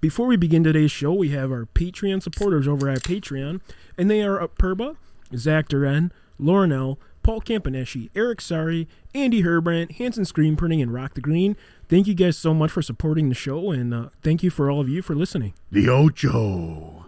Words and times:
Before 0.00 0.28
we 0.28 0.36
begin 0.36 0.62
today's 0.62 0.92
show, 0.92 1.12
we 1.12 1.30
have 1.30 1.50
our 1.50 1.66
Patreon 1.66 2.22
supporters 2.22 2.68
over 2.68 2.88
at 2.88 3.02
Patreon, 3.02 3.60
and 3.96 4.08
they 4.08 4.22
are 4.22 4.46
Perba, 4.46 4.96
Zach 5.34 5.68
Duren, 5.68 6.12
Lauren 6.38 6.96
Paul 7.24 7.40
Campaneschi, 7.40 8.08
Eric 8.14 8.40
Sari, 8.40 8.86
Andy 9.12 9.42
Herbrandt, 9.42 9.96
Hanson 9.96 10.24
Screen 10.24 10.54
Printing, 10.54 10.80
and 10.80 10.94
Rock 10.94 11.14
the 11.14 11.20
Green. 11.20 11.56
Thank 11.88 12.06
you 12.06 12.14
guys 12.14 12.38
so 12.38 12.54
much 12.54 12.70
for 12.70 12.80
supporting 12.80 13.28
the 13.28 13.34
show, 13.34 13.72
and 13.72 13.92
uh, 13.92 14.08
thank 14.22 14.44
you 14.44 14.50
for 14.50 14.70
all 14.70 14.80
of 14.80 14.88
you 14.88 15.02
for 15.02 15.16
listening. 15.16 15.54
The 15.72 15.88
Ocho. 15.88 17.07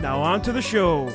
Now 0.00 0.20
on 0.20 0.42
to 0.42 0.52
the 0.52 0.60
show. 0.60 1.08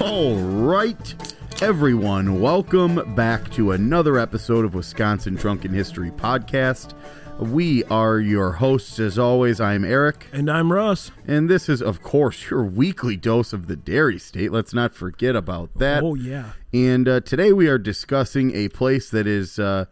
All 0.00 0.36
right, 0.36 1.14
everyone, 1.60 2.40
welcome 2.40 3.14
back 3.14 3.50
to 3.52 3.72
another 3.72 4.18
episode 4.18 4.64
of 4.64 4.74
Wisconsin 4.74 5.34
Drunken 5.34 5.72
History 5.72 6.10
Podcast. 6.10 6.94
We 7.40 7.82
are 7.84 8.20
your 8.20 8.52
hosts, 8.52 9.00
as 9.00 9.18
always. 9.18 9.60
I'm 9.60 9.84
Eric. 9.84 10.28
And 10.32 10.48
I'm 10.48 10.72
Russ. 10.72 11.10
And 11.26 11.50
this 11.50 11.68
is, 11.68 11.82
of 11.82 12.02
course, 12.02 12.48
your 12.48 12.62
weekly 12.64 13.16
dose 13.16 13.52
of 13.52 13.66
the 13.66 13.74
Dairy 13.76 14.20
State. 14.20 14.52
Let's 14.52 14.72
not 14.72 14.94
forget 14.94 15.34
about 15.34 15.76
that. 15.78 16.04
Oh, 16.04 16.14
yeah. 16.14 16.52
And 16.72 17.08
uh, 17.08 17.20
today 17.20 17.52
we 17.52 17.66
are 17.66 17.78
discussing 17.78 18.54
a 18.54 18.68
place 18.68 19.10
that 19.10 19.26
is 19.26 19.58
uh, 19.58 19.86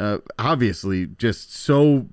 uh, 0.00 0.18
obviously 0.38 1.06
just 1.18 1.54
so, 1.54 2.06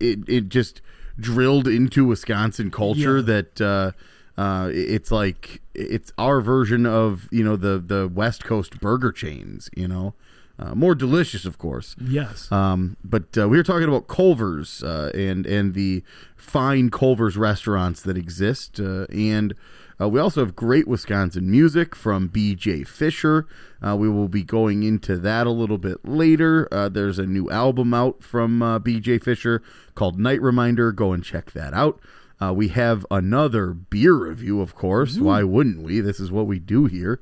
it, 0.00 0.20
it 0.28 0.48
just 0.48 0.80
drilled 1.18 1.66
into 1.68 2.04
Wisconsin 2.04 2.70
culture 2.70 3.16
Yeah. 3.18 3.22
that 3.22 3.60
uh, 3.60 3.92
uh, 4.40 4.70
it's 4.72 5.10
like 5.10 5.60
it's 5.74 6.12
our 6.18 6.40
version 6.40 6.86
of 6.86 7.28
you 7.30 7.44
know 7.44 7.56
the 7.56 7.78
the 7.78 8.08
West 8.08 8.44
Coast 8.44 8.80
burger 8.80 9.12
chains. 9.12 9.68
You 9.76 9.88
know, 9.88 10.14
uh, 10.58 10.74
more 10.74 10.94
delicious, 10.94 11.44
of 11.44 11.58
course. 11.58 11.94
Yes. 12.00 12.50
Um, 12.52 12.96
but 13.04 13.36
uh, 13.36 13.48
we 13.48 13.56
were 13.58 13.62
talking 13.62 13.88
about 13.88 14.08
Culver's 14.08 14.82
uh, 14.82 15.10
and 15.14 15.46
and 15.46 15.74
the 15.74 16.02
fine 16.36 16.90
Culver's 16.90 17.36
restaurants 17.36 18.02
that 18.02 18.16
exist, 18.16 18.80
uh, 18.80 19.04
and 19.12 19.54
uh, 20.02 20.08
we 20.08 20.18
also 20.18 20.44
have 20.44 20.56
great 20.56 20.88
Wisconsin 20.88 21.50
music 21.50 21.94
from 21.94 22.28
B.J. 22.28 22.84
Fisher. 22.84 23.46
Uh, 23.86 23.96
we 23.96 24.08
will 24.08 24.28
be 24.28 24.42
going 24.42 24.82
into 24.82 25.16
that 25.18 25.46
a 25.46 25.50
little 25.50 25.78
bit 25.78 25.98
later. 26.04 26.66
Uh, 26.72 26.88
there's 26.88 27.18
a 27.18 27.26
new 27.26 27.50
album 27.50 27.94
out 27.94 28.22
from 28.22 28.62
uh, 28.62 28.78
B.J. 28.78 29.18
Fisher 29.18 29.62
called 29.94 30.18
Night 30.18 30.40
Reminder. 30.40 30.90
Go 30.92 31.12
and 31.12 31.22
check 31.22 31.52
that 31.52 31.74
out. 31.74 32.00
Uh, 32.40 32.52
we 32.52 32.68
have 32.68 33.06
another 33.10 33.68
beer 33.72 34.14
review, 34.14 34.60
of 34.60 34.74
course. 34.74 35.18
Why 35.18 35.44
wouldn't 35.44 35.82
we? 35.82 36.00
This 36.00 36.18
is 36.18 36.32
what 36.32 36.46
we 36.46 36.58
do 36.58 36.86
here. 36.86 37.20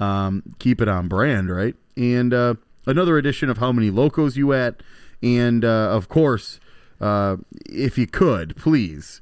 Um, 0.00 0.54
keep 0.58 0.80
it 0.80 0.88
on 0.88 1.08
brand, 1.08 1.54
right? 1.54 1.74
And 1.96 2.32
uh, 2.32 2.54
another 2.86 3.18
edition 3.18 3.50
of 3.50 3.58
How 3.58 3.72
Many 3.72 3.90
Locos 3.90 4.36
You 4.36 4.54
At. 4.54 4.82
And 5.22 5.64
uh, 5.64 5.90
of 5.90 6.08
course, 6.08 6.58
uh, 7.00 7.36
if 7.66 7.98
you 7.98 8.06
could, 8.06 8.56
please 8.56 9.20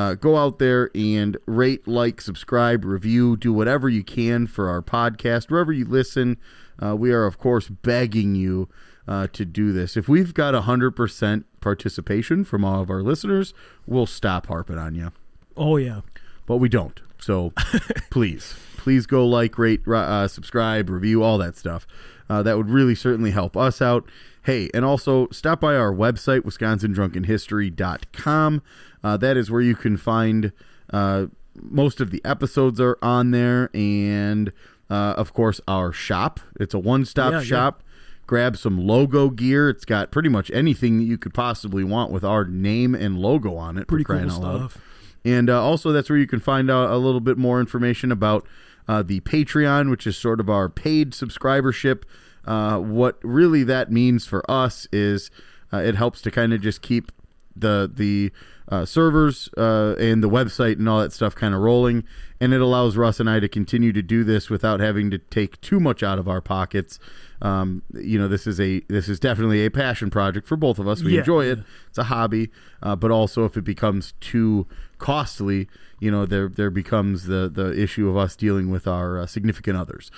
uh, 0.00 0.14
go 0.14 0.38
out 0.38 0.58
there 0.58 0.90
and 0.94 1.36
rate, 1.44 1.86
like, 1.86 2.22
subscribe, 2.22 2.86
review, 2.86 3.36
do 3.36 3.52
whatever 3.52 3.86
you 3.86 4.02
can 4.02 4.46
for 4.46 4.70
our 4.70 4.80
podcast, 4.80 5.50
wherever 5.50 5.72
you 5.72 5.84
listen. 5.84 6.38
Uh, 6.82 6.96
we 6.96 7.12
are, 7.12 7.26
of 7.26 7.36
course, 7.36 7.68
begging 7.68 8.34
you 8.34 8.66
uh, 9.06 9.26
to 9.34 9.44
do 9.44 9.74
this. 9.74 9.98
If 9.98 10.08
we've 10.08 10.32
got 10.32 10.54
100% 10.54 11.44
participation 11.60 12.44
from 12.44 12.64
all 12.64 12.80
of 12.80 12.88
our 12.88 13.02
listeners, 13.02 13.52
we'll 13.86 14.06
stop 14.06 14.46
harping 14.46 14.78
on 14.78 14.94
you 14.94 15.12
oh, 15.54 15.76
yeah. 15.76 16.00
but 16.46 16.56
we 16.56 16.70
don't. 16.70 16.98
So 17.18 17.52
please, 18.10 18.54
please 18.78 19.06
go 19.06 19.26
like, 19.26 19.58
rate, 19.58 19.86
uh, 19.86 20.28
subscribe, 20.28 20.88
review, 20.88 21.22
all 21.22 21.36
that 21.38 21.58
stuff. 21.58 21.86
Uh, 22.30 22.42
that 22.42 22.56
would 22.56 22.70
really 22.70 22.94
certainly 22.94 23.32
help 23.32 23.54
us 23.54 23.82
out. 23.82 24.08
Hey, 24.44 24.70
and 24.72 24.82
also 24.84 25.28
stop 25.28 25.60
by 25.60 25.76
our 25.76 25.92
website, 25.92 26.40
wisconsindrunkenhistory.com. 26.40 28.62
Uh, 29.02 29.16
that 29.16 29.36
is 29.36 29.50
where 29.50 29.60
you 29.60 29.74
can 29.74 29.96
find 29.96 30.52
uh, 30.92 31.26
most 31.54 32.00
of 32.00 32.10
the 32.10 32.20
episodes 32.24 32.80
are 32.80 32.98
on 33.02 33.30
there, 33.30 33.70
and 33.74 34.52
uh, 34.88 35.14
of 35.16 35.32
course 35.32 35.60
our 35.68 35.92
shop. 35.92 36.40
It's 36.58 36.74
a 36.74 36.78
one-stop 36.78 37.32
Yeah, 37.32 37.38
yeah. 37.38 37.44
shop. 37.44 37.82
Grab 38.26 38.56
some 38.56 38.78
logo 38.78 39.28
gear. 39.30 39.68
It's 39.68 39.84
got 39.84 40.12
pretty 40.12 40.28
much 40.28 40.50
anything 40.54 40.98
that 40.98 41.04
you 41.04 41.18
could 41.18 41.34
possibly 41.34 41.82
want 41.82 42.12
with 42.12 42.22
our 42.22 42.44
name 42.44 42.94
and 42.94 43.18
logo 43.18 43.56
on 43.56 43.76
it. 43.76 43.88
Pretty 43.88 44.04
cool 44.04 44.30
stuff. 44.30 44.78
And 45.24 45.50
uh, 45.50 45.60
also, 45.62 45.90
that's 45.92 46.08
where 46.08 46.18
you 46.18 46.28
can 46.28 46.38
find 46.40 46.70
out 46.70 46.90
a 46.90 46.96
little 46.96 47.20
bit 47.20 47.36
more 47.36 47.58
information 47.60 48.12
about 48.12 48.46
uh, 48.86 49.02
the 49.02 49.20
Patreon, 49.20 49.90
which 49.90 50.06
is 50.06 50.16
sort 50.16 50.38
of 50.40 50.48
our 50.48 50.68
paid 50.68 51.10
subscribership. 51.10 52.04
Uh, 52.44 52.78
what 52.78 53.18
really 53.22 53.64
that 53.64 53.90
means 53.90 54.26
for 54.26 54.48
us 54.50 54.86
is 54.92 55.30
uh, 55.72 55.78
it 55.78 55.94
helps 55.96 56.22
to 56.22 56.30
kind 56.30 56.52
of 56.52 56.60
just 56.60 56.82
keep 56.82 57.10
the 57.56 57.90
the 57.92 58.30
uh, 58.70 58.84
servers 58.84 59.48
uh, 59.58 59.96
and 59.98 60.22
the 60.22 60.28
website 60.30 60.78
and 60.78 60.88
all 60.88 61.00
that 61.00 61.12
stuff 61.12 61.34
kind 61.34 61.54
of 61.54 61.60
rolling, 61.60 62.04
and 62.40 62.54
it 62.54 62.60
allows 62.60 62.96
Russ 62.96 63.18
and 63.20 63.28
I 63.28 63.40
to 63.40 63.48
continue 63.48 63.92
to 63.92 64.02
do 64.02 64.22
this 64.24 64.48
without 64.48 64.78
having 64.80 65.10
to 65.10 65.18
take 65.18 65.60
too 65.60 65.80
much 65.80 66.02
out 66.02 66.18
of 66.18 66.28
our 66.28 66.40
pockets. 66.40 66.98
Um, 67.42 67.82
you 67.94 68.18
know, 68.18 68.28
this 68.28 68.46
is 68.46 68.60
a 68.60 68.80
this 68.88 69.08
is 69.08 69.18
definitely 69.18 69.64
a 69.66 69.70
passion 69.70 70.10
project 70.10 70.46
for 70.46 70.56
both 70.56 70.78
of 70.78 70.86
us. 70.86 71.02
We 71.02 71.14
Yeah, 71.14 71.20
enjoy 71.20 71.46
it. 71.46 71.58
It's 71.88 71.98
a 71.98 72.04
hobby, 72.04 72.50
uh, 72.82 72.96
but 72.96 73.10
also 73.10 73.44
if 73.44 73.56
it 73.56 73.64
becomes 73.64 74.12
too 74.20 74.66
costly, 74.98 75.66
you 76.00 76.10
know, 76.10 76.26
there 76.26 76.48
there 76.48 76.70
becomes 76.70 77.24
the 77.24 77.50
the 77.52 77.72
issue 77.80 78.08
of 78.10 78.16
us 78.16 78.36
dealing 78.36 78.70
with 78.70 78.86
our 78.86 79.18
uh, 79.18 79.26
significant 79.26 79.76
others 79.78 80.10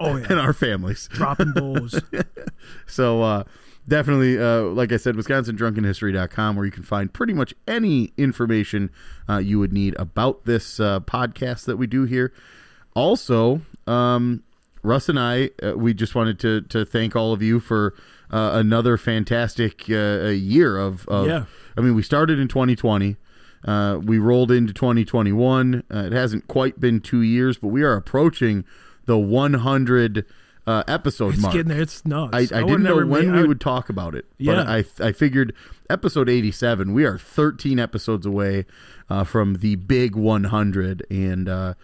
Oh, 0.00 0.16
yeah. 0.16 0.26
and 0.30 0.38
our 0.40 0.52
families. 0.52 1.08
Dropping 1.12 1.52
bowls. 1.52 2.00
So 2.86 3.22
uh, 3.22 3.44
definitely, 3.88 4.38
uh, 4.38 4.62
like 4.62 4.92
I 4.92 4.96
said, 4.96 5.14
WisconsinDrunkenHistory.com, 5.16 6.56
where 6.56 6.64
you 6.64 6.72
can 6.72 6.82
find 6.82 7.12
pretty 7.12 7.32
much 7.32 7.54
any 7.66 8.12
information 8.16 8.90
uh, 9.28 9.38
you 9.38 9.58
would 9.58 9.72
need 9.72 9.94
about 9.98 10.44
this 10.44 10.80
uh, 10.80 11.00
podcast 11.00 11.64
that 11.66 11.76
we 11.76 11.86
do 11.86 12.04
here. 12.04 12.32
Also, 12.94 13.60
um, 13.86 14.42
Russ 14.82 15.08
and 15.08 15.18
I, 15.18 15.50
uh, 15.62 15.76
we 15.76 15.94
just 15.94 16.14
wanted 16.14 16.38
to 16.40 16.62
to 16.62 16.84
thank 16.84 17.16
all 17.16 17.32
of 17.32 17.42
you 17.42 17.60
for 17.60 17.94
uh, 18.30 18.52
another 18.54 18.96
fantastic 18.96 19.84
uh, 19.90 20.28
year 20.28 20.78
of, 20.78 21.06
of. 21.08 21.26
Yeah. 21.26 21.44
I 21.76 21.80
mean, 21.80 21.94
we 21.94 22.02
started 22.02 22.38
in 22.38 22.48
2020. 22.48 23.16
Uh, 23.64 23.98
we 24.02 24.18
rolled 24.18 24.50
into 24.52 24.72
2021. 24.72 25.82
Uh, 25.92 25.98
it 25.98 26.12
hasn't 26.12 26.46
quite 26.46 26.80
been 26.80 27.00
two 27.00 27.22
years, 27.22 27.58
but 27.58 27.68
we 27.68 27.82
are 27.82 27.94
approaching 27.94 28.64
the 29.06 29.18
100 29.18 30.24
uh, 30.66 30.82
episode 30.88 31.34
It's 31.34 31.42
mark. 31.42 31.54
getting 31.54 31.68
there. 31.68 31.80
It's 31.80 32.04
nuts. 32.04 32.34
I, 32.34 32.58
I, 32.58 32.62
would 32.62 32.68
didn't 32.70 32.82
know 32.82 32.96
when 32.96 33.08
ma- 33.08 33.18
we 33.18 33.40
I 33.40 33.44
would 33.44 33.60
talk 33.60 33.88
about 33.88 34.14
it. 34.14 34.24
Yeah. 34.38 34.54
But 34.54 34.66
I, 34.68 35.08
I 35.08 35.12
figured 35.12 35.54
episode 35.88 36.28
87, 36.28 36.92
we 36.92 37.04
are 37.04 37.18
13 37.18 37.78
episodes 37.78 38.26
away 38.26 38.66
uh, 39.08 39.22
from 39.24 39.56
the 39.56 39.76
big 39.76 40.16
100. 40.16 41.06
And 41.08 41.48
uh, 41.48 41.74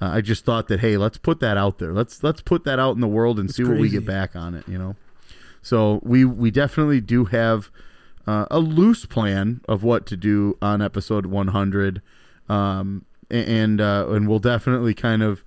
uh, 0.00 0.06
I 0.06 0.20
just 0.22 0.44
thought 0.46 0.68
that, 0.68 0.80
hey, 0.80 0.96
let's 0.96 1.18
put 1.18 1.40
that 1.40 1.58
out 1.58 1.78
there. 1.78 1.92
Let's 1.92 2.22
let's 2.22 2.40
put 2.40 2.64
that 2.64 2.78
out 2.78 2.94
in 2.94 3.00
the 3.00 3.08
world 3.08 3.38
and 3.38 3.50
see 3.50 3.62
what 3.64 3.76
we 3.76 3.90
get 3.90 4.06
back 4.06 4.34
on 4.34 4.54
it, 4.54 4.66
you 4.66 4.78
know? 4.78 4.96
So 5.60 6.00
we, 6.02 6.24
we 6.24 6.50
definitely 6.50 7.02
do 7.02 7.26
have 7.26 7.70
uh, 8.26 8.46
a 8.50 8.58
loose 8.60 9.04
plan 9.04 9.60
of 9.68 9.82
what 9.82 10.06
to 10.06 10.16
do 10.16 10.56
on 10.62 10.80
episode 10.80 11.26
100. 11.26 12.00
Um, 12.48 13.04
a- 13.30 13.34
and, 13.34 13.82
uh, 13.82 14.06
and 14.08 14.26
we'll 14.26 14.38
definitely 14.38 14.94
kind 14.94 15.22
of 15.22 15.44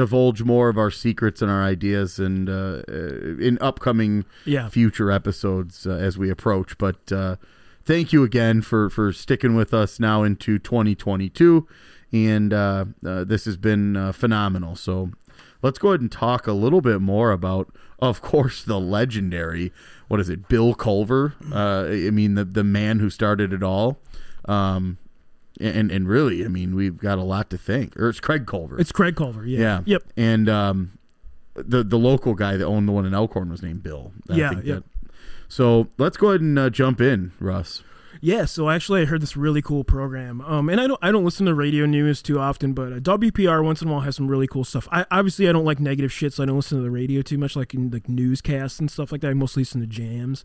divulge 0.00 0.42
more 0.42 0.68
of 0.70 0.78
our 0.78 0.90
secrets 0.90 1.42
and 1.42 1.50
our 1.50 1.62
ideas 1.62 2.18
and 2.18 2.48
uh, 2.48 2.82
uh, 2.88 3.36
in 3.48 3.58
upcoming 3.60 4.24
Yeah. 4.46 4.68
future 4.68 5.10
episodes 5.10 5.86
uh, 5.86 5.90
as 5.90 6.16
we 6.16 6.30
approach. 6.30 6.78
But 6.78 7.12
uh, 7.12 7.36
thank 7.84 8.12
you 8.12 8.24
again 8.24 8.62
for 8.62 8.88
for 8.90 9.12
sticking 9.12 9.54
with 9.54 9.74
us 9.74 10.00
now 10.00 10.22
into 10.22 10.58
2022, 10.58 11.66
and 12.12 12.52
uh, 12.52 12.84
uh, 13.04 13.24
this 13.24 13.44
has 13.44 13.56
been 13.58 13.96
uh, 13.96 14.12
phenomenal. 14.12 14.74
So 14.76 15.10
let's 15.62 15.78
go 15.78 15.88
ahead 15.88 16.00
and 16.00 16.10
talk 16.10 16.46
a 16.46 16.52
little 16.52 16.80
bit 16.80 17.00
more 17.00 17.30
about, 17.30 17.68
of 17.98 18.22
course, 18.22 18.64
the 18.64 18.80
legendary. 18.80 19.70
What 20.08 20.18
is 20.20 20.28
it, 20.30 20.48
Bill 20.48 20.74
Culver? 20.74 21.34
Uh, 21.52 21.84
I 21.90 22.10
mean, 22.10 22.34
the 22.36 22.44
the 22.46 22.64
man 22.64 23.00
who 23.00 23.10
started 23.10 23.52
it 23.52 23.62
all. 23.62 24.00
Um, 24.46 24.96
and 25.60 25.90
and 25.92 26.08
really, 26.08 26.44
I 26.44 26.48
mean, 26.48 26.74
we've 26.74 26.96
got 26.96 27.18
a 27.18 27.22
lot 27.22 27.50
to 27.50 27.58
thank. 27.58 27.96
Or 27.96 28.08
it's 28.08 28.20
Craig 28.20 28.46
Culver. 28.46 28.78
It's 28.80 28.92
Craig 28.92 29.16
Culver. 29.16 29.44
Yeah. 29.46 29.58
yeah. 29.60 29.80
Yep. 29.86 30.02
And 30.16 30.48
um, 30.48 30.98
the 31.54 31.82
the 31.84 31.98
local 31.98 32.34
guy 32.34 32.56
that 32.56 32.64
owned 32.64 32.88
the 32.88 32.92
one 32.92 33.06
in 33.06 33.14
Elkhorn 33.14 33.50
was 33.50 33.62
named 33.62 33.82
Bill. 33.82 34.12
I 34.28 34.34
Yeah, 34.36 34.48
think 34.50 34.64
yep. 34.64 34.76
that- 34.78 34.84
so 35.48 35.88
let's 35.98 36.16
go 36.16 36.28
ahead 36.28 36.40
and 36.42 36.56
uh, 36.58 36.70
jump 36.70 37.00
in, 37.00 37.32
Russ. 37.40 37.82
Yeah, 38.20 38.44
so 38.44 38.68
actually, 38.70 39.02
I 39.02 39.04
heard 39.06 39.20
this 39.22 39.36
really 39.36 39.62
cool 39.62 39.82
program. 39.82 40.40
Um, 40.42 40.68
and 40.68 40.80
I 40.80 40.86
don't, 40.86 40.98
I 41.02 41.10
don't 41.10 41.24
listen 41.24 41.46
to 41.46 41.54
radio 41.54 41.86
news 41.86 42.22
too 42.22 42.38
often, 42.38 42.72
but 42.74 42.92
uh, 42.92 42.96
WPR 43.00 43.64
once 43.64 43.80
in 43.82 43.88
a 43.88 43.90
while 43.90 44.00
has 44.02 44.14
some 44.14 44.28
really 44.28 44.46
cool 44.46 44.62
stuff. 44.62 44.86
I 44.92 45.06
obviously 45.10 45.48
I 45.48 45.52
don't 45.52 45.64
like 45.64 45.80
negative 45.80 46.12
shit, 46.12 46.34
so 46.34 46.42
I 46.42 46.46
don't 46.46 46.56
listen 46.56 46.78
to 46.78 46.84
the 46.84 46.90
radio 46.90 47.22
too 47.22 47.38
much, 47.38 47.56
like 47.56 47.72
in 47.74 47.90
like 47.90 48.08
newscasts 48.08 48.78
and 48.78 48.90
stuff 48.90 49.10
like 49.10 49.22
that. 49.22 49.28
I 49.30 49.34
mostly 49.34 49.62
listen 49.62 49.80
to 49.80 49.86
jams. 49.88 50.44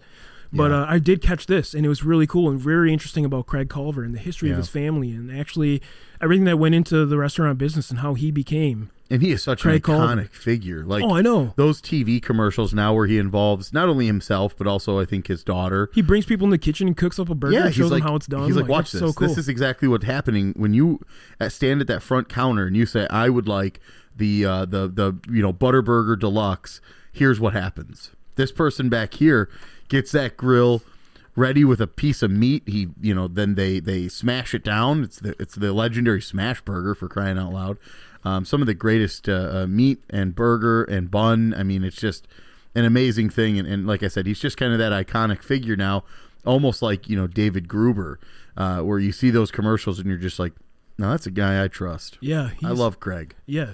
But 0.56 0.72
Yeah. 0.72 0.82
uh, 0.84 0.86
I 0.90 1.00
did 1.00 1.22
catch 1.22 1.46
this, 1.48 1.74
and 1.74 1.86
it 1.86 1.90
was 1.90 2.04
really 2.04 2.26
cool 2.28 2.50
and 2.50 2.60
very 2.60 2.94
interesting 2.94 3.26
about 3.26 3.46
Craig 3.46 3.70
Culver 3.70 4.04
and 4.04 4.14
the 4.16 4.20
history 4.20 4.50
Yeah. 4.50 4.54
of 4.56 4.60
his 4.60 4.70
family, 4.70 5.12
and 5.12 5.32
actually 5.32 5.82
everything 6.22 6.46
that 6.46 6.58
went 6.58 6.74
into 6.76 7.06
the 7.06 7.18
restaurant 7.18 7.58
business 7.58 7.90
and 7.90 8.00
how 8.00 8.14
he 8.14 8.32
became. 8.32 8.90
And 9.12 9.22
he 9.22 9.32
is 9.32 9.44
such 9.44 9.62
Craig 9.62 9.76
an 9.76 9.82
Culver. 9.82 10.16
iconic 10.16 10.30
figure. 10.32 10.84
Like 10.84 11.04
oh, 11.04 11.14
I 11.16 11.22
know. 11.22 11.54
those 11.58 11.80
TV 11.80 12.20
commercials 12.20 12.74
now, 12.74 12.94
where 12.96 13.06
he 13.06 13.20
involves 13.20 13.72
not 13.72 13.88
only 13.88 14.08
himself 14.08 14.58
but 14.58 14.66
also 14.66 15.00
I 15.00 15.06
think 15.06 15.28
his 15.28 15.44
daughter. 15.44 15.92
He 15.94 16.02
brings 16.02 16.26
people 16.26 16.46
in 16.46 16.50
the 16.52 16.58
kitchen 16.58 16.88
and 16.88 16.98
cooks 16.98 17.20
up 17.20 17.30
a 17.30 17.36
burger 17.36 17.54
Yeah, 17.54 17.66
and 17.68 17.76
shows 17.76 17.92
like, 17.92 18.02
them 18.02 18.10
how 18.10 18.16
it's 18.16 18.26
done. 18.26 18.46
He's 18.48 18.56
like, 18.56 18.68
watch 18.68 18.92
this. 18.92 19.02
So 19.02 19.14
cool. 19.14 19.28
This 19.28 19.38
is 19.38 19.48
exactly 19.48 19.88
what's 19.88 20.06
happening 20.06 20.54
when 20.58 20.74
you 20.74 21.02
uh, 21.40 21.50
stand 21.50 21.82
at 21.82 21.88
that 21.88 22.02
front 22.02 22.30
counter 22.30 22.66
and 22.66 22.76
you 22.76 22.88
say, 22.88 23.06
"I 23.12 23.30
would 23.30 23.48
like 23.48 23.80
the 24.16 24.44
uh, 24.46 24.66
the 24.66 24.88
the 24.88 25.16
you 25.32 25.44
know 25.44 25.54
Butterburger 25.54 26.18
Deluxe." 26.20 26.82
Here's 27.12 27.40
what 27.40 27.54
happens. 27.54 28.10
This 28.38 28.52
person 28.52 28.90
back 28.90 29.14
here 29.14 29.50
gets 29.90 30.12
that 30.12 30.38
grill 30.38 30.82
ready 31.36 31.66
with 31.66 31.82
a 31.82 31.88
piece 31.88 32.22
of 32.22 32.32
meat. 32.32 32.64
He 32.66 32.88
you 33.02 33.14
know 33.14 33.28
then 33.28 33.56
they 33.56 33.80
they 33.80 34.08
smash 34.08 34.54
it 34.54 34.64
down. 34.64 35.04
It's 35.04 35.20
the 35.20 35.36
it's 35.40 35.56
the 35.56 35.74
legendary 35.74 36.22
smash 36.22 36.62
burger 36.62 36.96
for 36.96 37.08
crying 37.08 37.38
out 37.38 37.54
loud. 37.54 37.78
Um, 38.24 38.44
some 38.44 38.62
of 38.62 38.68
the 38.68 38.74
greatest 38.74 39.30
uh, 39.30 39.50
uh, 39.52 39.68
meat 39.68 40.04
and 40.10 40.34
burger 40.34 40.84
and 40.84 41.12
bun. 41.12 41.54
I 41.56 41.64
mean, 41.64 41.84
it's 41.84 41.98
just 41.98 42.28
an 42.74 42.84
amazing 42.84 43.30
thing. 43.30 43.60
And, 43.60 43.68
and 43.68 43.86
like 43.86 44.02
I 44.02 44.08
said, 44.08 44.26
he's 44.26 44.40
just 44.40 44.58
kind 44.58 44.74
of 44.74 44.80
that 44.80 44.92
iconic 44.92 45.44
figure 45.44 45.76
now, 45.76 46.04
almost 46.46 46.82
like 46.82 47.08
you 47.08 47.16
know 47.16 47.28
David 47.28 47.68
Gruber, 47.68 48.20
uh, 48.58 48.80
where 48.80 49.00
you 49.00 49.12
see 49.12 49.30
those 49.30 49.52
commercials 49.52 50.00
and 50.00 50.08
you're 50.08 50.18
just 50.18 50.40
like, 50.40 50.54
no, 50.98 51.12
that's 51.12 51.28
a 51.28 51.32
guy 51.32 51.64
I 51.64 51.68
trust. 51.68 52.18
yeah, 52.22 52.52
I 52.64 52.72
love 52.72 53.00
Craig. 53.00 53.36
Yeah. 53.46 53.74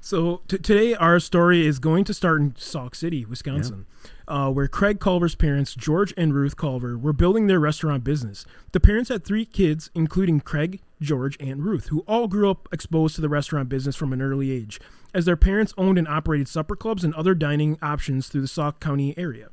So 0.00 0.42
t- 0.48 0.58
today 0.58 0.94
our 0.94 1.18
story 1.18 1.66
is 1.66 1.78
going 1.78 2.04
to 2.04 2.14
start 2.14 2.40
in 2.40 2.54
Sauk 2.56 2.94
City, 2.94 3.24
Wisconsin, 3.24 3.86
uh, 4.28 4.50
where 4.50 4.68
Craig 4.68 5.00
Culver's 5.00 5.34
parents, 5.34 5.74
George 5.74 6.12
and 6.16 6.34
Ruth 6.34 6.56
Culver, 6.56 6.98
were 6.98 7.12
building 7.12 7.46
their 7.46 7.60
restaurant 7.60 8.04
business. 8.04 8.44
The 8.72 8.80
parents 8.80 9.08
had 9.08 9.24
three 9.24 9.44
kids, 9.44 9.90
including 9.94 10.40
Craig, 10.40 10.80
George, 11.00 11.36
and 11.40 11.64
Ruth, 11.64 11.88
who 11.88 12.00
all 12.08 12.28
grew 12.28 12.50
up 12.50 12.68
exposed 12.72 13.14
to 13.16 13.20
the 13.20 13.28
restaurant 13.28 13.68
business 13.68 13.96
from 13.96 14.12
an 14.12 14.22
early 14.22 14.50
age, 14.50 14.80
as 15.14 15.24
their 15.24 15.36
parents 15.36 15.74
owned 15.78 15.98
and 15.98 16.08
operated 16.08 16.48
supper 16.48 16.76
clubs 16.76 17.04
and 17.04 17.14
other 17.14 17.34
dining 17.34 17.78
options 17.82 18.28
through 18.28 18.42
the 18.42 18.48
Sauk 18.48 18.80
County 18.80 19.16
area. 19.16 19.48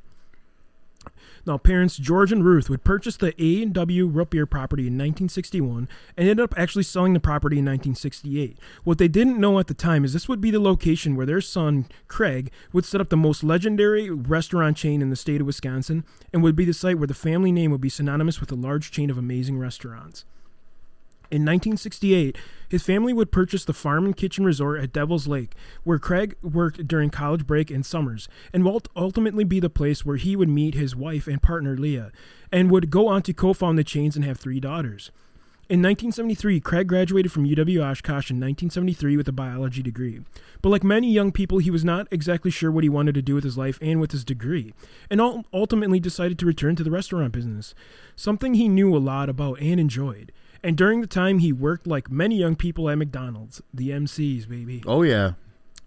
Now, 1.46 1.58
parents 1.58 1.96
George 1.96 2.32
and 2.32 2.44
Ruth 2.44 2.70
would 2.70 2.84
purchase 2.84 3.16
the 3.16 3.34
A 3.42 3.62
and 3.62 3.72
W 3.74 4.06
root 4.06 4.30
beer 4.30 4.46
property 4.46 4.84
in 4.84 4.94
1961 4.94 5.88
and 6.16 6.28
ended 6.28 6.40
up 6.40 6.54
actually 6.56 6.84
selling 6.84 7.12
the 7.12 7.20
property 7.20 7.56
in 7.56 7.64
1968. 7.64 8.58
What 8.84 8.98
they 8.98 9.08
didn't 9.08 9.38
know 9.38 9.58
at 9.58 9.66
the 9.66 9.74
time 9.74 10.04
is 10.04 10.12
this 10.12 10.28
would 10.28 10.40
be 10.40 10.50
the 10.50 10.60
location 10.60 11.16
where 11.16 11.26
their 11.26 11.42
son 11.42 11.86
Craig 12.08 12.50
would 12.72 12.84
set 12.84 13.00
up 13.00 13.10
the 13.10 13.16
most 13.16 13.44
legendary 13.44 14.08
restaurant 14.08 14.76
chain 14.76 15.02
in 15.02 15.10
the 15.10 15.16
state 15.16 15.40
of 15.40 15.46
Wisconsin 15.46 16.04
and 16.32 16.42
would 16.42 16.56
be 16.56 16.64
the 16.64 16.72
site 16.72 16.98
where 16.98 17.06
the 17.06 17.14
family 17.14 17.52
name 17.52 17.70
would 17.70 17.80
be 17.80 17.88
synonymous 17.88 18.40
with 18.40 18.50
a 18.50 18.56
large 18.56 18.90
chain 18.90 19.10
of 19.10 19.18
amazing 19.18 19.58
restaurants. 19.58 20.24
In 21.30 21.42
1968, 21.42 22.36
his 22.74 22.82
family 22.82 23.12
would 23.12 23.30
purchase 23.30 23.64
the 23.64 23.72
Farm 23.72 24.04
and 24.04 24.16
Kitchen 24.16 24.44
Resort 24.44 24.80
at 24.80 24.92
Devil's 24.92 25.28
Lake, 25.28 25.54
where 25.84 26.00
Craig 26.00 26.34
worked 26.42 26.88
during 26.88 27.08
college 27.08 27.46
break 27.46 27.70
and 27.70 27.86
summers, 27.86 28.28
and 28.52 28.64
will 28.64 28.82
ultimately 28.96 29.44
be 29.44 29.60
the 29.60 29.70
place 29.70 30.04
where 30.04 30.16
he 30.16 30.34
would 30.34 30.48
meet 30.48 30.74
his 30.74 30.96
wife 30.96 31.28
and 31.28 31.40
partner 31.40 31.76
Leah, 31.76 32.10
and 32.50 32.72
would 32.72 32.90
go 32.90 33.06
on 33.06 33.22
to 33.22 33.32
co-found 33.32 33.78
the 33.78 33.84
chains 33.84 34.16
and 34.16 34.24
have 34.24 34.40
three 34.40 34.58
daughters. 34.58 35.12
In 35.68 35.78
1973, 35.82 36.58
Craig 36.58 36.88
graduated 36.88 37.30
from 37.30 37.46
UW 37.46 37.80
Oshkosh 37.80 38.28
in 38.28 38.38
1973 38.38 39.16
with 39.16 39.28
a 39.28 39.32
biology 39.32 39.80
degree. 39.80 40.22
But 40.60 40.70
like 40.70 40.82
many 40.82 41.12
young 41.12 41.30
people, 41.30 41.58
he 41.58 41.70
was 41.70 41.84
not 41.84 42.08
exactly 42.10 42.50
sure 42.50 42.72
what 42.72 42.82
he 42.82 42.90
wanted 42.90 43.14
to 43.14 43.22
do 43.22 43.36
with 43.36 43.44
his 43.44 43.56
life 43.56 43.78
and 43.80 44.00
with 44.00 44.10
his 44.10 44.24
degree, 44.24 44.74
and 45.08 45.20
ul- 45.20 45.44
ultimately 45.52 46.00
decided 46.00 46.40
to 46.40 46.46
return 46.46 46.74
to 46.74 46.82
the 46.82 46.90
restaurant 46.90 47.32
business, 47.32 47.72
something 48.16 48.54
he 48.54 48.68
knew 48.68 48.96
a 48.96 48.98
lot 48.98 49.28
about 49.28 49.60
and 49.60 49.78
enjoyed. 49.78 50.32
And 50.64 50.78
during 50.78 51.02
the 51.02 51.06
time 51.06 51.40
he 51.40 51.52
worked 51.52 51.86
like 51.86 52.10
many 52.10 52.38
young 52.38 52.56
people 52.56 52.88
at 52.88 52.96
McDonald's, 52.96 53.60
the 53.72 53.90
MCs, 53.90 54.48
baby. 54.48 54.82
Oh 54.86 55.02
yeah, 55.02 55.32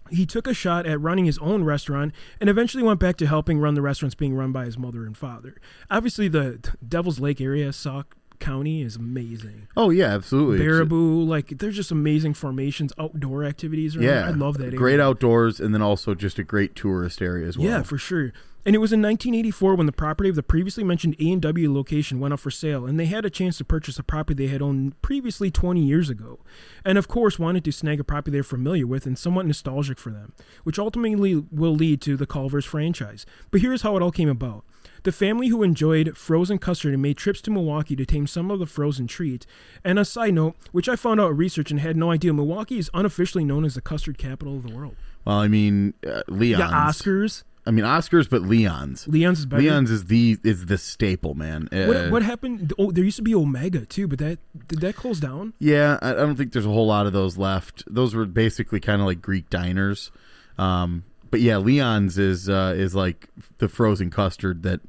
He 0.08 0.24
took 0.24 0.46
a 0.46 0.54
shot 0.54 0.86
at 0.86 1.00
running 1.00 1.24
his 1.24 1.36
own 1.38 1.64
restaurant 1.64 2.14
and 2.40 2.48
eventually 2.48 2.84
went 2.84 3.00
back 3.00 3.16
to 3.16 3.26
helping 3.26 3.58
run 3.58 3.74
the 3.74 3.82
restaurants 3.82 4.14
being 4.14 4.34
run 4.34 4.52
by 4.52 4.64
his 4.64 4.78
mother 4.78 5.04
and 5.04 5.16
father. 5.16 5.56
Obviously, 5.90 6.28
the 6.28 6.60
Devil's 6.86 7.18
Lake 7.18 7.40
area, 7.40 7.72
Sauk 7.72 8.16
County, 8.38 8.82
is 8.82 8.96
amazing. 8.96 9.68
oh 9.76 9.90
yeah, 9.90 10.06
absolutely. 10.06 10.64
Baraboo, 10.64 11.26
like 11.26 11.58
there's 11.58 11.76
just 11.76 11.90
amazing 11.90 12.34
formations, 12.34 12.92
outdoor 12.98 13.44
activities. 13.44 13.96
Around. 13.96 14.04
yeah, 14.06 14.26
I 14.26 14.30
love 14.30 14.58
that. 14.58 14.66
Area. 14.66 14.78
Great 14.78 15.00
outdoors, 15.00 15.60
and 15.60 15.74
then 15.74 15.82
also 15.82 16.14
just 16.14 16.38
a 16.38 16.44
great 16.44 16.74
tourist 16.74 17.20
area 17.22 17.46
as 17.46 17.58
well. 17.58 17.68
Yeah, 17.68 17.82
for 17.82 17.98
sure. 17.98 18.32
And 18.66 18.74
it 18.74 18.80
was 18.80 18.92
in 18.92 19.00
1984 19.00 19.76
when 19.76 19.86
the 19.86 19.92
property 19.92 20.28
of 20.28 20.36
the 20.36 20.42
previously 20.42 20.84
mentioned 20.84 21.16
A 21.18 21.32
and 21.32 21.40
W 21.40 21.72
location 21.72 22.20
went 22.20 22.34
up 22.34 22.40
for 22.40 22.50
sale, 22.50 22.84
and 22.84 23.00
they 23.00 23.06
had 23.06 23.24
a 23.24 23.30
chance 23.30 23.56
to 23.58 23.64
purchase 23.64 23.98
a 23.98 24.02
property 24.02 24.44
they 24.44 24.52
had 24.52 24.60
owned 24.60 25.00
previously 25.00 25.50
20 25.50 25.80
years 25.80 26.10
ago, 26.10 26.40
and 26.84 26.98
of 26.98 27.08
course 27.08 27.38
wanted 27.38 27.64
to 27.64 27.72
snag 27.72 27.98
a 27.98 28.04
property 28.04 28.30
they're 28.32 28.42
familiar 28.42 28.86
with 28.86 29.06
and 29.06 29.16
somewhat 29.18 29.46
nostalgic 29.46 29.98
for 29.98 30.10
them, 30.10 30.34
which 30.64 30.78
ultimately 30.78 31.36
will 31.50 31.74
lead 31.74 32.02
to 32.02 32.16
the 32.16 32.26
Culver's 32.26 32.66
franchise. 32.66 33.24
But 33.50 33.62
here's 33.62 33.82
how 33.82 33.96
it 33.96 34.02
all 34.02 34.12
came 34.12 34.28
about. 34.28 34.64
The 35.08 35.12
family 35.12 35.48
who 35.48 35.62
enjoyed 35.62 36.18
frozen 36.18 36.58
custard 36.58 36.92
and 36.92 37.00
made 37.00 37.16
trips 37.16 37.40
to 37.40 37.50
Milwaukee 37.50 37.96
to 37.96 38.04
tame 38.04 38.26
some 38.26 38.50
of 38.50 38.58
the 38.58 38.66
frozen 38.66 39.06
treat. 39.06 39.46
And 39.82 39.98
a 39.98 40.04
side 40.04 40.34
note, 40.34 40.56
which 40.70 40.86
I 40.86 40.96
found 40.96 41.18
out 41.18 41.34
research 41.34 41.70
and 41.70 41.80
had 41.80 41.96
no 41.96 42.10
idea, 42.10 42.34
Milwaukee 42.34 42.78
is 42.78 42.90
unofficially 42.92 43.42
known 43.42 43.64
as 43.64 43.74
the 43.74 43.80
custard 43.80 44.18
capital 44.18 44.58
of 44.58 44.68
the 44.68 44.76
world. 44.76 44.96
Well, 45.24 45.38
I 45.38 45.48
mean, 45.48 45.94
uh, 46.06 46.24
Leon's. 46.28 46.58
Yeah, 46.60 46.68
Oscars. 46.68 47.42
I 47.64 47.70
mean, 47.70 47.86
Oscars, 47.86 48.28
but 48.28 48.42
Leon's. 48.42 49.08
Leon's 49.08 49.38
is 49.38 49.46
better. 49.46 49.62
Leon's 49.62 49.90
is 49.90 50.04
the 50.04 50.36
is 50.44 50.66
the 50.66 50.76
staple, 50.76 51.32
man. 51.32 51.70
Uh, 51.72 51.86
What, 51.86 52.10
what 52.10 52.22
happened? 52.22 52.74
Oh, 52.78 52.90
there 52.90 53.02
used 53.02 53.16
to 53.16 53.22
be 53.22 53.34
Omega 53.34 53.86
too, 53.86 54.08
but 54.08 54.18
that 54.18 54.40
did 54.68 54.82
that 54.82 54.94
close 54.94 55.20
down? 55.20 55.54
Yeah, 55.58 55.98
I, 56.02 56.10
I 56.10 56.16
don't 56.16 56.36
think 56.36 56.52
there's 56.52 56.66
a 56.66 56.68
whole 56.68 56.86
lot 56.86 57.06
of 57.06 57.14
those 57.14 57.38
left. 57.38 57.82
Those 57.86 58.14
were 58.14 58.26
basically 58.26 58.78
kind 58.78 59.00
of 59.00 59.06
like 59.06 59.22
Greek 59.22 59.48
diners. 59.48 60.10
Um, 60.58 61.04
but 61.30 61.40
yeah, 61.40 61.56
Leon's 61.56 62.18
is 62.18 62.50
uh, 62.50 62.74
is 62.76 62.94
like 62.94 63.30
the 63.56 63.70
frozen 63.70 64.10
custard 64.10 64.64
that 64.64 64.80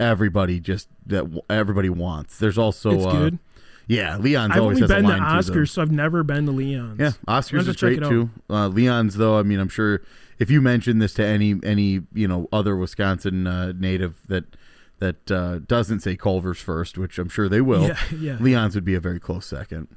everybody 0.00 0.58
just 0.58 0.88
that 1.06 1.24
everybody 1.48 1.90
wants. 1.90 2.38
There's 2.38 2.58
also 2.58 2.92
It's 2.92 3.06
uh, 3.06 3.12
good. 3.12 3.38
Yeah, 3.86 4.18
Leon's 4.18 4.52
I've 4.52 4.60
always 4.60 4.76
only 4.76 4.80
has 4.82 4.88
been 4.90 5.02
to 5.02 5.08
line 5.08 5.18
to 5.18 5.50
them. 5.52 5.56
Oscars, 5.64 5.70
so 5.70 5.82
I've 5.82 5.90
never 5.90 6.22
been 6.22 6.46
to 6.46 6.52
Leon's. 6.52 7.00
Yeah, 7.00 7.12
Oscars 7.26 7.66
is 7.66 7.76
great 7.76 7.98
too. 7.98 8.30
Uh, 8.48 8.68
Leon's 8.68 9.16
though, 9.16 9.36
I 9.38 9.42
mean, 9.42 9.58
I'm 9.58 9.68
sure 9.68 10.02
if 10.38 10.48
you 10.50 10.60
mention 10.60 11.00
this 11.00 11.12
to 11.14 11.24
any 11.24 11.56
any 11.64 12.02
you 12.14 12.28
know 12.28 12.48
other 12.52 12.76
Wisconsin 12.76 13.46
uh, 13.46 13.72
native 13.76 14.20
that 14.28 14.44
that 15.00 15.30
uh, 15.30 15.58
doesn't 15.58 16.00
say 16.00 16.14
Culver's 16.14 16.60
first, 16.60 16.98
which 16.98 17.18
I'm 17.18 17.28
sure 17.28 17.48
they 17.48 17.60
will, 17.60 17.82
Yeah, 17.88 17.98
yeah. 18.16 18.36
Leon's 18.38 18.74
would 18.76 18.84
be 18.84 18.94
a 18.94 19.00
very 19.00 19.18
close 19.18 19.46
second. 19.46 19.88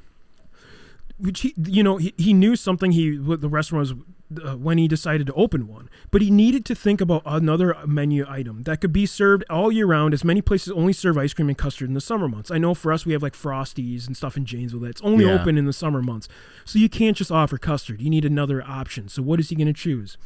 Which 1.19 1.41
he, 1.41 1.53
you 1.63 1.83
know, 1.83 1.97
he, 1.97 2.13
he 2.17 2.33
knew 2.33 2.55
something. 2.55 2.91
He 2.91 3.15
the 3.15 3.49
restaurant 3.49 3.89
was 3.89 3.93
uh, 4.39 4.55
when 4.55 4.77
he 4.77 4.87
decided 4.87 5.27
to 5.27 5.33
open 5.33 5.67
one, 5.67 5.89
but 6.11 6.21
he 6.21 6.31
needed 6.31 6.63
to 6.65 6.75
think 6.75 7.01
about 7.01 7.21
another 7.25 7.75
menu 7.85 8.25
item 8.27 8.63
that 8.63 8.81
could 8.81 8.93
be 8.93 9.05
served 9.05 9.43
all 9.49 9.71
year 9.71 9.85
round. 9.85 10.13
As 10.13 10.23
many 10.23 10.41
places 10.41 10.71
only 10.71 10.93
serve 10.93 11.17
ice 11.17 11.33
cream 11.33 11.49
and 11.49 11.57
custard 11.57 11.87
in 11.89 11.93
the 11.93 12.01
summer 12.01 12.27
months. 12.27 12.51
I 12.51 12.57
know 12.57 12.73
for 12.73 12.91
us, 12.93 13.05
we 13.05 13.13
have 13.13 13.23
like 13.23 13.33
Frosties 13.33 14.07
and 14.07 14.15
stuff 14.15 14.37
in 14.37 14.45
Janesville 14.45 14.79
that's 14.81 15.01
only 15.01 15.25
Yeah. 15.25 15.31
open 15.39 15.57
in 15.57 15.65
the 15.65 15.73
summer 15.73 16.01
months. 16.01 16.27
So 16.65 16.79
you 16.79 16.89
can't 16.89 17.17
just 17.17 17.31
offer 17.31 17.57
custard. 17.57 18.01
You 18.01 18.09
need 18.09 18.25
another 18.25 18.63
option. 18.63 19.07
So 19.09 19.21
what 19.21 19.39
is 19.39 19.49
he 19.49 19.55
going 19.55 19.67
to 19.67 19.73
choose? 19.73 20.17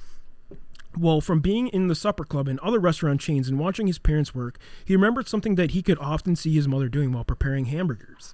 Well, 0.98 1.22
from 1.22 1.42
being 1.42 1.68
in 1.68 1.88
the 1.90 1.96
supper 1.96 2.24
club 2.24 2.48
and 2.48 2.60
other 2.60 2.80
restaurant 2.80 3.22
chains 3.22 3.48
and 3.48 3.60
watching 3.60 3.86
his 3.86 4.00
parents 4.00 4.34
work, 4.34 4.58
he 4.84 4.96
remembered 4.96 5.28
something 5.28 5.56
that 5.56 5.72
he 5.72 5.84
could 5.84 6.00
often 6.00 6.36
see 6.36 6.54
his 6.56 6.68
mother 6.68 6.90
doing 6.90 7.12
while 7.12 7.24
preparing 7.24 7.66
hamburgers. 7.66 8.34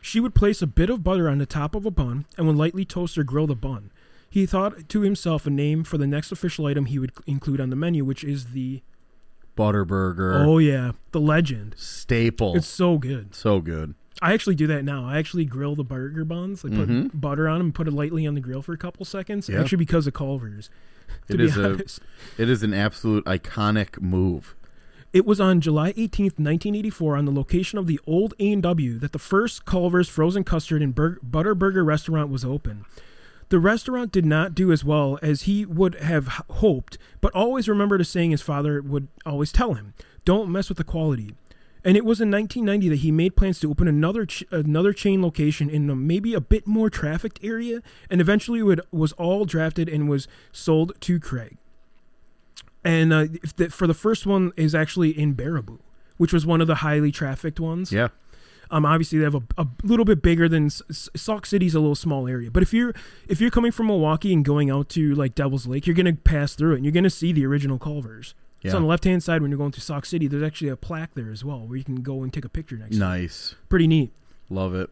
She 0.00 0.20
would 0.20 0.34
place 0.34 0.60
a 0.62 0.66
bit 0.66 0.90
of 0.90 1.02
butter 1.02 1.28
on 1.28 1.38
the 1.38 1.46
top 1.46 1.74
of 1.74 1.86
a 1.86 1.90
bun 1.90 2.26
and 2.36 2.46
would 2.46 2.56
lightly 2.56 2.84
toast 2.84 3.16
or 3.18 3.24
grill 3.24 3.46
the 3.46 3.54
bun. 3.56 3.90
He 4.30 4.44
thought 4.46 4.88
to 4.90 5.00
himself 5.00 5.46
a 5.46 5.50
name 5.50 5.84
for 5.84 5.96
the 5.98 6.06
next 6.06 6.30
official 6.32 6.66
item 6.66 6.86
he 6.86 6.98
would 6.98 7.12
include 7.26 7.60
on 7.60 7.70
the 7.70 7.76
menu, 7.76 8.04
which 8.04 8.22
is 8.24 8.46
the 8.52 8.82
Butterburger, 9.56 10.44
oh 10.46 10.58
yeah, 10.58 10.92
the 11.12 11.20
legend. 11.20 11.74
staple, 11.76 12.54
It's 12.56 12.66
so 12.68 12.96
good. 12.98 13.34
so 13.34 13.60
good. 13.60 13.94
I 14.22 14.32
actually 14.32 14.54
do 14.56 14.66
that 14.68 14.84
now. 14.84 15.04
I 15.06 15.18
actually 15.18 15.44
grill 15.44 15.74
the 15.76 15.84
burger 15.84 16.24
buns. 16.24 16.64
I 16.64 16.68
put 16.68 16.88
Mhm. 16.88 17.10
butter 17.20 17.48
on 17.48 17.58
them, 17.58 17.72
put 17.72 17.86
it 17.88 17.92
lightly 17.92 18.26
on 18.26 18.34
the 18.34 18.40
grill 18.40 18.62
for 18.62 18.72
a 18.72 18.76
couple 18.76 19.04
seconds. 19.04 19.48
Yeah. 19.48 19.60
Actually, 19.60 19.78
because 19.78 20.06
of 20.06 20.14
Culver's. 20.14 20.70
To 21.28 21.34
It 21.34 21.36
be 21.38 21.44
is 21.44 21.56
a 21.56 21.64
honest. 21.72 22.00
it 22.36 22.50
is 22.50 22.62
an 22.62 22.74
absolute 22.74 23.24
iconic 23.24 24.00
move. 24.02 24.54
It 25.14 25.24
was 25.24 25.40
on 25.40 25.60
July 25.62 25.92
18th, 25.96 26.38
1984, 26.38 27.16
on 27.16 27.24
the 27.24 27.32
location 27.32 27.78
of 27.78 27.86
the 27.86 27.98
old 28.06 28.34
A&W 28.38 28.98
that 28.98 29.12
the 29.12 29.18
first 29.18 29.64
Culver's 29.64 30.08
frozen 30.10 30.44
custard 30.44 30.82
and 30.82 30.94
bur- 30.94 31.18
butter 31.22 31.54
burger 31.54 31.82
restaurant 31.82 32.28
was 32.30 32.44
open. 32.44 32.84
The 33.50 33.58
restaurant 33.58 34.12
did 34.12 34.26
not 34.26 34.54
do 34.54 34.70
as 34.72 34.84
well 34.84 35.18
as 35.22 35.42
he 35.42 35.64
would 35.64 35.94
have 35.96 36.26
hoped, 36.50 36.98
but 37.20 37.34
always 37.34 37.68
remembered 37.68 38.00
a 38.00 38.04
saying 38.04 38.30
his 38.30 38.42
father 38.42 38.82
would 38.82 39.08
always 39.24 39.52
tell 39.52 39.74
him: 39.74 39.94
"Don't 40.24 40.50
mess 40.50 40.68
with 40.68 40.78
the 40.78 40.84
quality." 40.84 41.34
And 41.84 41.96
it 41.96 42.04
was 42.04 42.20
in 42.20 42.30
1990 42.30 42.88
that 42.90 43.02
he 43.02 43.10
made 43.10 43.36
plans 43.36 43.60
to 43.60 43.70
open 43.70 43.88
another 43.88 44.26
ch- 44.26 44.44
another 44.50 44.92
chain 44.92 45.22
location 45.22 45.70
in 45.70 45.88
a, 45.88 45.96
maybe 45.96 46.34
a 46.34 46.40
bit 46.40 46.66
more 46.66 46.90
trafficked 46.90 47.38
area, 47.42 47.80
and 48.10 48.20
eventually 48.20 48.62
would 48.62 48.82
was 48.90 49.12
all 49.12 49.44
drafted 49.44 49.88
and 49.88 50.08
was 50.08 50.28
sold 50.52 50.92
to 51.00 51.18
Craig. 51.18 51.56
And 52.84 53.12
uh, 53.12 53.26
the, 53.56 53.70
for 53.70 53.86
the 53.86 53.94
first 53.94 54.26
one 54.26 54.52
is 54.56 54.74
actually 54.74 55.18
in 55.18 55.34
Baraboo, 55.34 55.78
which 56.16 56.32
was 56.32 56.44
one 56.44 56.60
of 56.60 56.66
the 56.66 56.76
highly 56.76 57.12
trafficked 57.12 57.60
ones. 57.60 57.92
Yeah. 57.92 58.08
Um, 58.70 58.84
obviously 58.84 59.18
they 59.18 59.24
have 59.24 59.34
a, 59.34 59.42
a 59.56 59.66
little 59.82 60.04
bit 60.04 60.20
bigger 60.22 60.48
than 60.48 60.66
S- 60.66 61.08
Sauk 61.16 61.46
City's 61.46 61.74
a 61.74 61.80
little 61.80 61.94
small 61.94 62.28
area, 62.28 62.50
but 62.50 62.62
if 62.62 62.72
you're 62.74 62.92
if 63.28 63.40
you're 63.40 63.50
coming 63.50 63.72
from 63.72 63.86
Milwaukee 63.86 64.32
and 64.32 64.44
going 64.44 64.70
out 64.70 64.88
to 64.90 65.14
like 65.14 65.34
Devil's 65.34 65.66
Lake, 65.66 65.86
you're 65.86 65.96
gonna 65.96 66.12
pass 66.14 66.54
through 66.54 66.72
it 66.72 66.76
and 66.76 66.84
you're 66.84 66.92
gonna 66.92 67.08
see 67.10 67.32
the 67.32 67.46
original 67.46 67.78
Culvers. 67.78 68.34
Yeah. 68.62 68.72
So 68.72 68.76
on 68.78 68.82
the 68.82 68.88
left 68.88 69.04
hand 69.04 69.22
side 69.22 69.40
when 69.40 69.50
you're 69.50 69.58
going 69.58 69.72
to 69.72 69.80
Sauk 69.80 70.04
City, 70.04 70.26
there's 70.26 70.42
actually 70.42 70.68
a 70.68 70.76
plaque 70.76 71.14
there 71.14 71.30
as 71.30 71.44
well 71.44 71.66
where 71.66 71.78
you 71.78 71.84
can 71.84 72.02
go 72.02 72.22
and 72.22 72.32
take 72.32 72.44
a 72.44 72.48
picture 72.48 72.76
next. 72.76 72.90
to 72.90 72.96
it. 72.96 73.00
Nice. 73.00 73.54
Pretty 73.68 73.86
neat. 73.86 74.12
Love 74.50 74.74
it. 74.74 74.90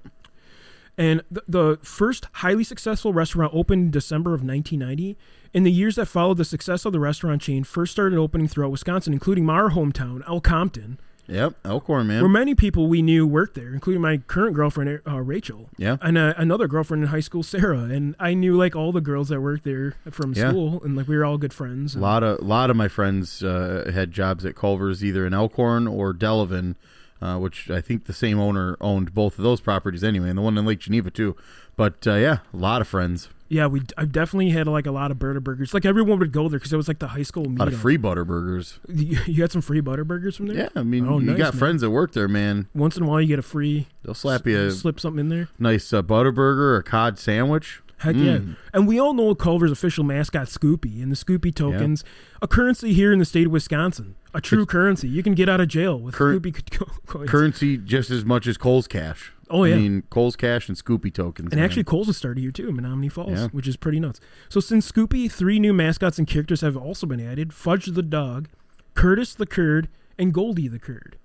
And 0.99 1.23
the, 1.30 1.42
the 1.47 1.78
first 1.83 2.26
highly 2.35 2.64
successful 2.64 3.12
restaurant 3.12 3.52
opened 3.54 3.83
in 3.83 3.90
December 3.90 4.30
of 4.30 4.42
1990. 4.42 5.16
In 5.52 5.62
the 5.62 5.71
years 5.71 5.97
that 5.97 6.06
followed, 6.06 6.38
the 6.38 6.45
success 6.45 6.85
of 6.85 6.92
the 6.92 7.00
restaurant 7.00 7.42
chain 7.42 7.64
first 7.64 7.92
started 7.92 8.18
opening 8.18 8.49
throughout 8.49 8.71
Wisconsin, 8.71 9.12
including 9.12 9.49
our 9.50 9.71
hometown, 9.71 10.23
El 10.26 10.40
Compton, 10.40 10.99
Yep. 11.28 11.54
Elkhorn, 11.64 12.06
man. 12.06 12.21
where 12.23 12.28
many 12.28 12.54
people 12.54 12.87
we 12.88 13.02
knew 13.02 13.26
worked 13.26 13.54
there, 13.54 13.73
including 13.75 14.00
my 14.00 14.18
current 14.18 14.54
girlfriend, 14.54 15.00
uh, 15.06 15.21
Rachel. 15.21 15.68
Yeah. 15.76 15.97
And 16.00 16.16
uh, 16.16 16.35
another 16.37 16.68
girlfriend 16.68 17.02
in 17.02 17.09
high 17.09 17.21
school, 17.21 17.42
Sarah. 17.42 17.80
And 17.80 18.14
I 18.21 18.35
knew 18.35 18.56
like 18.56 18.76
all 18.76 18.92
the 18.92 19.00
girls 19.00 19.28
that 19.30 19.40
worked 19.40 19.64
there 19.64 19.95
from 20.11 20.33
Yeah. 20.35 20.50
school, 20.50 20.80
and 20.85 20.97
like 20.97 21.09
we 21.09 21.16
were 21.16 21.25
all 21.25 21.38
good 21.38 21.52
friends. 21.52 21.97
A 21.97 21.99
lot 21.99 22.23
of 22.23 22.40
lot 22.42 22.71
of 22.71 22.76
my 22.76 22.88
friends 22.88 23.42
uh, 23.42 23.90
had 23.92 24.12
jobs 24.12 24.45
at 24.45 24.54
Culver's, 24.56 25.04
either 25.04 25.26
in 25.26 25.35
Elkhorn 25.35 25.87
or 25.88 26.12
Delavan, 26.14 26.76
uh, 27.21 27.38
which 27.38 27.71
I 27.71 27.80
think 27.80 28.04
the 28.04 28.12
same 28.12 28.38
owner 28.38 28.76
owned 28.80 29.14
both 29.14 29.38
of 29.38 29.42
those 29.45 29.61
properties 29.61 30.04
anyway, 30.04 30.28
and 30.28 30.38
the 30.38 30.42
one 30.42 30.56
in 30.56 30.64
Lake 30.66 30.78
Geneva 30.80 31.11
too. 31.11 31.35
But 31.76 32.06
uh, 32.06 32.14
yeah, 32.14 32.38
a 32.54 32.56
lot 32.56 32.80
of 32.80 32.88
friends, 32.88 33.28
yeah, 33.49 33.67
we 33.67 33.83
I 33.97 34.05
definitely 34.05 34.50
had 34.50 34.67
like 34.67 34.87
a 34.87 34.91
lot 34.91 35.11
of 35.11 35.19
Butter 35.19 35.41
Burgers. 35.41 35.73
Like 35.75 35.85
everyone 35.85 36.19
would 36.19 36.33
go 36.33 36.49
there 36.49 36.59
because 36.59 36.73
it 36.73 36.76
was 36.76 36.88
like 36.88 36.99
the 36.99 37.09
high 37.09 37.23
school 37.23 37.47
a 37.47 37.49
lot 37.49 37.69
of 37.69 37.79
free 37.79 37.97
butter 37.97 38.25
burgers. 38.25 38.81
You, 38.88 39.19
you 39.26 39.43
had 39.43 39.53
some 39.53 39.62
free 39.62 39.81
butter 39.81 40.05
burgers 40.05 40.37
from 40.37 40.47
there. 40.47 40.57
Yeah, 40.57 40.69
I 40.75 40.83
mean, 40.83 41.07
Oh, 41.07 41.19
you 41.19 41.26
nice, 41.26 41.38
got 41.38 41.55
man. 41.55 41.59
friends 41.59 41.81
that 41.83 41.91
work 41.91 42.12
there, 42.12 42.29
man. 42.29 42.69
Once 42.75 42.97
in 42.97 43.03
a 43.03 43.07
while, 43.07 43.21
you 43.21 43.29
get 43.29 43.38
a 43.38 43.43
free 43.43 43.87
They'll 44.03 44.15
slap 44.15 44.47
you 44.47 44.59
a 44.67 44.71
slip 44.71 44.99
something 44.99 45.21
in 45.21 45.29
there. 45.29 45.49
nice 45.59 45.93
uh, 45.93 46.03
butter 46.03 46.33
burger 46.33 46.75
or 46.75 46.83
cod 46.83 47.19
sandwich. 47.19 47.83
Heck 47.99 48.15
yeah. 48.17 48.38
Mm. 48.38 48.57
And 48.75 48.87
we 48.87 48.99
all 49.00 49.15
know 49.15 49.35
Culver's 49.35 49.71
official 49.71 50.05
mascot, 50.05 50.49
Scoopie, 50.49 51.03
and 51.03 51.11
the 51.11 51.17
Scoopie 51.17 51.55
tokens, 51.55 52.05
a 52.43 52.47
currency 52.47 52.93
here 52.93 53.11
in 53.11 53.19
the 53.19 53.25
state 53.25 53.47
of 53.47 53.53
Wisconsin. 53.53 54.17
A 54.35 54.41
true 54.43 54.67
currency. 54.67 55.09
You 55.09 55.23
can 55.23 55.35
get 55.35 55.49
out 55.49 55.62
of 55.62 55.69
jail 55.69 55.99
with 55.99 56.15
Cur- 56.15 56.38
Scoopie 56.38 56.71
co- 56.71 56.91
coins. 57.07 57.31
Currency 57.31 57.79
just 57.79 58.11
as 58.11 58.23
much 58.23 58.47
as 58.47 58.59
Kohl's 58.59 58.87
Cash. 58.87 59.33
Oh, 59.49 59.65
yeah. 59.65 59.75
I 59.76 59.79
mean, 59.79 60.03
Kohl's 60.11 60.35
Cash 60.37 60.69
and 60.69 60.76
Scoopie 60.76 61.12
tokens. 61.15 61.53
and 61.53 61.57
man. 61.61 61.65
actually, 61.65 61.85
Kohl's 61.85 62.09
has 62.09 62.17
started 62.17 62.41
here 62.41 62.50
too, 62.50 62.71
Menomonee 62.73 63.11
Falls, 63.12 63.31
Yeah. 63.31 63.49
which 63.49 63.69
is 63.69 63.76
pretty 63.76 64.00
nuts. 64.00 64.21
So, 64.49 64.59
since 64.61 64.91
Scoopie, 64.91 65.31
three 65.31 65.61
new 65.61 65.73
mascots 65.73 66.19
and 66.19 66.26
characters 66.26 66.62
have 66.62 66.76
also 66.76 67.07
been 67.07 67.21
added 67.21 67.53
Fudge 67.53 67.87
the 67.87 68.03
dog, 68.03 68.49
Curtis 68.95 69.35
the 69.35 69.47
Curd, 69.47 69.88
and 70.19 70.33
Goldie 70.35 70.69
the 70.69 70.79
Curd. 70.81 71.17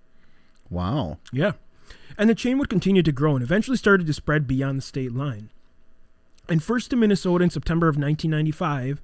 wow. 0.69 1.17
Yeah. 1.33 1.53
And 2.17 2.29
the 2.29 2.35
chain 2.35 2.57
would 2.59 2.69
continue 2.69 3.01
to 3.03 3.11
grow 3.11 3.35
and 3.35 3.43
eventually 3.43 3.77
started 3.77 4.05
to 4.07 4.13
spread 4.13 4.45
beyond 4.47 4.77
the 4.77 4.81
state 4.83 5.13
line. 5.13 5.49
And 6.49 6.61
first 6.61 6.89
to 6.89 6.95
Minnesota 6.95 7.43
in 7.43 7.49
September 7.49 7.87
of 7.87 7.95
1995, 7.95 9.01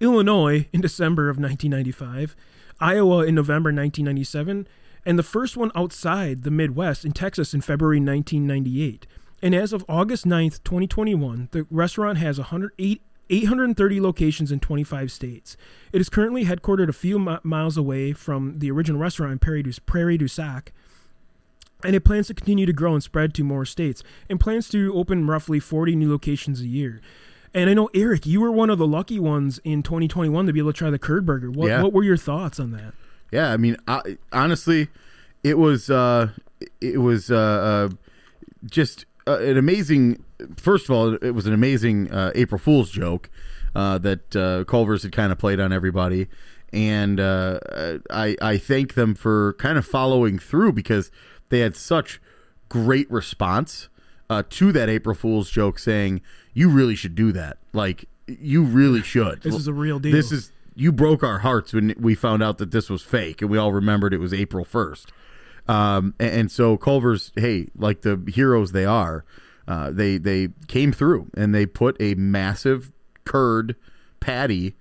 Illinois 0.00 0.68
in 0.72 0.80
December 0.80 1.28
of 1.28 1.38
1995, 1.38 2.36
Iowa 2.80 3.24
in 3.24 3.34
November 3.34 3.68
1997, 3.70 4.66
and 5.06 5.18
the 5.18 5.22
first 5.22 5.56
one 5.56 5.70
outside 5.74 6.42
the 6.42 6.50
Midwest 6.50 7.04
in 7.06 7.12
Texas 7.12 7.54
in 7.54 7.62
February 7.62 7.98
1998. 8.00 9.06
And 9.42 9.54
as 9.54 9.72
of 9.72 9.84
August 9.88 10.26
9th, 10.26 10.62
2021, 10.64 11.48
the 11.52 11.66
restaurant 11.70 12.18
has 12.18 12.38
108 12.38 13.00
830 13.28 14.00
locations 14.00 14.52
in 14.52 14.60
25 14.60 15.10
states. 15.10 15.56
It 15.92 16.00
is 16.00 16.08
currently 16.08 16.44
headquartered 16.44 16.88
a 16.88 16.92
few 16.92 17.18
mi- 17.18 17.38
miles 17.42 17.76
away 17.76 18.12
from 18.12 18.60
the 18.60 18.70
original 18.70 19.00
restaurant 19.00 19.32
in 19.32 19.38
Prairie 19.40 19.64
du, 19.64 19.72
Prairie 19.84 20.16
du 20.16 20.28
Sac, 20.28 20.72
and 21.82 21.96
it 21.96 22.04
plans 22.04 22.28
to 22.28 22.34
continue 22.34 22.66
to 22.66 22.72
grow 22.72 22.94
and 22.94 23.02
spread 23.02 23.34
to 23.34 23.42
more 23.44 23.64
states 23.64 24.02
and 24.30 24.38
plans 24.38 24.68
to 24.68 24.94
open 24.94 25.26
roughly 25.26 25.58
40 25.58 25.96
new 25.96 26.10
locations 26.10 26.60
a 26.60 26.66
year. 26.68 27.00
And 27.52 27.68
I 27.68 27.74
know 27.74 27.90
Eric, 27.94 28.26
you 28.26 28.40
were 28.40 28.52
one 28.52 28.70
of 28.70 28.78
the 28.78 28.86
lucky 28.86 29.18
ones 29.18 29.58
in 29.64 29.82
2021 29.82 30.46
to 30.46 30.52
be 30.52 30.60
able 30.60 30.72
to 30.72 30.78
try 30.78 30.90
the 30.90 30.98
curd 30.98 31.26
burger. 31.26 31.50
What, 31.50 31.68
Yeah. 31.68 31.82
what 31.82 31.92
were 31.92 32.04
your 32.04 32.16
thoughts 32.16 32.60
on 32.60 32.70
that? 32.72 32.94
Yeah, 33.32 33.52
I 33.52 33.56
mean, 33.56 33.76
I, 33.88 34.16
honestly, 34.32 34.88
it 35.42 35.58
was 35.58 35.90
uh, 35.90 36.30
it 36.80 36.98
was 36.98 37.30
uh, 37.30 37.36
uh, 37.90 37.96
just 38.64 39.06
uh, 39.26 39.38
an 39.38 39.56
amazing. 39.58 40.22
First 40.56 40.84
of 40.84 40.90
all, 40.90 41.14
it 41.14 41.30
was 41.30 41.46
an 41.46 41.52
amazing 41.52 42.10
uh, 42.10 42.32
April 42.34 42.58
Fool's 42.58 42.90
joke 42.90 43.30
uh, 43.74 43.98
that 43.98 44.36
uh, 44.36 44.64
Culver's 44.64 45.02
had 45.02 45.12
kind 45.12 45.32
of 45.32 45.38
played 45.38 45.60
on 45.60 45.72
everybody, 45.72 46.28
and 46.72 47.20
uh, 47.20 47.58
I 48.10 48.36
I 48.40 48.58
thank 48.58 48.94
them 48.94 49.14
for 49.14 49.54
kind 49.54 49.78
of 49.78 49.86
following 49.86 50.38
through 50.38 50.72
because 50.72 51.10
they 51.48 51.60
had 51.60 51.76
such 51.76 52.20
great 52.68 53.10
response 53.10 53.88
uh, 54.28 54.42
to 54.50 54.72
that 54.72 54.88
April 54.88 55.14
Fool's 55.14 55.50
joke, 55.50 55.78
saying 55.78 56.20
you 56.54 56.68
really 56.68 56.94
should 56.94 57.14
do 57.14 57.32
that. 57.32 57.58
Like 57.72 58.08
you 58.26 58.62
really 58.62 59.02
should. 59.02 59.42
This 59.42 59.54
is 59.54 59.68
a 59.68 59.72
real 59.72 59.98
deal. 59.98 60.12
This 60.12 60.32
is 60.32 60.52
you 60.76 60.92
broke 60.92 61.22
our 61.22 61.38
hearts 61.38 61.72
when 61.72 61.94
we 61.98 62.14
found 62.14 62.42
out 62.42 62.58
that 62.58 62.70
this 62.70 62.88
was 62.88 63.02
fake, 63.02 63.40
and 63.42 63.50
we 63.50 63.58
all 63.58 63.72
remembered 63.72 64.12
it 64.14 64.18
was 64.18 64.32
April 64.32 64.64
first. 64.64 65.10
Um, 65.66 66.14
and, 66.20 66.30
and 66.32 66.52
so 66.52 66.76
Culver's, 66.76 67.32
hey, 67.34 67.68
like 67.76 68.02
the 68.02 68.22
heroes 68.32 68.72
they 68.72 68.84
are, 68.84 69.24
uh, 69.66 69.90
they 69.90 70.18
they 70.18 70.48
came 70.68 70.92
through 70.92 71.28
and 71.36 71.54
they 71.54 71.66
put 71.66 71.96
a 71.98 72.14
massive 72.14 72.92
curd 73.24 73.74
patty 74.20 74.76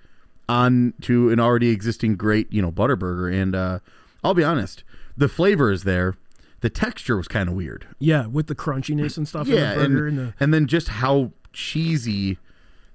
on 0.47 0.93
to 1.01 1.31
an 1.31 1.39
already 1.39 1.69
existing 1.69 2.17
great, 2.17 2.51
you 2.53 2.61
know, 2.61 2.69
butter 2.69 2.95
burger. 2.95 3.27
And 3.27 3.55
uh, 3.55 3.79
I'll 4.23 4.35
be 4.35 4.43
honest, 4.43 4.83
the 5.17 5.27
flavor 5.27 5.71
is 5.71 5.85
there. 5.85 6.15
The 6.61 6.69
texture 6.69 7.17
was 7.17 7.27
kind 7.27 7.49
of 7.49 7.55
weird. 7.55 7.87
Yeah, 7.99 8.27
with 8.27 8.47
the 8.47 8.55
crunchiness 8.55 9.17
and 9.17 9.27
stuff 9.27 9.47
Yeah, 9.47 9.73
in 9.73 9.79
the 9.79 9.87
burger 9.87 10.07
and, 10.07 10.19
and, 10.19 10.27
the 10.27 10.33
and 10.39 10.53
then 10.53 10.67
just 10.67 10.89
how 10.89 11.31
cheesy 11.53 12.37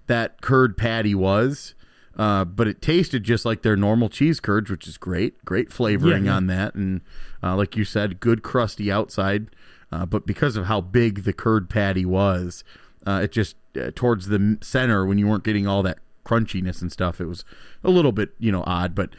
that 0.06 0.40
curd 0.40 0.76
patty 0.76 1.14
was. 1.14 1.74
Uh, 2.16 2.44
but 2.44 2.66
it 2.68 2.82
tasted 2.82 3.22
just 3.24 3.44
like 3.44 3.62
their 3.62 3.76
normal 3.76 4.08
cheese 4.08 4.40
curds, 4.40 4.68
which 4.70 4.86
is 4.86 4.98
great. 4.98 5.42
Great 5.44 5.72
flavoring 5.72 6.24
Yeah, 6.26 6.32
yeah. 6.32 6.36
on 6.36 6.46
that, 6.48 6.74
and 6.74 7.00
uh, 7.42 7.56
like 7.56 7.76
you 7.76 7.84
said, 7.84 8.20
good 8.20 8.42
crusty 8.42 8.90
outside. 8.92 9.48
Uh, 9.92 10.06
but 10.06 10.26
because 10.26 10.56
of 10.56 10.66
how 10.66 10.80
big 10.80 11.24
the 11.24 11.32
curd 11.32 11.68
patty 11.70 12.04
was, 12.04 12.62
uh, 13.06 13.20
it 13.24 13.32
just 13.32 13.56
uh, 13.80 13.90
towards 13.94 14.26
the 14.28 14.58
center 14.60 15.06
when 15.06 15.18
you 15.18 15.26
weren't 15.26 15.44
getting 15.44 15.66
all 15.66 15.82
that 15.82 15.98
crunchiness 16.24 16.80
and 16.82 16.92
stuff, 16.92 17.20
it 17.20 17.26
was 17.26 17.44
a 17.82 17.90
little 17.90 18.12
bit 18.12 18.30
you 18.38 18.52
know 18.52 18.62
odd, 18.66 18.94
but 18.94 19.10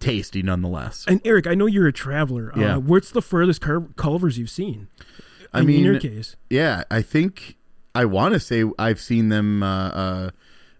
tasty 0.00 0.42
nonetheless. 0.42 1.04
And 1.06 1.20
Eric, 1.24 1.46
I 1.46 1.54
know 1.54 1.66
you're 1.66 1.86
a 1.86 1.92
traveler. 1.92 2.52
Yeah. 2.56 2.76
Uh, 2.76 2.78
what's 2.80 3.10
the 3.10 3.22
furthest 3.22 3.60
Cul- 3.60 3.88
Culver's 3.96 4.38
you've 4.38 4.50
seen? 4.50 4.88
I 5.52 5.58
in, 5.60 5.62
in 5.62 5.66
mean, 5.68 5.84
your 5.84 6.00
case, 6.00 6.36
Yeah, 6.50 6.84
I 6.90 7.02
think 7.02 7.56
I 7.94 8.04
want 8.06 8.34
to 8.34 8.40
say 8.40 8.64
I've 8.78 9.00
seen 9.00 9.28
them. 9.28 9.62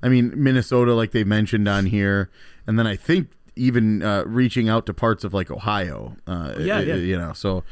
I 0.05 0.09
mean, 0.09 0.33
Minnesota, 0.37 0.95
like 0.95 1.13
they 1.13 1.25
mentioned 1.25 1.67
on 1.67 1.87
here, 1.87 2.31
and 2.67 2.79
then 2.79 2.87
I 2.87 2.95
think 2.95 3.29
even 3.57 4.03
uh, 4.03 4.25
reaching 4.27 4.69
out 4.69 4.85
to 4.87 4.93
parts 4.95 5.25
of 5.25 5.33
like 5.33 5.51
Ohio. 5.51 6.17
Uh, 6.27 6.55
Yeah, 6.59 6.77
uh, 6.77 6.81
yeah. 6.81 6.95
You 6.97 7.17
know, 7.17 7.33
so 7.33 7.65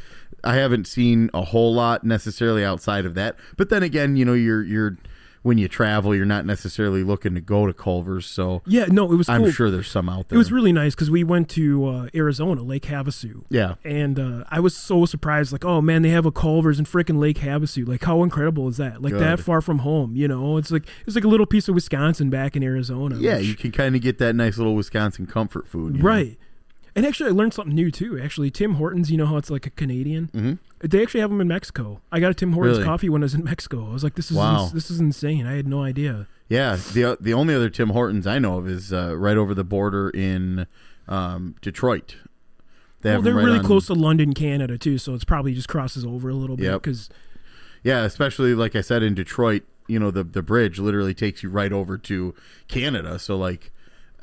I 0.43 0.55
haven't 0.55 0.87
seen 0.87 1.29
a 1.35 1.43
whole 1.43 1.75
lot 1.75 2.05
necessarily 2.05 2.65
outside 2.65 3.05
of 3.05 3.15
that. 3.15 3.37
But 3.57 3.69
then 3.69 3.83
again, 3.83 4.17
you 4.17 4.25
know, 4.25 4.33
you're 4.33 4.63
you're 4.65 4.97
when 5.43 5.59
you 5.59 5.69
travel, 5.69 6.15
you're 6.15 6.25
not 6.25 6.47
necessarily 6.47 7.03
looking 7.03 7.35
to 7.35 7.41
go 7.41 7.67
to 7.67 7.73
Culver's. 7.73 8.27
So 8.27 8.63
yeah, 8.67 8.87
no, 8.87 9.13
it 9.13 9.17
was. 9.17 9.29
I'm 9.29 9.43
cool. 9.43 9.51
sure 9.51 9.71
there's 9.71 9.91
some 9.91 10.09
out 10.09 10.29
there. 10.29 10.37
It 10.37 10.39
was 10.39 10.53
really 10.53 10.73
nice 10.73 10.95
because 10.95 11.11
we 11.11 11.25
went 11.25 11.49
to 11.51 11.87
uh, 11.87 12.09
Arizona, 12.15 12.63
Lake 12.63 12.85
Havasu. 12.85 13.45
yeah. 13.51 13.75
And 13.85 14.19
uh, 14.19 14.45
I 14.51 14.61
was 14.61 14.77
so 14.77 15.05
surprised, 15.05 15.53
like, 15.53 15.65
oh 15.65 15.81
man, 15.81 16.03
they 16.03 16.11
have 16.11 16.27
a 16.27 16.33
Culver's 16.33 16.79
in 16.79 16.85
freaking 16.85 17.19
Lake 17.19 17.39
Havasu. 17.39 17.87
Like, 17.87 18.05
how 18.05 18.23
incredible 18.23 18.69
is 18.69 18.77
that? 18.77 19.03
Like 19.03 19.15
that 19.15 19.41
far 19.41 19.61
from 19.61 19.81
home, 19.81 20.17
you 20.17 20.29
know? 20.29 20.57
It's 20.57 20.71
like 20.71 20.85
it's 21.07 21.15
like 21.17 21.25
a 21.25 21.29
little 21.29 21.47
piece 21.47 21.69
of 21.69 21.75
Wisconsin 21.75 22.31
back 22.31 22.57
in 22.57 22.63
Arizona. 22.63 23.17
Yeah, 23.19 23.39
which- 23.39 23.47
you 23.47 23.55
can 23.55 23.73
kind 23.73 23.97
of 23.97 24.03
get 24.03 24.19
that 24.19 24.35
nice 24.35 24.59
little 24.59 24.75
Wisconsin 24.75 25.27
comfort 25.27 25.67
food. 25.67 25.97
you 25.97 26.03
know? 26.03 26.09
And 26.95 27.07
actually, 27.07 27.31
I 27.31 27.33
learned 27.33 27.55
something 27.55 27.75
new 27.75 27.91
too. 27.91 28.19
Actually, 28.21 28.51
Tim 28.51 28.75
Hortons, 28.75 29.11
you 29.11 29.17
know 29.17 29.27
how 29.27 29.37
it's 29.39 29.51
like 29.51 29.67
a 29.67 29.71
Canadian. 29.71 30.29
Mhm. 30.35 30.59
They 30.81 31.03
actually 31.03 31.21
have 31.21 31.31
them 31.31 31.41
in 31.41 31.49
Mexico. 31.49 32.01
I 32.13 32.21
got 32.21 32.31
a 32.31 32.35
Tim 32.35 32.53
Hortons 32.53 32.79
Really? 32.79 32.87
coffee 32.87 33.09
when 33.09 33.23
I 33.23 33.27
was 33.27 33.35
in 33.35 33.45
Mexico. 33.45 33.89
I 33.89 33.93
was 33.93 34.05
like, 34.05 34.15
this 34.15 34.31
is 34.31 34.37
Wow. 34.37 34.71
this 34.75 34.91
is 34.91 35.01
insane. 35.01 35.47
I 35.47 35.53
had 35.55 35.67
no 35.67 35.83
idea. 35.83 36.27
Yeah, 36.49 36.77
the 36.93 37.17
the 37.21 37.33
only 37.33 37.55
other 37.55 37.71
Tim 37.71 37.91
Hortons 37.91 38.27
I 38.27 38.39
know 38.39 38.59
of 38.59 38.69
is 38.69 38.93
uh, 38.93 39.17
right 39.17 39.37
over 39.39 39.55
the 39.55 39.65
border 39.65 40.11
in 40.11 40.67
um, 41.09 41.55
Detroit. 41.63 42.17
They 43.01 43.09
Well, 43.11 43.17
have 43.19 43.25
they're 43.25 43.35
right 43.35 43.45
really 43.45 43.59
on- 43.59 43.65
close 43.65 43.87
to 43.87 43.95
London, 43.95 44.33
Canada, 44.35 44.77
too, 44.79 44.99
so 44.99 45.15
it's 45.15 45.25
probably 45.25 45.55
just 45.55 45.69
crosses 45.69 46.05
over 46.05 46.29
a 46.29 46.35
little 46.35 46.57
bit 46.57 46.65
Yep. 46.67 46.83
because 46.83 47.09
Yeah, 47.83 48.05
especially 48.05 48.55
like 48.55 48.77
I 48.77 48.81
said 48.81 49.03
in 49.03 49.15
Detroit, 49.15 49.63
you 49.89 49.99
know, 49.99 50.11
the 50.13 50.23
the 50.25 50.43
bridge 50.43 50.79
literally 50.79 51.15
takes 51.15 51.43
you 51.43 51.49
right 51.49 51.73
over 51.73 51.97
to 51.99 52.35
Canada. 52.69 53.19
So 53.19 53.37
like 53.37 53.73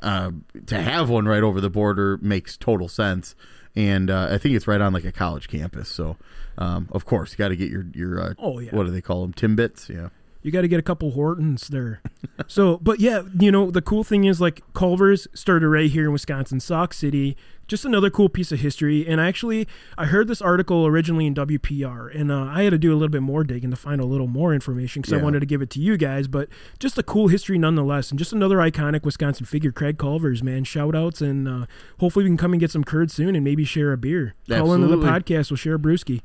uh, 0.02 0.30
to 0.66 0.80
have 0.80 1.08
one 1.10 1.26
right 1.26 1.42
over 1.42 1.60
the 1.60 1.70
border 1.70 2.18
makes 2.22 2.56
total 2.56 2.88
sense. 2.88 3.34
And 3.76 4.10
uh, 4.10 4.28
I 4.30 4.38
think 4.38 4.56
it's 4.56 4.66
right 4.66 4.80
on 4.80 4.92
like 4.92 5.04
a 5.04 5.12
college 5.12 5.48
campus. 5.48 5.88
So 5.88 6.16
um, 6.58 6.88
of 6.92 7.04
course, 7.04 7.32
you 7.32 7.38
got 7.38 7.48
to 7.48 7.56
get 7.56 7.70
your 7.70 7.86
your 7.94 8.20
uh, 8.20 8.34
Oh, 8.38 8.58
yeah. 8.58 8.70
what 8.74 8.84
do 8.86 8.90
they 8.90 9.00
call 9.00 9.22
them? 9.22 9.32
Timbits. 9.32 9.88
Yeah. 9.88 10.08
you 10.42 10.50
got 10.50 10.62
to 10.62 10.68
get 10.68 10.80
a 10.80 10.82
couple 10.82 11.12
Hortons 11.12 11.68
there. 11.68 12.00
so, 12.48 12.78
but 12.78 12.98
yeah, 13.00 13.22
you 13.38 13.52
know, 13.52 13.70
the 13.70 13.82
cool 13.82 14.02
thing 14.04 14.24
is 14.24 14.40
like 14.40 14.62
Culver's 14.74 15.28
started 15.34 15.68
right 15.68 15.90
here 15.90 16.06
in 16.06 16.12
Wisconsin, 16.12 16.58
Sauk 16.60 16.92
City. 16.92 17.36
Just 17.70 17.84
another 17.84 18.10
cool 18.10 18.28
piece 18.28 18.50
of 18.50 18.58
history. 18.58 19.06
And 19.06 19.20
actually, 19.20 19.68
I 19.96 20.06
heard 20.06 20.26
this 20.26 20.42
article 20.42 20.88
originally 20.88 21.24
in 21.28 21.36
WPR, 21.36 22.12
and 22.12 22.32
uh, 22.32 22.42
I 22.42 22.64
had 22.64 22.70
to 22.70 22.78
do 22.78 22.92
a 22.92 22.96
little 22.96 23.10
bit 23.10 23.22
more 23.22 23.44
digging 23.44 23.70
to 23.70 23.76
find 23.76 24.00
a 24.00 24.04
little 24.04 24.26
more 24.26 24.52
information 24.52 25.02
because 25.02 25.12
I 25.16 25.22
wanted 25.22 25.38
to 25.38 25.46
give 25.46 25.62
it 25.62 25.70
to 25.70 25.80
you 25.80 25.96
guys. 25.96 26.26
But 26.26 26.48
just 26.80 26.98
a 26.98 27.04
cool 27.04 27.28
history 27.28 27.58
nonetheless, 27.58 28.10
and 28.10 28.18
just 28.18 28.32
another 28.32 28.56
iconic 28.56 29.04
Wisconsin 29.04 29.46
figure, 29.46 29.70
Craig 29.70 29.98
Culver's, 29.98 30.42
man. 30.42 30.64
Shout 30.64 30.96
outs, 30.96 31.20
and 31.20 31.46
uh, 31.46 31.66
hopefully 32.00 32.24
we 32.24 32.30
can 32.30 32.36
come 32.36 32.52
and 32.52 32.58
get 32.58 32.72
some 32.72 32.82
curd 32.82 33.12
soon 33.12 33.36
and 33.36 33.44
maybe 33.44 33.64
share 33.64 33.92
a 33.92 33.96
beer. 33.96 34.34
Call 34.48 34.72
into 34.72 34.88
the 34.88 34.96
podcast, 34.96 35.52
we'll 35.52 35.56
share 35.56 35.76
a 35.76 35.78
brewski. 35.78 36.22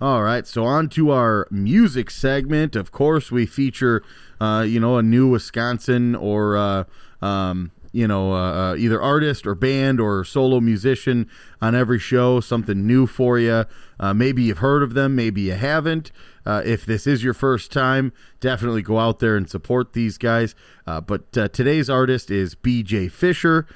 All 0.00 0.22
right, 0.22 0.46
so 0.46 0.64
on 0.64 0.88
to 0.88 1.10
our 1.10 1.46
music 1.50 2.10
segment. 2.10 2.76
Of 2.76 2.92
course, 2.92 3.30
we 3.30 3.44
feature, 3.44 4.02
uh, 4.40 4.64
you 4.66 4.80
know, 4.80 4.96
a 4.96 5.02
new 5.02 5.28
Wisconsin 5.28 6.14
or, 6.14 6.56
uh, 6.56 6.84
um, 7.20 7.72
you 7.92 8.08
know, 8.08 8.32
uh, 8.32 8.72
uh, 8.72 8.76
either 8.76 9.00
artist 9.00 9.46
or 9.46 9.54
band 9.54 10.00
or 10.00 10.24
solo 10.24 10.60
musician 10.60 11.28
on 11.60 11.74
every 11.74 11.98
show. 11.98 12.40
Something 12.40 12.86
new 12.86 13.06
for 13.06 13.38
you. 13.38 13.66
Uh, 14.00 14.14
maybe 14.14 14.42
you've 14.42 14.58
heard 14.58 14.82
of 14.82 14.94
them, 14.94 15.14
maybe 15.14 15.42
you 15.42 15.52
haven't. 15.52 16.10
Uh, 16.44 16.60
if 16.64 16.84
this 16.84 17.06
is 17.06 17.22
your 17.22 17.34
first 17.34 17.70
time, 17.70 18.12
definitely 18.40 18.82
go 18.82 18.98
out 18.98 19.20
there 19.20 19.36
and 19.36 19.48
support 19.48 19.92
these 19.92 20.18
guys. 20.18 20.56
Uh, 20.86 21.00
but 21.00 21.36
uh, 21.38 21.46
today's 21.48 21.88
artist 21.88 22.30
is 22.30 22.56
BJ 22.56 23.12
Fisher. 23.12 23.66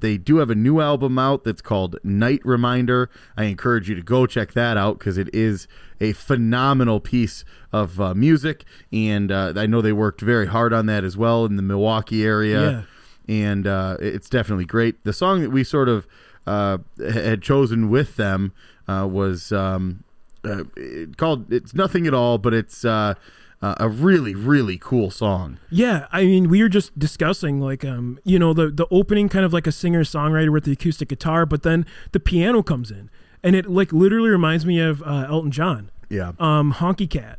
They 0.00 0.18
do 0.18 0.36
have 0.38 0.50
a 0.50 0.54
new 0.54 0.80
album 0.80 1.18
out 1.18 1.44
that's 1.44 1.62
called 1.62 1.96
Night 2.04 2.42
Reminder. 2.44 3.08
I 3.38 3.44
encourage 3.44 3.88
you 3.88 3.94
to 3.94 4.02
go 4.02 4.26
check 4.26 4.52
that 4.52 4.76
out 4.76 4.98
because 4.98 5.16
it 5.16 5.34
is 5.34 5.66
a 5.98 6.12
phenomenal 6.12 7.00
piece 7.00 7.46
of 7.72 8.14
music. 8.14 8.64
And 8.92 9.32
I 9.32 9.64
know 9.64 9.80
they 9.80 9.92
worked 9.94 10.20
very 10.20 10.48
hard 10.48 10.74
on 10.74 10.84
that 10.86 11.04
as 11.04 11.16
well 11.16 11.46
in 11.46 11.56
the 11.56 11.62
Milwaukee 11.62 12.22
area. 12.22 12.86
And 13.28 13.66
uh, 13.66 13.96
it's 14.00 14.28
definitely 14.28 14.66
great. 14.66 15.02
The 15.04 15.12
song 15.12 15.40
that 15.42 15.50
we 15.50 15.64
sort 15.64 15.88
of 15.88 16.06
uh, 16.46 16.78
had 16.98 17.40
chosen 17.42 17.88
with 17.88 18.16
them 18.16 18.52
uh, 18.86 19.08
was 19.10 19.50
um, 19.52 20.04
uh, 20.44 20.64
it- 20.76 21.16
called 21.16 21.50
It's 21.52 21.74
Nothing 21.74 22.06
at 22.06 22.12
All, 22.14 22.36
but 22.36 22.52
it's 22.52 22.84
uh, 22.84 23.14
a 23.62 23.88
really, 23.88 24.34
really 24.34 24.76
cool 24.76 25.10
song. 25.10 25.58
Yeah, 25.70 26.06
I 26.12 26.24
mean, 26.26 26.50
we 26.50 26.62
were 26.62 26.68
just 26.68 26.98
discussing 26.98 27.60
like, 27.62 27.82
um, 27.82 28.18
you 28.24 28.38
know, 28.38 28.52
the 28.52 28.68
the 28.68 28.86
opening 28.90 29.30
kind 29.30 29.46
of 29.46 29.54
like 29.54 29.66
a 29.66 29.72
singer 29.72 30.04
songwriter 30.04 30.50
with 30.52 30.64
the 30.64 30.72
acoustic 30.72 31.08
guitar, 31.08 31.46
but 31.46 31.62
then 31.62 31.86
the 32.12 32.20
piano 32.20 32.62
comes 32.62 32.90
in, 32.90 33.08
and 33.42 33.56
it 33.56 33.70
like 33.70 33.90
literally 33.90 34.28
reminds 34.28 34.66
me 34.66 34.80
of 34.80 35.02
uh, 35.02 35.24
Elton 35.30 35.50
John, 35.50 35.90
Yeah. 36.10 36.32
um, 36.38 36.74
Honky 36.74 37.08
Cat. 37.08 37.38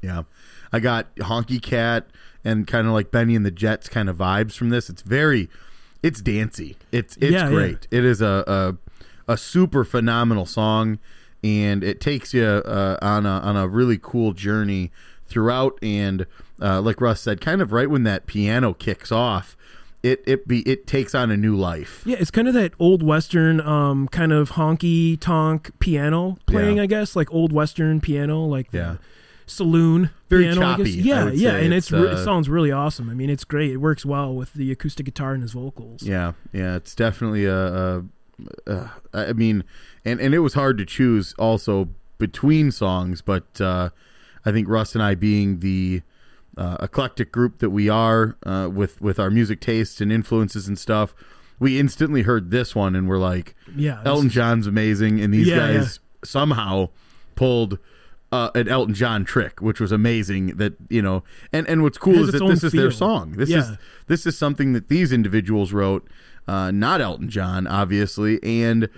Yeah. 0.00 0.22
I 0.72 0.78
got 0.78 1.12
Honky 1.16 1.60
Cat 1.60 2.06
and 2.44 2.66
kind 2.66 2.86
of 2.86 2.92
like 2.92 3.10
Benny 3.10 3.34
and 3.36 3.44
the 3.44 3.50
Jets 3.50 3.88
kind 3.88 4.08
of 4.08 4.16
vibes 4.16 4.52
from 4.56 4.70
this. 4.70 4.88
It's 4.90 5.02
very 5.02 5.48
it's 6.02 6.20
dancey. 6.20 6.76
It's 6.92 7.16
it's 7.16 7.32
Yeah, 7.32 7.44
yeah. 7.48 7.50
great. 7.50 7.88
It 7.90 8.04
is 8.04 8.20
a, 8.22 8.44
a 9.28 9.32
a 9.32 9.36
super 9.36 9.84
phenomenal 9.84 10.46
song 10.46 10.98
and 11.44 11.84
it 11.84 12.00
takes 12.00 12.32
you 12.34 12.44
uh, 12.44 12.98
on 13.02 13.26
a 13.26 13.30
on 13.40 13.56
a 13.56 13.68
really 13.68 13.98
cool 14.00 14.32
journey 14.32 14.90
throughout 15.26 15.78
and 15.82 16.26
uh, 16.62 16.80
like 16.80 17.00
Russ 17.00 17.20
said 17.20 17.40
kind 17.40 17.60
of 17.60 17.72
right 17.72 17.90
when 17.90 18.02
that 18.04 18.26
piano 18.26 18.72
kicks 18.74 19.12
off 19.12 19.56
it 20.02 20.22
it 20.26 20.46
be 20.48 20.60
it 20.60 20.86
takes 20.86 21.12
on 21.14 21.30
a 21.32 21.36
new 21.36 21.56
life. 21.56 22.02
Yeah, 22.06 22.16
it's 22.20 22.30
kind 22.30 22.46
of 22.46 22.54
that 22.54 22.72
old 22.78 23.02
western, 23.02 23.60
um, 23.60 24.06
kind 24.08 24.32
of 24.32 24.52
honky 24.52 25.18
tonk 25.18 25.72
piano 25.80 26.38
playing, 26.46 26.76
Yeah. 26.76 26.84
I 26.84 26.86
guess, 26.86 27.16
like 27.16 27.32
old 27.34 27.52
western 27.52 28.00
piano, 28.00 28.44
like 28.44 28.70
the 28.70 28.78
Yeah. 28.78 28.94
Saloon 29.48 30.10
Very 30.28 30.44
piano. 30.44 30.60
Choppy, 30.60 30.90
Yeah, 30.90 31.30
yeah, 31.30 31.56
and 31.56 31.72
it's, 31.72 31.92
uh, 31.92 32.02
it 32.04 32.24
sounds 32.24 32.48
really 32.48 32.70
awesome. 32.70 33.10
I 33.10 33.14
mean, 33.14 33.30
it's 33.30 33.44
great. 33.44 33.72
It 33.72 33.78
works 33.78 34.04
well 34.06 34.34
with 34.34 34.52
the 34.54 34.70
acoustic 34.70 35.06
guitar 35.06 35.32
and 35.32 35.42
his 35.42 35.52
vocals. 35.52 36.02
Yeah, 36.02 36.32
yeah, 36.52 36.76
it's 36.76 36.94
definitely 36.94 37.44
a. 37.46 37.56
a, 37.98 38.04
a 38.66 38.90
I 39.12 39.32
mean, 39.32 39.64
and 40.04 40.20
and 40.20 40.34
it 40.34 40.40
was 40.40 40.54
hard 40.54 40.78
to 40.78 40.84
choose 40.84 41.34
also 41.38 41.88
between 42.18 42.70
songs, 42.70 43.22
but 43.22 43.60
uh, 43.60 43.90
I 44.44 44.52
think 44.52 44.68
Russ 44.68 44.94
and 44.94 45.02
I, 45.02 45.14
being 45.14 45.60
the 45.60 46.02
uh, 46.56 46.76
eclectic 46.80 47.32
group 47.32 47.58
that 47.58 47.70
we 47.70 47.88
are, 47.88 48.36
uh, 48.44 48.68
with 48.72 49.00
with 49.00 49.18
our 49.18 49.30
music 49.30 49.60
tastes 49.60 50.00
and 50.00 50.12
influences 50.12 50.68
and 50.68 50.78
stuff, 50.78 51.14
we 51.58 51.78
instantly 51.78 52.22
heard 52.22 52.50
this 52.50 52.74
one 52.74 52.94
and 52.94 53.08
we're 53.08 53.18
like, 53.18 53.54
Yeah, 53.74 54.02
Elton 54.04 54.28
John's 54.30 54.66
amazing, 54.66 55.20
and 55.20 55.32
these 55.32 55.48
Yeah, 55.48 55.56
guys 55.56 56.00
somehow 56.24 56.90
pulled. 57.34 57.78
Uh, 58.30 58.50
an 58.54 58.68
Elton 58.68 58.92
John 58.92 59.24
trick, 59.24 59.62
which 59.62 59.80
was 59.80 59.90
amazing. 59.90 60.48
That 60.58 60.74
you 60.90 61.00
know, 61.00 61.24
and 61.50 61.66
and 61.66 61.82
what's 61.82 61.96
cool 61.96 62.24
is 62.24 62.32
that 62.32 62.46
this 62.46 62.62
is 62.62 62.72
their 62.72 62.90
song. 62.90 63.32
This 63.32 63.48
Yeah. 63.48 63.58
is 63.72 63.78
this 64.06 64.26
is 64.26 64.36
something 64.36 64.74
that 64.74 64.88
these 64.88 65.12
individuals 65.12 65.72
wrote, 65.72 66.06
uh, 66.46 66.70
not 66.70 67.00
Elton 67.00 67.30
John, 67.30 67.66
obviously, 67.66 68.38
and 68.42 68.90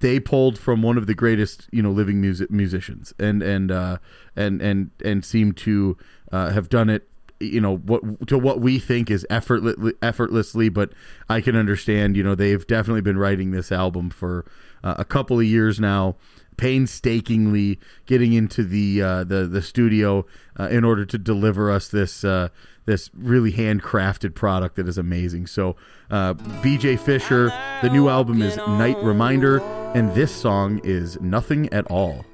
they 0.00 0.20
pulled 0.20 0.56
from 0.56 0.82
one 0.82 0.96
of 0.98 1.08
the 1.08 1.14
greatest, 1.14 1.68
you 1.72 1.82
know, 1.82 1.90
living 1.90 2.20
music 2.20 2.48
musicians, 2.50 3.12
and 3.18 3.42
and 3.42 3.72
uh, 3.72 3.98
and 4.36 4.62
and 4.62 4.90
and 5.04 5.24
seem 5.24 5.52
to 5.54 5.96
uh, 6.30 6.50
have 6.50 6.68
done 6.68 6.88
it, 6.88 7.08
you 7.40 7.60
know, 7.60 7.78
what 7.78 8.28
to 8.28 8.38
what 8.38 8.60
we 8.60 8.78
think 8.78 9.10
is 9.10 9.26
effortlessly, 9.30 9.94
effortlessly. 10.00 10.68
But 10.68 10.92
I 11.28 11.40
can 11.40 11.56
understand, 11.56 12.16
you 12.16 12.22
know, 12.22 12.36
they've 12.36 12.64
definitely 12.64 13.00
been 13.00 13.18
writing 13.18 13.50
this 13.50 13.72
album 13.72 14.10
for 14.10 14.44
uh, 14.84 14.94
a 14.96 15.04
couple 15.04 15.40
of 15.40 15.44
years 15.46 15.80
now 15.80 16.14
painstakingly 16.56 17.78
getting 18.06 18.32
into 18.32 18.64
the 18.64 19.02
uh, 19.02 19.24
the 19.24 19.46
the 19.46 19.62
studio 19.62 20.26
uh, 20.58 20.68
in 20.68 20.84
order 20.84 21.04
to 21.04 21.18
deliver 21.18 21.70
us 21.70 21.88
this 21.88 22.24
uh, 22.24 22.48
this 22.86 23.10
really 23.14 23.52
handcrafted 23.52 24.34
product 24.34 24.76
that 24.76 24.88
is 24.88 24.96
amazing. 24.96 25.46
So, 25.46 25.76
uh, 26.10 26.34
B.J. 26.62 26.96
Fisher, 26.96 27.48
the 27.82 27.90
new 27.90 28.08
album 28.08 28.40
is 28.40 28.56
Night 28.56 28.96
Reminder, 29.02 29.60
and 29.94 30.14
this 30.14 30.34
song 30.34 30.80
is 30.84 31.20
Nothing 31.20 31.70
at 31.72 31.84
All. 31.90 32.24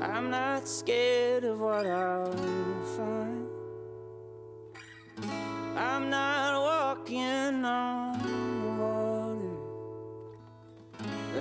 I'm 0.00 0.30
not 0.30 0.66
scared 0.66 1.44
of 1.44 1.60
what 1.60 1.86
I'll 1.86 2.32
find. 2.96 3.46
I'm 5.76 6.08
not 6.08 6.60
walking 6.60 7.64
on 7.64 8.13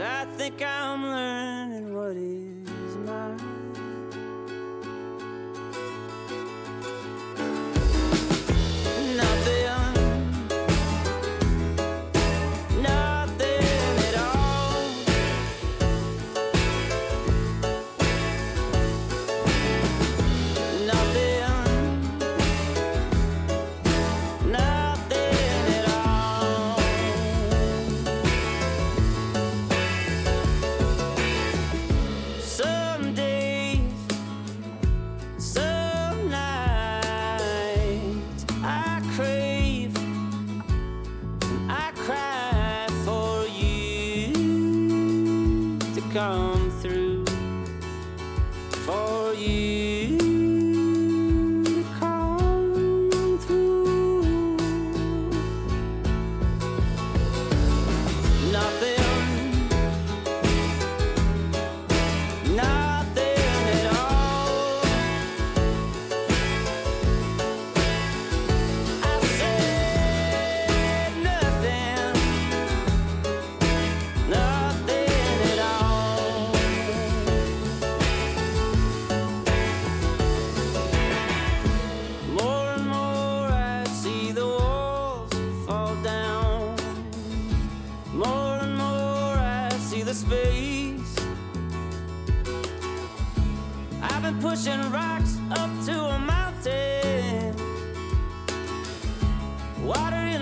I 0.05 0.25
think 0.35 0.61
I'm 0.61 1.01
learning 1.05 1.95
what 1.95 2.17
is 2.17 2.62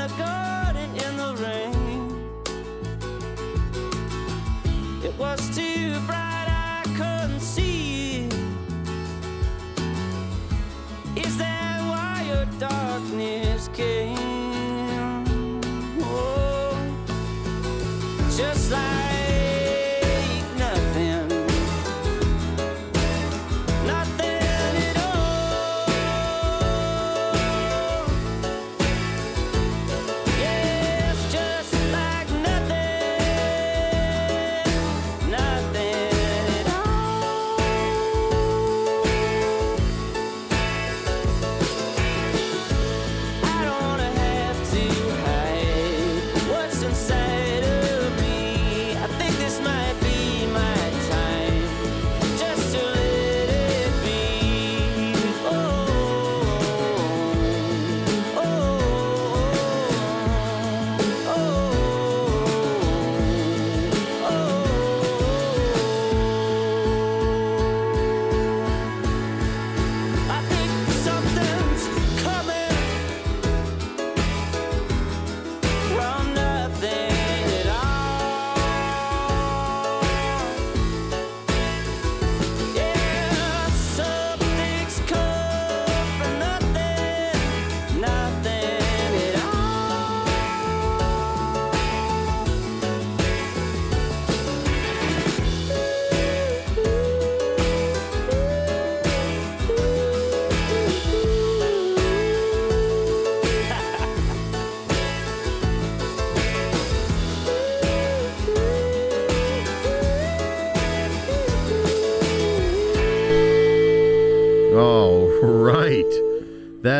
a 0.01 0.07
garden 0.17 0.89
in 0.95 1.17
the 1.17 1.35
rain. 1.43 2.31
It 5.03 5.13
was 5.19 5.39
too 5.55 5.99
bright, 6.07 6.47
I 6.49 6.81
couldn't 6.97 7.39
see. 7.39 8.27
Is 11.15 11.37
that 11.37 11.77
why 11.91 12.25
your 12.31 12.45
darkness 12.59 13.69
came? 13.73 15.27
Oh, 16.01 16.75
Just 18.35 18.71
like 18.71 19.00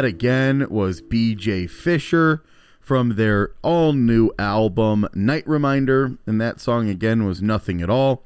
That 0.01 0.07
again 0.07 0.65
was 0.67 0.99
BJ 0.99 1.69
Fisher 1.69 2.43
from 2.79 3.17
their 3.17 3.51
all 3.61 3.93
new 3.93 4.31
album 4.39 5.07
Night 5.13 5.47
Reminder. 5.47 6.17
And 6.25 6.41
that 6.41 6.59
song 6.59 6.89
again 6.89 7.23
was 7.23 7.39
Nothing 7.39 7.83
at 7.83 7.89
All. 7.91 8.25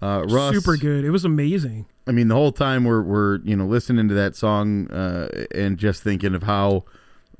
Uh, 0.00 0.24
Russ, 0.28 0.54
Super 0.54 0.76
good. 0.76 1.04
It 1.04 1.10
was 1.10 1.24
amazing. 1.24 1.86
I 2.06 2.12
mean, 2.12 2.28
the 2.28 2.36
whole 2.36 2.52
time 2.52 2.84
we're, 2.84 3.02
we're 3.02 3.38
you 3.38 3.56
know, 3.56 3.66
listening 3.66 4.06
to 4.06 4.14
that 4.14 4.36
song 4.36 4.88
uh, 4.92 5.46
and 5.52 5.78
just 5.78 6.04
thinking 6.04 6.32
of 6.32 6.44
how 6.44 6.84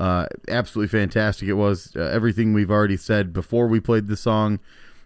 uh, 0.00 0.26
absolutely 0.48 0.88
fantastic 0.88 1.48
it 1.48 1.54
was. 1.54 1.92
Uh, 1.94 2.00
everything 2.12 2.54
we've 2.54 2.72
already 2.72 2.96
said 2.96 3.32
before 3.32 3.68
we 3.68 3.78
played 3.78 4.08
the 4.08 4.16
song. 4.16 4.58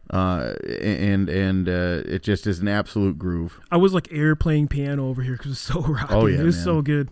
Uh, 0.09 0.55
and 0.81 1.29
and 1.29 1.69
uh, 1.69 2.03
it 2.07 2.23
just 2.23 2.47
is 2.47 2.61
an 2.61 2.69
absolute 2.69 3.19
groove. 3.19 3.61
I 3.71 3.77
was 3.77 3.93
like 3.93 4.09
air 4.11 4.35
playing 4.35 4.69
piano 4.69 5.07
over 5.07 5.21
here 5.23 5.35
because 5.35 5.49
it 5.49 5.51
was 5.51 5.59
so 5.59 5.81
rocking. 5.93 6.16
Oh, 6.16 6.25
yeah, 6.25 6.40
it 6.40 6.45
was 6.45 6.57
man. 6.57 6.64
so 6.64 6.81
good. 6.81 7.11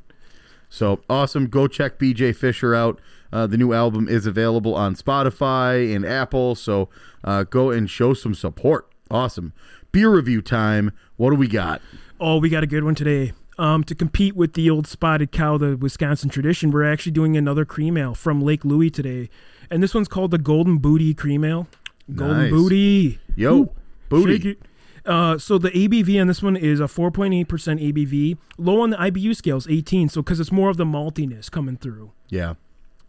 So 0.68 1.00
awesome. 1.08 1.46
Go 1.46 1.66
check 1.66 1.98
BJ 1.98 2.34
Fisher 2.34 2.74
out. 2.74 3.00
Uh, 3.32 3.46
the 3.46 3.56
new 3.56 3.72
album 3.72 4.08
is 4.08 4.26
available 4.26 4.74
on 4.74 4.94
Spotify 4.94 5.94
and 5.94 6.04
Apple. 6.04 6.54
So 6.54 6.88
uh, 7.24 7.44
go 7.44 7.70
and 7.70 7.88
show 7.88 8.14
some 8.14 8.34
support. 8.34 8.90
Awesome. 9.10 9.52
Beer 9.92 10.10
review 10.10 10.42
time. 10.42 10.92
What 11.16 11.30
do 11.30 11.36
we 11.36 11.48
got? 11.48 11.80
Oh, 12.20 12.38
we 12.38 12.48
got 12.48 12.62
a 12.62 12.66
good 12.66 12.84
one 12.84 12.94
today. 12.94 13.32
Um, 13.58 13.82
to 13.84 13.94
compete 13.94 14.36
with 14.36 14.52
the 14.52 14.70
old 14.70 14.86
spotted 14.86 15.32
cow, 15.32 15.58
the 15.58 15.76
Wisconsin 15.76 16.30
tradition, 16.30 16.70
we're 16.70 16.84
actually 16.90 17.10
doing 17.12 17.36
another 17.36 17.64
cream 17.64 17.96
ale 17.96 18.14
from 18.14 18.40
Lake 18.40 18.64
Louie 18.64 18.88
today, 18.88 19.28
and 19.68 19.82
this 19.82 19.94
one's 19.94 20.06
called 20.06 20.30
the 20.30 20.38
Golden 20.38 20.78
Booty 20.78 21.12
Cream 21.12 21.42
Ale. 21.44 21.66
Golden 22.14 22.38
Nice. 22.38 22.50
Booty. 22.52 23.18
Yo, 23.34 23.56
Ooh, 23.62 23.70
booty. 24.08 24.56
Uh, 25.08 25.38
so 25.38 25.56
the 25.58 25.70
ABV 25.70 26.20
on 26.20 26.26
this 26.28 26.42
one 26.42 26.54
is 26.56 26.80
a 26.80 26.84
4.8% 26.84 27.46
ABV, 27.46 28.36
low 28.58 28.82
on 28.82 28.90
the 28.90 28.96
IBU 28.98 29.34
scales, 29.34 29.66
18. 29.66 30.10
So 30.10 30.22
because 30.22 30.38
it's 30.38 30.52
more 30.52 30.68
of 30.68 30.76
the 30.76 30.84
maltiness 30.84 31.50
coming 31.50 31.76
through. 31.78 32.12
Yeah. 32.28 32.54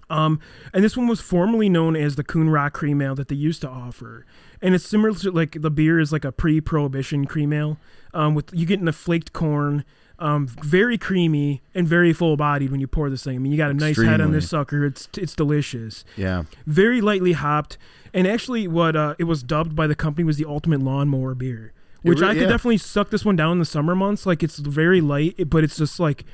Um, 0.09 0.39
and 0.73 0.83
this 0.83 0.97
one 0.97 1.07
was 1.07 1.21
formerly 1.21 1.69
known 1.69 1.95
as 1.95 2.15
the 2.15 2.23
Coon 2.23 2.49
Rock 2.49 2.73
Cream 2.73 3.01
Ale 3.01 3.13
that 3.15 3.27
they 3.27 3.35
used 3.35 3.61
to 3.61 3.69
offer, 3.69 4.25
and 4.59 4.73
it's 4.73 4.83
similar 4.83 5.13
to 5.13 5.29
like 5.31 5.61
the 5.61 5.69
beer 5.69 5.99
is 5.99 6.11
like 6.11 6.25
a 6.25 6.31
pre-prohibition 6.31 7.25
cream 7.27 7.53
ale. 7.53 7.77
Um, 8.11 8.33
with 8.33 8.49
you 8.51 8.65
getting 8.65 8.85
the 8.85 8.91
flaked 8.93 9.33
corn, 9.33 9.85
um, 10.17 10.47
very 10.47 10.97
creamy 10.97 11.61
and 11.75 11.87
very 11.87 12.11
full 12.11 12.37
bodied 12.37 12.71
when 12.71 12.79
you 12.79 12.87
pour 12.87 13.11
this 13.11 13.23
thing. 13.23 13.35
I 13.35 13.37
mean, 13.37 13.51
you 13.51 13.57
got 13.59 13.69
a 13.69 13.75
nice 13.75 14.01
head 14.01 14.19
on 14.19 14.31
this 14.31 14.49
sucker. 14.49 14.83
It's 14.83 15.07
it's 15.15 15.35
delicious 15.35 16.03
Yeah. 16.17 16.45
very 16.65 17.01
lightly 17.01 17.33
hopped, 17.33 17.77
and 18.11 18.25
actually, 18.25 18.67
what 18.67 18.95
uh, 18.95 19.13
it 19.19 19.25
was 19.25 19.43
dubbed 19.43 19.75
by 19.75 19.85
the 19.85 19.93
company 19.95 20.23
was 20.25 20.37
the 20.37 20.45
ultimate 20.45 20.81
lawnmower 20.81 21.35
beer, 21.35 21.71
which 22.01 22.21
re- 22.21 22.27
I 22.29 22.33
could 22.33 22.43
yeah. 22.43 22.47
definitely 22.49 22.77
suck 22.77 23.09
this 23.09 23.25
one 23.25 23.35
down 23.35 23.53
in 23.53 23.59
the 23.59 23.65
summer 23.65 23.95
months. 23.95 24.25
Like 24.25 24.43
it's 24.43 24.59
very 24.59 25.01
light, 25.01 25.49
but 25.49 25.63
it's 25.63 25.77
just 25.77 25.99
like. 25.99 26.25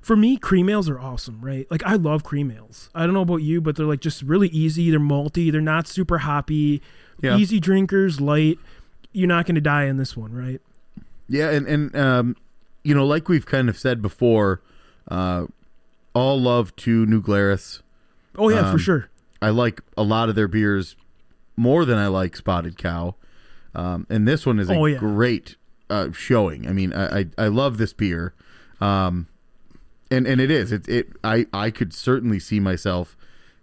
For 0.00 0.16
me, 0.16 0.36
cream 0.36 0.68
ales 0.68 0.88
are 0.88 0.98
awesome, 0.98 1.40
right? 1.40 1.64
Like 1.70 1.84
I 1.84 1.94
love 1.94 2.24
cream 2.24 2.50
ales. 2.50 2.90
I 2.92 3.04
don't 3.04 3.14
know 3.14 3.20
about 3.20 3.36
you, 3.36 3.60
but 3.60 3.76
they're 3.76 3.86
like 3.86 4.00
just 4.00 4.20
really 4.22 4.48
easy. 4.48 4.90
They're 4.90 4.98
malty. 4.98 5.52
They're 5.52 5.60
not 5.60 5.86
super 5.86 6.18
hoppy. 6.18 6.82
Yeah. 7.20 7.36
Easy 7.36 7.60
drinkers, 7.60 8.20
light. 8.20 8.58
You're 9.12 9.28
not 9.28 9.46
going 9.46 9.54
to 9.54 9.60
die 9.60 9.84
in 9.84 9.98
this 9.98 10.16
one, 10.16 10.32
right? 10.32 10.60
Yeah, 11.28 11.50
and 11.50 11.68
and 11.68 11.94
um, 11.94 12.36
you 12.82 12.96
know, 12.96 13.06
like 13.06 13.28
we've 13.28 13.46
kind 13.46 13.68
of 13.68 13.78
said 13.78 14.02
before, 14.02 14.60
uh, 15.06 15.46
all 16.14 16.40
love 16.40 16.74
to 16.76 17.06
New 17.06 17.22
Glarus. 17.22 17.80
Oh 18.36 18.48
yeah, 18.48 18.66
Um, 18.66 18.72
for 18.72 18.78
sure. 18.80 19.08
I 19.40 19.50
like 19.50 19.82
a 19.96 20.02
lot 20.02 20.28
of 20.28 20.34
their 20.34 20.48
beers 20.48 20.96
more 21.56 21.84
than 21.84 21.96
I 21.96 22.08
like 22.08 22.34
Spotted 22.36 22.76
Cow, 22.76 23.14
um, 23.74 24.06
and 24.10 24.26
this 24.28 24.44
one 24.46 24.58
is 24.58 24.68
a 24.70 24.74
Oh, 24.74 24.86
yeah. 24.86 24.98
great 24.98 25.56
uh, 25.90 26.10
showing. 26.12 26.66
I 26.68 26.72
mean, 26.72 26.92
I, 26.92 27.20
I 27.20 27.26
I 27.38 27.46
love 27.48 27.78
this 27.78 27.92
beer, 27.92 28.34
um, 28.80 29.26
and 30.10 30.26
and 30.26 30.40
it 30.40 30.50
is 30.50 30.72
it 30.72 30.88
it 30.88 31.08
I 31.24 31.46
I 31.52 31.70
could 31.70 31.92
certainly 31.92 32.38
see 32.38 32.60
myself 32.60 33.16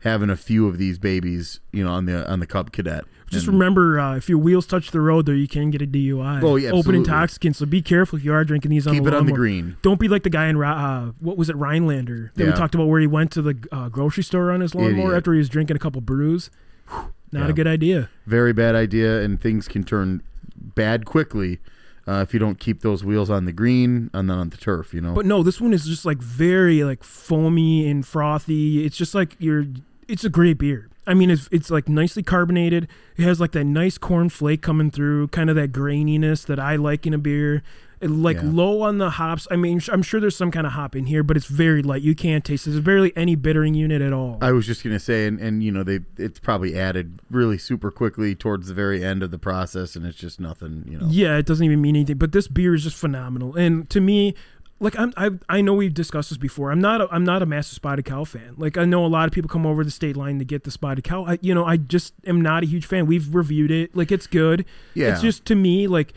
having 0.03 0.29
a 0.29 0.35
few 0.37 0.67
of 0.67 0.77
these 0.77 0.97
babies, 0.97 1.59
you 1.71 1.83
know, 1.83 1.91
on 1.91 2.05
the 2.05 2.29
on 2.31 2.39
the 2.39 2.47
Cub 2.47 2.71
Cadet. 2.71 3.03
Just 3.29 3.45
And- 3.45 3.59
remember, 3.59 3.99
uh, 3.99 4.15
if 4.15 4.27
your 4.27 4.39
wheels 4.39 4.65
touch 4.65 4.89
the 4.89 5.01
road, 5.01 5.27
though, 5.27 5.33
you 5.33 5.47
can 5.47 5.69
get 5.69 5.83
a 5.83 5.85
DUI. 5.85 6.41
Oh, 6.41 6.55
yeah, 6.55 6.71
open 6.71 6.95
intoxicant. 6.95 7.55
So 7.55 7.67
be 7.67 7.79
careful 7.79 8.17
if 8.17 8.25
you 8.25 8.33
are 8.33 8.43
drinking 8.43 8.71
these 8.71 8.87
on 8.87 8.95
keep 8.95 9.03
the 9.03 9.09
it 9.09 9.13
on 9.13 9.27
the 9.27 9.31
green. 9.33 9.77
Don't 9.83 9.99
be 9.99 10.07
like 10.07 10.23
the 10.23 10.31
guy 10.31 10.47
in 10.47 10.59
uh, 10.59 11.11
what 11.19 11.37
was 11.37 11.47
it 11.47 11.55
Rhinelander 11.55 12.31
that 12.35 12.45
we 12.47 12.51
talked 12.53 12.73
about 12.73 12.87
where 12.87 12.99
he 12.99 13.05
went 13.05 13.29
to 13.33 13.43
the 13.43 13.55
uh, 13.71 13.87
grocery 13.89 14.23
store 14.23 14.49
on 14.51 14.61
his 14.61 14.73
lawnmower 14.73 15.09
Idiot. 15.09 15.17
after 15.17 15.33
he 15.33 15.37
was 15.37 15.47
drinking 15.49 15.75
a 15.75 15.79
couple 15.79 16.01
brews. 16.01 16.49
Whew, 16.89 17.13
not 17.31 17.45
Yeah. 17.45 17.49
a 17.49 17.53
good 17.53 17.67
idea. 17.67 18.09
very 18.25 18.53
bad 18.53 18.75
idea, 18.75 19.21
and 19.21 19.39
things 19.39 19.67
can 19.67 19.83
turn 19.83 20.21
bad 20.55 21.05
quickly 21.05 21.59
uh, 22.07 22.21
if 22.27 22.33
you 22.33 22.39
don't 22.39 22.59
keep 22.59 22.81
those 22.81 23.03
wheels 23.03 23.29
on 23.29 23.45
the 23.45 23.51
green 23.51 24.09
and 24.13 24.29
then 24.29 24.37
on 24.37 24.49
the 24.49 24.57
turf. 24.57 24.93
You 24.93 25.01
know, 25.01 25.13
But 25.13 25.25
no, 25.25 25.43
this 25.43 25.61
one 25.61 25.73
is 25.73 25.85
just 25.85 26.05
like 26.05 26.17
very 26.19 26.83
like 26.83 27.03
foamy 27.03 27.89
and 27.89 28.05
frothy. 28.05 28.85
It's 28.85 28.97
just 28.97 29.13
like 29.15 29.35
you're. 29.39 29.65
It's 30.07 30.23
a 30.23 30.29
great 30.29 30.57
beer. 30.57 30.89
I 31.05 31.13
mean, 31.13 31.29
it's 31.31 31.47
it's 31.51 31.69
like 31.71 31.87
nicely 31.87 32.23
carbonated. 32.23 32.87
It 33.15 33.23
has 33.23 33.39
like 33.39 33.51
that 33.53 33.63
nice 33.65 33.97
corn 33.97 34.29
flake 34.29 34.61
coming 34.61 34.89
through, 34.91 35.27
kind 35.29 35.49
of 35.49 35.55
that 35.55 35.71
graininess 35.71 36.45
that 36.47 36.59
I 36.59 36.75
like 36.77 37.05
in 37.07 37.13
a 37.13 37.17
beer. 37.19 37.61
Like 38.01 38.37
Yeah. 38.37 38.43
low 38.45 38.81
on 38.81 38.97
the 38.97 39.09
hops. 39.09 39.47
I 39.51 39.57
mean, 39.57 39.81
I'm 39.91 40.01
sure 40.01 40.19
there's 40.21 40.35
some 40.35 40.51
kind 40.51 40.65
of 40.65 40.73
hop 40.73 40.95
in 40.95 41.05
here, 41.05 41.21
but 41.21 41.35
it's 41.35 41.47
very 41.47 41.81
light. 41.83 42.01
You 42.01 42.15
can't 42.15 42.45
taste 42.45 42.65
it. 42.65 42.71
There's 42.71 42.83
barely 42.83 43.11
any 43.17 43.35
bittering 43.35 43.73
unit 43.73 44.01
at 44.01 44.13
all. 44.13 44.37
I 44.41 44.51
was 44.53 44.65
just 44.65 44.83
gonna 44.83 44.99
say, 44.99 45.27
and, 45.27 45.39
and 45.39 45.61
you 45.63 45.71
know, 45.71 45.83
they 45.83 45.99
it's 46.17 46.39
probably 46.39 46.77
added 46.79 47.19
really 47.29 47.57
super 47.57 47.91
quickly 47.91 48.35
towards 48.35 48.67
the 48.69 48.73
very 48.73 49.03
end 49.03 49.21
of 49.21 49.31
the 49.31 49.39
process, 49.39 49.95
and 49.97 50.05
it's 50.05 50.17
just 50.17 50.39
nothing. 50.39 50.85
You 50.89 50.97
know, 50.99 51.07
Yeah, 51.09 51.37
it 51.37 51.45
doesn't 51.45 51.65
even 51.65 51.81
mean 51.81 51.95
anything. 51.97 52.17
But 52.17 52.31
this 52.31 52.47
beer 52.47 52.73
is 52.73 52.83
just 52.83 52.95
phenomenal, 52.95 53.55
and 53.55 53.89
to 53.89 53.99
me, 53.99 54.33
like 54.79 54.97
I'm, 54.97 55.11
I, 55.17 55.31
I 55.49 55.59
know 55.59 55.73
we've 55.73 55.93
discussed 55.93 56.29
this 56.29 56.37
before. 56.37 56.71
I'm 56.71 56.79
not, 56.79 57.01
a, 57.01 57.09
I'm 57.11 57.25
not 57.25 57.41
a 57.41 57.45
massive 57.45 57.75
spotted 57.75 58.05
cow 58.05 58.23
fan. 58.23 58.53
Like 58.55 58.77
I 58.77 58.85
know 58.85 59.05
a 59.05 59.07
lot 59.07 59.27
of 59.27 59.33
people 59.33 59.49
come 59.49 59.65
over 59.65 59.83
the 59.83 59.91
state 59.91 60.15
line 60.15 60.39
to 60.39 60.45
get 60.45 60.63
the 60.63 60.71
spotted 60.71 61.03
cow. 61.03 61.25
I, 61.25 61.37
you 61.41 61.53
know, 61.53 61.65
I 61.65 61.75
just 61.75 62.13
am 62.25 62.39
not 62.39 62.63
a 62.63 62.65
huge 62.65 62.85
fan. 62.85 63.05
We've 63.05 63.35
reviewed 63.35 63.71
it. 63.71 63.93
Like 63.93 64.09
it's 64.09 64.25
good. 64.25 64.63
Yeah. 64.93 65.11
It's 65.11 65.21
just 65.21 65.43
to 65.47 65.55
me 65.55 65.87
like. 65.87 66.13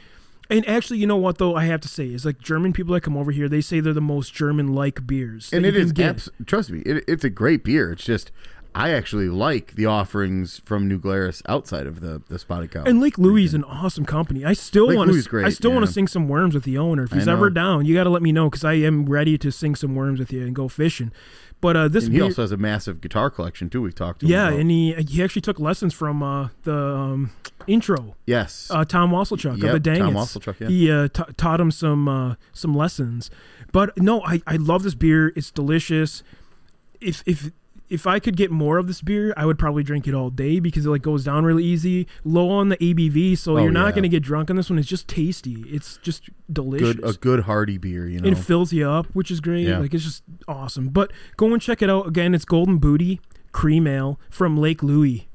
And 0.53 0.69
actually, 0.69 0.99
you 0.99 1.07
know 1.07 1.17
what 1.17 1.39
though? 1.39 1.57
I 1.57 1.65
have 1.65 1.81
to 1.81 1.89
say 1.89 2.07
is 2.07 2.25
like 2.25 2.39
German 2.41 2.73
people 2.73 2.95
that 2.95 3.01
come 3.03 3.17
over 3.17 3.31
here, 3.33 3.49
they 3.49 3.61
say 3.61 3.81
they're 3.81 3.93
the 3.93 4.01
most 4.01 4.33
German-like 4.35 5.07
beers. 5.07 5.53
and 5.53 5.65
it 5.67 5.75
is. 5.75 5.75
it 5.75 5.79
you 5.79 5.81
can 5.81 5.87
is 5.87 5.93
get. 5.93 6.09
abs- 6.11 6.47
trust 6.47 6.71
me 6.71 6.81
it, 6.81 7.05
it's 7.09 7.25
a 7.25 7.31
great 7.31 7.65
beer 7.65 7.93
it's 7.93 8.05
just 8.05 8.31
i 8.75 8.91
actually 8.91 9.29
like 9.29 9.75
the 9.75 9.85
offerings 9.87 10.61
from 10.65 10.89
new 10.89 10.99
glarus 10.99 11.43
outside 11.49 11.87
of 11.87 12.01
the 12.01 12.23
the 12.29 12.39
spotted 12.39 12.71
cow 12.71 12.83
And 12.85 13.01
Lake 13.01 13.19
Louie 13.19 13.45
is 13.45 13.53
an 13.55 13.65
awesome 13.65 14.05
company. 14.07 14.45
I 14.45 14.53
still 14.55 14.95
want 14.97 15.11
to. 15.13 15.45
I 15.45 15.51
still 15.51 15.73
want 15.73 15.85
to 15.87 15.93
sing 15.93 16.07
some 16.09 16.27
worms 16.29 16.55
with 16.55 16.65
the 16.65 16.79
owner. 16.79 17.05
If 17.05 17.13
he's 17.13 17.29
ever 17.29 17.51
down, 17.51 17.85
you 17.87 17.95
got 17.95 18.05
to 18.05 18.11
let 18.11 18.23
me 18.23 18.33
know 18.33 18.49
because 18.49 18.65
I 18.65 18.75
am 18.75 19.07
ready 19.07 19.37
to 19.39 19.51
sing 19.53 19.75
some 19.75 19.95
worms 19.95 20.19
with 20.19 20.33
you 20.33 20.43
and 20.47 20.55
go 20.55 20.69
fishing. 20.69 21.13
But 21.63 21.77
uh, 21.77 21.89
this 21.89 22.05
and 22.05 22.13
he 22.13 22.19
beer, 22.19 22.25
also 22.25 22.43
has 22.43 22.53
a 22.53 22.57
massive 22.59 23.01
guitar 23.01 23.31
collection 23.31 23.71
too 23.71 23.81
we've 23.81 23.95
talked 23.95 24.21
to 24.21 24.27
him 24.27 24.33
yeah, 24.33 24.49
and 24.51 24.69
he 24.71 24.93
he 24.95 25.23
actually 25.23 25.43
took 25.43 25.59
lessons 25.61 25.95
from 25.95 26.23
uh, 26.23 26.49
the 26.65 26.77
um, 26.77 27.31
intro. 27.67 28.17
yes 28.27 28.69
uh, 28.71 28.85
Tom 28.85 29.13
Wasselchuk 29.13 29.63
Yep, 29.63 29.75
of 29.75 29.83
the 29.83 29.95
Tom 29.95 30.13
Dangits. 30.13 30.17
Wasselchuk, 30.17 30.61
yeah. 30.61 30.69
He 30.69 30.91
uh, 30.91 31.09
ta 31.09 31.25
taught 31.37 31.61
him 31.61 31.71
some 31.71 32.09
uh, 32.09 32.35
some 32.53 32.75
lessons. 32.75 33.31
But 33.71 33.97
no, 33.97 34.23
I, 34.25 34.43
I 34.47 34.57
love 34.57 34.83
this 34.83 34.95
beer. 34.95 35.33
It's 35.37 35.51
delicious. 35.53 36.23
If 37.01 37.23
if 37.27 37.53
if 37.93 38.07
I 38.07 38.19
could 38.19 38.37
get 38.37 38.51
more 38.51 38.79
of 38.79 38.87
this 38.87 39.03
beer, 39.03 39.35
I 39.37 39.45
would 39.47 39.59
probably 39.59 39.83
drink 39.83 40.09
it 40.09 40.15
all 40.15 40.31
day 40.31 40.59
because 40.61 40.87
it 40.87 40.91
like 40.91 41.03
goes 41.03 41.25
down 41.25 41.45
really 41.45 41.63
easy, 41.65 42.07
low 42.25 42.49
on 42.51 42.69
the 42.71 42.77
ABV, 42.79 43.37
so 43.37 43.59
Oh, 43.59 43.63
you're 43.63 43.71
not 43.71 43.87
yeah. 43.87 43.91
going 43.93 44.03
to 44.05 44.09
get 44.09 44.23
drunk 44.23 44.49
on 44.51 44.57
this 44.57 44.71
one. 44.71 44.79
It's 44.79 44.89
just 44.89 45.07
tasty. 45.09 45.65
It's 45.69 45.99
just 45.99 46.31
delicious. 46.53 46.95
good 46.95 47.05
a 47.05 47.13
good 47.13 47.41
hearty 47.41 47.77
beer 47.79 48.09
you 48.09 48.21
know 48.21 48.29
It 48.29 48.39
fills 48.39 48.73
you 48.73 48.89
up, 48.89 49.07
which 49.13 49.31
is 49.31 49.41
great. 49.41 49.67
Yeah. 49.69 49.79
Like 49.79 49.93
it's 49.95 50.05
just 50.05 50.23
awesome. 50.49 50.89
But 50.89 51.13
go 51.37 51.53
and 51.53 51.61
check 51.61 51.83
it 51.83 51.91
out 51.91 52.07
again. 52.07 52.35
It's 52.35 52.45
Golden 52.47 52.79
Booty 52.79 53.21
Cream 53.53 53.87
Ale 53.87 54.19
from 54.31 54.57
Lake 54.57 54.83
Louie. 54.83 55.29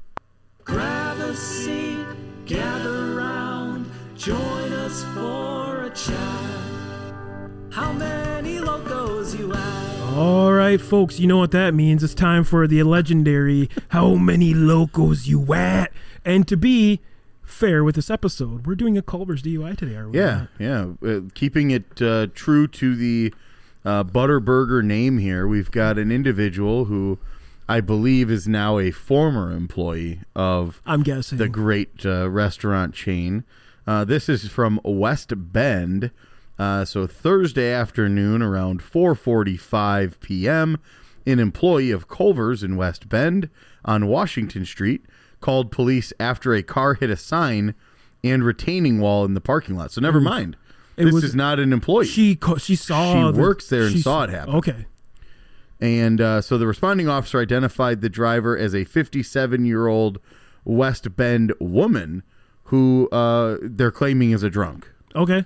Grab 0.64 1.18
a 1.20 1.34
seat, 1.36 2.04
gather 2.46 3.14
round, 3.14 3.90
join 4.16 4.57
All 10.18 10.52
right, 10.52 10.80
folks, 10.80 11.20
you 11.20 11.28
know 11.28 11.36
what 11.36 11.52
that 11.52 11.74
means. 11.74 12.02
It's 12.02 12.12
time 12.12 12.42
for 12.42 12.66
the 12.66 12.82
legendary 12.82 13.70
How 13.90 14.16
Many 14.16 14.52
Locos 14.52 15.28
You 15.28 15.54
At? 15.54 15.92
And 16.24 16.48
to 16.48 16.56
be 16.56 16.98
fair 17.44 17.84
with 17.84 17.94
this 17.94 18.10
episode, 18.10 18.66
we're 18.66 18.74
doing 18.74 18.98
a 18.98 19.02
Culver's 19.02 19.44
DUI 19.44 19.78
today, 19.78 19.94
are 19.94 20.08
we? 20.08 20.18
yeah 20.18 20.46
yeah 20.58 20.88
uh, 21.06 21.20
keeping 21.34 21.70
it 21.70 22.02
uh, 22.02 22.26
true 22.34 22.66
to 22.66 22.96
the 22.96 23.32
uh, 23.84 24.02
butterburger 24.02 24.82
name 24.84 25.18
here 25.18 25.46
we've 25.46 25.70
got 25.70 25.98
an 25.98 26.10
individual 26.10 26.86
who 26.86 27.20
i 27.68 27.80
believe 27.80 28.28
is 28.28 28.48
now 28.48 28.76
a 28.80 28.90
former 28.90 29.52
employee 29.52 30.20
of 30.34 30.82
I'm 30.84 31.04
guessing. 31.04 31.38
the 31.38 31.48
great 31.48 32.04
uh, 32.04 32.28
restaurant 32.28 32.92
chain. 32.92 33.44
Uh, 33.86 34.04
this 34.04 34.28
is 34.28 34.48
from 34.50 34.80
West 34.84 35.32
Bend. 35.36 36.10
Uh, 36.58 36.84
so 36.84 37.06
Thursday 37.06 37.70
afternoon 37.72 38.42
around 38.42 38.80
4:45 38.82 40.18
p.m., 40.20 40.78
an 41.26 41.38
employee 41.38 41.90
of 41.90 42.08
Culver's 42.08 42.62
in 42.62 42.76
West 42.76 43.08
Bend 43.08 43.48
on 43.84 44.06
Washington 44.06 44.64
Street 44.64 45.04
called 45.40 45.70
police 45.70 46.12
after 46.18 46.54
a 46.54 46.62
car 46.62 46.94
hit 46.94 47.10
a 47.10 47.16
sign 47.16 47.74
and 48.24 48.42
retaining 48.44 48.98
wall 48.98 49.24
in 49.24 49.34
the 49.34 49.40
parking 49.40 49.76
lot. 49.76 49.92
So 49.92 50.00
never 50.00 50.20
mind. 50.20 50.56
It 50.96 51.04
this 51.04 51.14
was- 51.14 51.24
is 51.24 51.34
not 51.36 51.60
an 51.60 51.72
employee. 51.72 52.06
she 52.06 52.34
co- 52.34 52.56
she 52.56 52.74
saw. 52.74 53.12
She 53.28 53.32
the- 53.36 53.40
works 53.40 53.68
there 53.68 53.84
and 53.84 53.92
she 53.92 54.00
saw 54.02 54.24
it 54.24 54.30
happen. 54.30 54.54
Okay. 54.56 54.86
And 55.80 56.20
uh, 56.20 56.40
so 56.40 56.58
the 56.58 56.66
responding 56.66 57.08
officer 57.08 57.38
identified 57.40 58.00
the 58.00 58.08
driver 58.08 58.58
as 58.58 58.74
a 58.74 58.82
57 58.82 59.64
year 59.64 59.86
old 59.86 60.18
West 60.64 61.14
Bend 61.14 61.52
woman 61.60 62.24
who 62.64 63.08
uh, 63.12 63.58
they're 63.62 63.92
claiming 63.92 64.32
is 64.32 64.42
a 64.42 64.50
drunk. 64.50 64.90
Okay. 65.14 65.44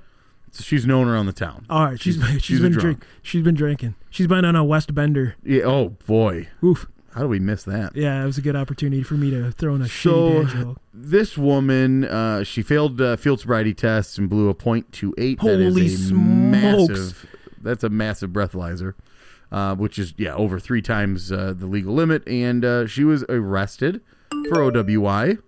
So 0.52 0.62
she's 0.62 0.86
known 0.86 1.08
around 1.08 1.26
the 1.26 1.32
town. 1.32 1.64
All 1.70 1.84
right. 1.86 2.00
She's 2.00 2.16
she's, 2.30 2.42
she's 2.44 2.58
a 2.60 2.62
been 2.64 2.72
drink. 2.72 3.04
She's 3.22 3.42
been 3.42 3.54
drinking. 3.54 3.94
She's 4.10 4.26
been 4.26 4.44
on 4.44 4.54
a 4.54 4.62
West 4.62 4.94
Bender. 4.94 5.34
Yeah, 5.42 5.62
oh 5.64 5.88
boy, 6.06 6.48
Oof. 6.62 6.86
how 7.14 7.22
do 7.22 7.28
we 7.28 7.38
miss 7.40 7.64
that? 7.64 7.96
Yeah, 7.96 8.22
it 8.22 8.26
was 8.26 8.36
a 8.36 8.42
good 8.42 8.54
opportunity 8.54 9.02
for 9.02 9.14
me 9.14 9.30
to 9.30 9.50
throw 9.50 9.74
in 9.74 9.80
a 9.82 9.88
So 9.88 10.44
joke. 10.44 10.78
this 10.92 11.38
woman, 11.38 12.04
uh, 12.04 12.44
she 12.44 12.60
failed 12.62 13.00
uh, 13.00 13.16
field 13.16 13.40
sobriety 13.40 13.72
tests 13.72 14.18
and 14.18 14.28
blew 14.28 14.50
a 14.50 14.54
.28. 14.54 15.38
Holy 15.38 15.86
is 15.86 16.04
a 16.04 16.08
smokes. 16.08 16.88
massive. 16.90 17.26
That's 17.62 17.82
a 17.84 17.88
massive 17.88 18.30
breathalyzer, 18.30 18.92
uh, 19.50 19.74
which 19.76 19.98
is 19.98 20.12
yeah 20.18 20.34
over 20.34 20.60
three 20.60 20.82
times 20.82 21.32
uh, 21.32 21.54
the 21.56 21.66
legal 21.66 21.94
limit. 21.94 22.28
And 22.28 22.62
uh, 22.64 22.86
she 22.86 23.04
was 23.04 23.24
arrested 23.30 24.02
for 24.50 24.58
OWI, 24.70 25.38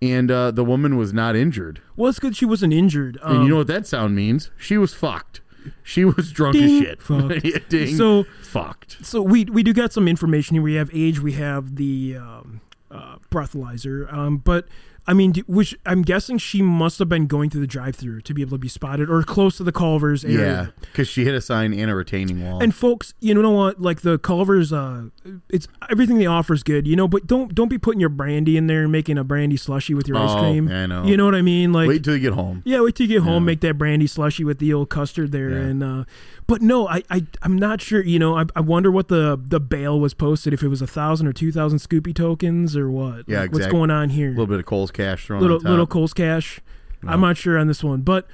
and 0.00 0.30
uh, 0.30 0.50
the 0.50 0.64
woman 0.64 0.96
was 0.96 1.12
not 1.12 1.34
injured. 1.36 1.80
Well, 1.96 2.08
it's 2.08 2.18
good 2.18 2.36
she 2.36 2.44
wasn't 2.46 2.72
injured. 2.72 3.18
Um, 3.22 3.36
And 3.36 3.44
you 3.44 3.50
know 3.50 3.56
what 3.56 3.66
that 3.68 3.86
sound 3.86 4.14
means? 4.14 4.50
She 4.56 4.76
was 4.78 4.94
fucked. 4.94 5.40
She 5.82 6.04
was 6.04 6.32
drunk 6.32 6.56
as 6.56 6.70
shit. 6.70 7.02
Fucked. 7.08 7.44
Yeah, 7.44 7.58
ding. 7.68 7.94
So- 7.96 8.24
fucked. 8.42 9.04
so 9.04 9.20
we 9.20 9.44
we 9.44 9.62
do 9.62 9.72
got 9.74 9.92
some 9.92 10.08
information 10.08 10.54
here. 10.54 10.62
We 10.62 10.74
have 10.74 10.88
age. 10.94 11.20
We 11.20 11.32
have 11.32 11.76
the 11.76 12.16
um, 12.18 12.60
uh, 12.90 13.16
breathalyzer. 13.30 14.10
Um, 14.10 14.38
but 14.38 14.66
I 15.08 15.14
mean, 15.14 15.32
which 15.46 15.74
I'm 15.86 16.02
guessing 16.02 16.38
she 16.38 16.60
must 16.62 16.98
have 17.00 17.08
been 17.08 17.26
going 17.26 17.48
through 17.50 17.62
the 17.62 17.66
drive-through 17.66 18.20
to 18.20 18.34
be 18.34 18.42
able 18.42 18.52
to 18.52 18.58
be 18.60 18.68
spotted, 18.68 19.08
or 19.08 19.22
close 19.22 19.56
to 19.56 19.64
the 19.64 19.72
Culver's 19.72 20.22
area. 20.24 20.38
Yeah, 20.38 20.66
because 20.82 21.08
she 21.08 21.24
hit 21.24 21.34
a 21.34 21.40
sign 21.40 21.72
and 21.72 21.90
a 21.90 21.94
retaining 21.94 22.44
wall. 22.44 22.62
And 22.62 22.74
folks, 22.74 23.14
you 23.18 23.32
know 23.34 23.50
what? 23.50 23.80
Like 23.80 24.02
the 24.02 24.18
Culver's, 24.18 24.72
uh, 24.72 25.04
it's 25.48 25.66
everything 25.90 26.18
they 26.18 26.26
offer 26.26 26.52
is 26.52 26.62
good, 26.62 26.86
you 26.86 26.94
know. 26.94 27.08
But 27.08 27.26
don't 27.26 27.54
don't 27.54 27.68
be 27.68 27.78
putting 27.78 28.00
your 28.00 28.10
brandy 28.10 28.56
in 28.58 28.66
there 28.66 28.82
and 28.82 28.92
making 28.92 29.16
a 29.18 29.24
brandy 29.24 29.56
slushy 29.56 29.94
with 29.94 30.06
your 30.06 30.18
ice 30.18 30.30
Oh, 30.30 30.40
cream. 30.40 30.68
I 30.68 30.86
know. 30.86 31.04
You 31.04 31.16
know 31.16 31.24
what 31.24 31.34
I 31.34 31.42
mean? 31.42 31.72
Like, 31.72 31.88
Wait 31.88 32.04
till 32.04 32.14
you 32.14 32.20
get 32.20 32.34
home. 32.34 32.62
yeah, 32.66 32.80
wait 32.82 32.94
till 32.94 33.06
you 33.06 33.18
get 33.18 33.24
home, 33.24 33.44
Yeah. 33.44 33.46
make 33.46 33.60
that 33.62 33.78
brandy 33.78 34.06
slushy 34.06 34.44
with 34.44 34.58
the 34.58 34.74
old 34.74 34.90
custard 34.90 35.32
there, 35.32 35.48
Yeah. 35.50 35.56
and 35.56 35.82
uh, 35.82 36.04
but 36.46 36.60
no, 36.62 36.86
I, 36.86 37.02
I 37.10 37.24
I'm 37.42 37.56
not 37.56 37.80
sure. 37.80 38.04
You 38.04 38.18
know, 38.18 38.36
I, 38.36 38.44
I 38.54 38.60
wonder 38.60 38.90
what 38.90 39.08
the 39.08 39.40
the 39.42 39.58
bail 39.60 39.98
was 39.98 40.12
posted 40.12 40.52
if 40.52 40.62
it 40.62 40.68
was 40.68 40.82
a 40.82 40.86
thousand 40.86 41.26
or 41.28 41.32
two 41.32 41.50
thousand 41.50 41.78
Scoopie 41.78 42.14
tokens 42.14 42.76
or 42.76 42.90
what. 42.90 43.24
Yeah, 43.26 43.40
Like, 43.40 43.52
what's 43.52 43.66
going 43.66 43.90
on 43.90 44.10
here? 44.10 44.28
A 44.28 44.30
little 44.32 44.46
bit 44.46 44.58
of 44.58 44.66
Kohl's 44.66 44.90
cash 44.98 45.26
thrown 45.26 45.40
little 45.40 45.58
little 45.58 45.86
Kohl's 45.86 46.12
cash. 46.12 46.60
I'm 47.06 47.20
not 47.20 47.36
sure 47.36 47.56
on 47.56 47.68
this 47.68 47.84
one, 47.84 48.02
but 48.02 48.26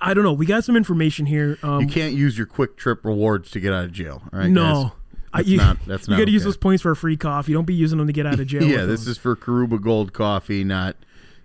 I 0.00 0.14
don't 0.14 0.24
know. 0.24 0.32
We 0.32 0.46
got 0.46 0.64
some 0.64 0.76
information 0.76 1.26
here. 1.26 1.58
Um, 1.62 1.82
you 1.82 1.86
can't 1.86 2.14
use 2.14 2.38
your 2.38 2.46
Kwik 2.46 2.76
Trip 2.76 3.04
rewards 3.04 3.50
to 3.50 3.60
get 3.60 3.72
out 3.72 3.84
of 3.84 3.92
jail. 3.92 4.22
All 4.32 4.38
right, 4.38 4.50
no. 4.50 4.62
guys? 4.62 4.92
I, 5.34 5.38
That's 5.38 5.48
you, 5.48 5.56
not- 5.58 5.78
that's 5.86 6.08
you 6.08 6.16
got 6.16 6.24
to 6.24 6.30
use 6.30 6.44
those 6.44 6.56
points 6.56 6.82
for 6.82 6.90
a 6.90 6.96
free 6.96 7.16
coffee. 7.16 7.52
Don't 7.52 7.66
be 7.66 7.74
using 7.74 7.98
them 7.98 8.06
to 8.06 8.12
get 8.12 8.26
out 8.26 8.40
of 8.40 8.46
jail. 8.46 8.62
Yeah, 8.62 8.84
this 8.84 9.06
is 9.06 9.18
for 9.18 9.36
Karuba 9.36 9.80
Gold 9.80 10.12
Coffee, 10.12 10.64
not 10.64 10.96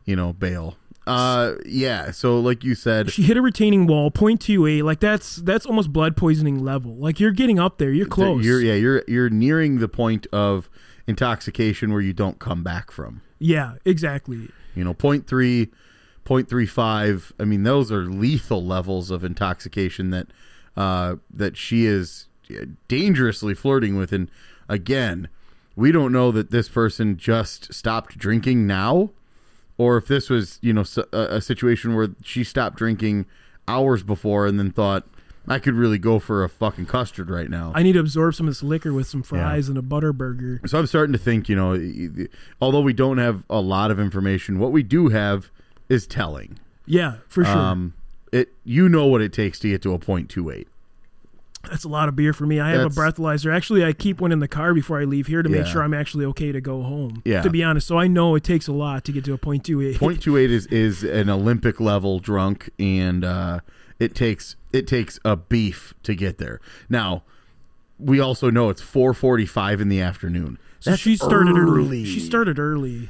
you 0.05 0.15
know 0.15 0.33
bail. 0.33 0.77
Uh, 1.05 1.55
yeah. 1.65 2.11
So 2.11 2.39
like 2.39 2.63
you 2.65 2.75
said, 2.75 3.11
She 3.11 3.23
hit 3.23 3.37
a 3.37 3.41
retaining 3.41 3.87
wall, 3.87 4.11
0.28. 4.11 4.83
Like 4.83 4.99
that's 4.99 5.37
that's 5.37 5.65
almost 5.65 5.93
blood 5.93 6.17
poisoning 6.17 6.63
level. 6.63 6.95
Like 6.97 7.19
you're 7.19 7.31
getting 7.31 7.59
up 7.59 7.77
there. 7.77 7.91
You're 7.91 8.07
close. 8.07 8.43
You're 8.45 8.61
yeah, 8.61 8.73
you're 8.73 9.03
you're 9.07 9.29
nearing 9.29 9.79
the 9.79 9.87
point 9.87 10.27
of 10.33 10.69
intoxication 11.07 11.91
where 11.91 12.01
you 12.01 12.13
don't 12.13 12.39
come 12.39 12.63
back 12.63 12.91
from. 12.91 13.21
yeah, 13.39 13.75
exactly. 13.85 14.49
You 14.75 14.83
know, 14.83 14.93
0.3, 14.93 15.69
0.35, 16.25 17.31
I 17.39 17.43
mean, 17.45 17.63
those 17.63 17.91
are 17.91 18.05
lethal 18.05 18.63
levels 18.63 19.09
of 19.09 19.23
intoxication 19.23 20.11
that 20.11 20.27
uh, 20.75 21.15
that 21.33 21.57
she 21.57 21.87
is 21.87 22.27
dangerously 22.87 23.55
flirting 23.55 23.95
with. 23.95 24.13
And 24.13 24.29
again, 24.69 25.27
we 25.75 25.91
don't 25.91 26.11
know 26.11 26.31
that 26.31 26.51
this 26.51 26.69
person 26.69 27.17
just 27.17 27.73
stopped 27.73 28.17
drinking 28.17 28.67
now, 28.67 29.11
or 29.77 29.97
if 29.97 30.07
this 30.07 30.29
was 30.29 30.59
you 30.61 30.73
know 30.73 30.83
a 31.11 31.41
situation 31.41 31.95
where 31.95 32.09
she 32.23 32.43
stopped 32.43 32.77
drinking 32.77 33.25
hours 33.67 34.03
before 34.03 34.45
and 34.47 34.59
then 34.59 34.71
thought 34.71 35.07
I 35.47 35.59
could 35.59 35.75
really 35.75 35.97
go 35.97 36.19
for 36.19 36.43
a 36.43 36.49
fucking 36.49 36.87
custard 36.87 37.29
right 37.29 37.49
now. 37.49 37.71
I 37.73 37.83
need 37.83 37.93
to 37.93 37.99
absorb 37.99 38.35
some 38.35 38.47
of 38.47 38.51
this 38.51 38.63
liquor 38.63 38.93
with 38.93 39.07
some 39.07 39.23
fries 39.23 39.69
and 39.69 39.77
a 39.77 39.81
butter 39.81 40.11
burger. 40.11 40.59
So 40.65 40.77
I'm 40.77 40.87
starting 40.87 41.13
to 41.13 41.19
think, 41.19 41.47
you 41.47 41.55
know, 41.55 42.27
although 42.61 42.81
we 42.81 42.93
don't 42.93 43.17
have 43.17 43.43
a 43.49 43.61
lot 43.61 43.91
of 43.91 43.99
information, 43.99 44.59
what 44.59 44.71
we 44.71 44.83
do 44.83 45.09
have 45.09 45.49
is 45.89 46.05
telling. 46.05 46.59
Yeah, 46.85 47.15
for 47.27 47.45
sure. 47.45 47.57
Um, 47.57 47.93
it 48.31 48.49
you 48.65 48.89
know 48.89 49.05
what 49.07 49.21
it 49.21 49.31
takes 49.31 49.59
to 49.59 49.69
get 49.69 49.81
to 49.83 49.93
a 49.93 49.99
point 49.99 50.29
two 50.29 50.49
eight. 50.49 50.67
That's 51.69 51.83
a 51.83 51.89
lot 51.89 52.07
of 52.07 52.15
beer 52.15 52.33
for 52.33 52.45
me. 52.45 52.59
I 52.59 52.71
have 52.71 52.85
a 52.85 52.89
breathalyzer. 52.89 53.53
Actually, 53.53 53.83
I 53.83 53.91
keep 53.91 54.21
one 54.21 54.31
in 54.31 54.39
the 54.39 54.47
car 54.47 54.73
before 54.73 55.01
I 55.01 55.03
leave 55.03 55.27
here 55.27 55.41
to 55.41 55.49
make 55.49 55.65
sure 55.65 55.81
I'm 55.83 55.93
actually 55.93 56.23
okay 56.25 56.53
to 56.53 56.61
go 56.61 56.81
home. 56.81 57.21
Yeah. 57.25 57.41
To 57.41 57.49
be 57.49 57.61
honest, 57.63 57.87
so 57.87 57.97
I 57.97 58.07
know 58.07 58.35
it 58.35 58.43
takes 58.43 58.67
a 58.67 58.71
lot 58.71 59.03
to 59.05 59.11
get 59.11 59.25
to 59.25 59.33
a 59.33 59.37
point 59.37 59.65
two 59.65 59.81
eight. 59.81 59.97
Point 59.97 60.21
two 60.21 60.37
eight 60.37 60.51
is 60.51 60.65
is 60.67 61.03
an 61.03 61.29
Olympic 61.29 61.79
level 61.81 62.19
drunk, 62.19 62.69
and 62.79 63.25
uh, 63.25 63.59
it 63.99 64.15
takes 64.15 64.55
it 64.73 64.87
takes 64.87 65.19
a 65.25 65.35
beef 65.35 65.93
to 66.03 66.13
get 66.15 66.37
there. 66.37 66.59
Now, 66.89 67.23
we 67.99 68.19
also 68.19 68.49
know 68.49 68.69
it's 68.69 68.81
four 68.81 69.13
forty 69.13 69.45
five 69.45 69.81
in 69.81 69.89
the 69.89 70.01
afternoon. 70.01 70.59
So 70.79 70.91
That's 70.91 71.01
she 71.01 71.15
started 71.15 71.57
early. 71.57 71.79
early. 71.79 72.05
She 72.05 72.19
started 72.19 72.59
early. 72.59 73.09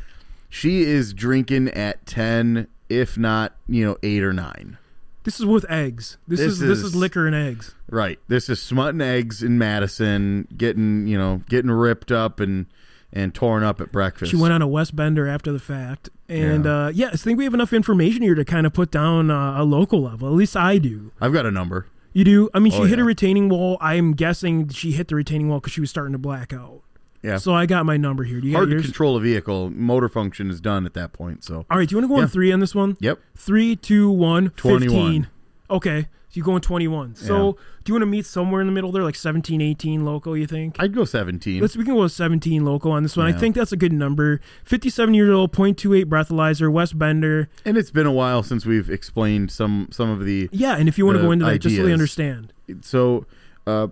She 0.49 0.83
is 0.83 1.13
drinking 1.13 1.69
at 1.69 2.05
ten, 2.05 2.67
if 2.89 3.17
not 3.17 3.53
you 3.67 3.85
know 3.85 3.97
eight 4.03 4.23
or 4.23 4.31
nine. 4.33 4.77
This 5.23 5.41
is 5.41 5.45
with 5.45 5.69
eggs. 5.69 6.17
This, 6.25 6.39
This 6.39 6.53
is, 6.53 6.59
this 6.59 6.79
is- 6.79 6.83
is 6.85 6.95
liquor 6.95 7.27
and 7.27 7.35
eggs. 7.35 7.75
Right. 7.89 8.17
This 8.29 8.47
is 8.47 8.61
smutting 8.61 9.01
eggs 9.01 9.43
in 9.43 9.57
Madison, 9.57 10.47
getting 10.55 11.05
you 11.07 11.17
know 11.17 11.41
getting 11.49 11.69
ripped 11.71 12.11
up 12.13 12.39
and 12.39 12.65
and 13.13 13.33
torn 13.33 13.63
up 13.63 13.79
at 13.81 13.91
breakfast. 13.91 14.31
She 14.31 14.37
went 14.37 14.53
on 14.53 14.61
a 14.61 14.67
West 14.67 14.95
Bender 14.95 15.27
after 15.27 15.51
the 15.51 15.59
fact, 15.59 16.09
and 16.27 16.65
Yeah. 16.65 16.85
uh, 16.85 16.87
yeah, 16.89 17.09
I 17.13 17.15
think 17.15 17.37
we 17.37 17.43
have 17.45 17.53
enough 17.53 17.73
information 17.73 18.21
here 18.21 18.35
to 18.35 18.43
kind 18.45 18.65
of 18.67 18.73
put 18.73 18.91
down 18.91 19.31
uh, 19.31 19.55
a 19.61 19.63
local 19.63 20.01
level. 20.01 20.27
At 20.27 20.33
least 20.33 20.55
I 20.57 20.77
do. 20.77 21.11
I've 21.21 21.33
got 21.33 21.45
a 21.45 21.51
number. 21.51 21.87
You 22.13 22.23
do? 22.23 22.49
I 22.53 22.59
mean, 22.59 22.71
she 22.73 22.79
Oh, 22.79 22.83
hit 22.85 22.97
a 22.99 23.03
retaining 23.03 23.47
wall. 23.49 23.77
I'm 23.79 24.13
guessing 24.13 24.69
she 24.69 24.91
hit 24.91 25.07
the 25.07 25.15
retaining 25.15 25.49
wall 25.49 25.59
because 25.59 25.73
she 25.73 25.81
was 25.81 25.89
starting 25.89 26.13
to 26.13 26.17
black 26.17 26.51
out. 26.51 26.81
Yeah. 27.21 27.37
So 27.37 27.53
I 27.53 27.65
got 27.65 27.85
my 27.85 27.97
number 27.97 28.23
here. 28.23 28.39
Do 28.41 28.47
you 28.47 28.55
Hard 28.55 28.69
to 28.71 28.81
control 28.81 29.17
a 29.17 29.19
vehicle. 29.19 29.69
Motor 29.69 30.07
function 30.09 30.49
is 30.49 30.59
done 30.61 30.85
at 30.85 30.93
that 30.95 31.13
point. 31.13 31.43
So 31.43 31.65
All 31.69 31.77
right. 31.77 31.87
Do 31.87 31.93
you 31.93 31.97
want 32.01 32.05
to 32.05 32.07
go 32.09 32.17
Yeah. 32.17 32.23
on 32.23 32.27
three 32.29 32.51
on 32.51 32.59
this 32.59 32.73
one? 32.75 32.95
Yep. 32.99 33.19
Three, 33.35 33.75
two, 33.75 34.09
one, 34.09 34.49
21. 34.51 34.89
15. 34.89 35.27
Okay. 35.69 36.07
You 36.37 36.43
go 36.43 36.53
on 36.53 36.61
21. 36.61 37.15
So 37.15 37.57
do 37.83 37.89
you 37.89 37.93
want 37.95 38.03
to 38.03 38.05
meet 38.05 38.25
somewhere 38.25 38.61
in 38.61 38.67
the 38.67 38.73
middle 38.73 38.91
there, 38.91 39.01
like 39.03 39.15
17, 39.15 39.59
18 39.59 40.05
loco, 40.05 40.33
you 40.33 40.45
think? 40.45 40.75
I'd 40.79 40.93
go 40.93 41.03
17. 41.03 41.59
Let's 41.61 41.75
we 41.75 41.83
can 41.83 41.95
go 41.95 42.01
with 42.03 42.11
17 42.11 42.63
local 42.63 42.91
on 42.91 43.01
this 43.03 43.17
one. 43.17 43.25
I 43.25 43.31
Yeah. 43.31 43.37
think 43.39 43.55
that's 43.55 43.71
a 43.71 43.77
good 43.77 43.91
number. 43.91 44.39
57 44.63 45.13
years 45.15 45.29
old, 45.31 45.51
0.28 45.51 46.05
breathalyzer, 46.05 46.71
West 46.71 46.97
Bender. 46.97 47.49
and 47.65 47.75
it's 47.75 47.89
been 47.91 48.05
a 48.05 48.11
while 48.11 48.43
since 48.43 48.65
we've 48.65 48.89
explained 48.89 49.49
some 49.51 49.87
some 49.91 50.09
of 50.09 50.25
the 50.25 50.47
Yeah, 50.51 50.77
and 50.77 50.87
if 50.87 50.97
you 50.97 51.05
want 51.05 51.15
to 51.15 51.19
The 51.21 51.25
go 51.27 51.31
into 51.31 51.45
that, 51.45 51.59
just 51.59 51.75
so 51.75 51.81
they 51.81 51.87
ideas. 51.87 51.93
understand. 51.99 52.53
so 52.81 53.25
uh 53.65 53.87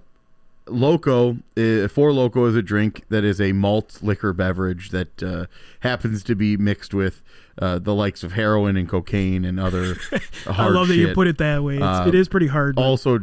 loco 0.68 1.32
uh, 1.58 1.88
Four 1.88 2.12
Loko 2.12 2.48
is 2.50 2.56
a 2.56 2.62
drink 2.62 3.04
that 3.10 3.24
is 3.24 3.40
a 3.40 3.52
malt 3.52 4.00
liquor 4.02 4.34
beverage 4.34 4.90
that 4.90 5.22
uh, 5.24 5.46
happens 5.82 6.24
to 6.24 6.36
be 6.36 6.58
mixed 6.58 6.94
with 6.94 7.22
uh, 7.60 7.80
the 7.80 7.94
likes 7.94 8.24
of 8.24 8.34
heroin 8.34 8.76
and 8.76 8.90
cocaine 8.90 9.46
and 9.46 9.60
other 9.60 9.96
I 10.48 10.68
love 10.70 10.88
that 10.90 10.96
you 10.98 11.14
put 11.14 11.28
it 11.28 11.38
that 11.38 11.64
way. 11.64 11.76
It's, 11.76 11.84
Uh, 11.84 12.06
it 12.08 12.16
is 12.16 12.28
pretty 12.28 12.48
hard. 12.48 12.76
but- 12.76 12.82
also 12.82 13.20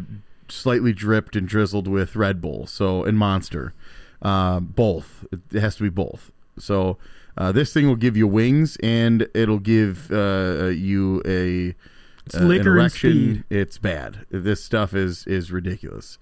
slightly 0.48 0.92
dripped 0.92 1.34
and 1.36 1.48
drizzled 1.48 1.88
with 1.88 2.14
Red 2.16 2.40
Bull, 2.40 2.66
so 2.66 3.04
and 3.04 3.18
Monster, 3.18 3.72
uh, 4.20 4.60
both. 4.60 5.24
It 5.52 5.60
has 5.60 5.76
to 5.76 5.82
be 5.82 5.88
both. 5.88 6.30
So 6.58 6.98
uh, 7.38 7.52
this 7.52 7.72
thing 7.72 7.86
will 7.88 7.96
give 7.96 8.16
you 8.16 8.26
wings, 8.28 8.76
and 8.82 9.26
it'll 9.34 9.58
give 9.58 10.10
uh, 10.12 10.66
you 10.74 11.22
a 11.26 11.74
It's 12.26 12.34
liquor 12.34 12.68
and 12.70 12.78
erection. 12.78 13.10
speed. 13.10 13.44
It's 13.48 13.78
bad. 13.78 14.26
This 14.30 14.62
stuff 14.62 14.94
is 14.94 15.26
is 15.26 15.50
ridiculous. 15.50 16.18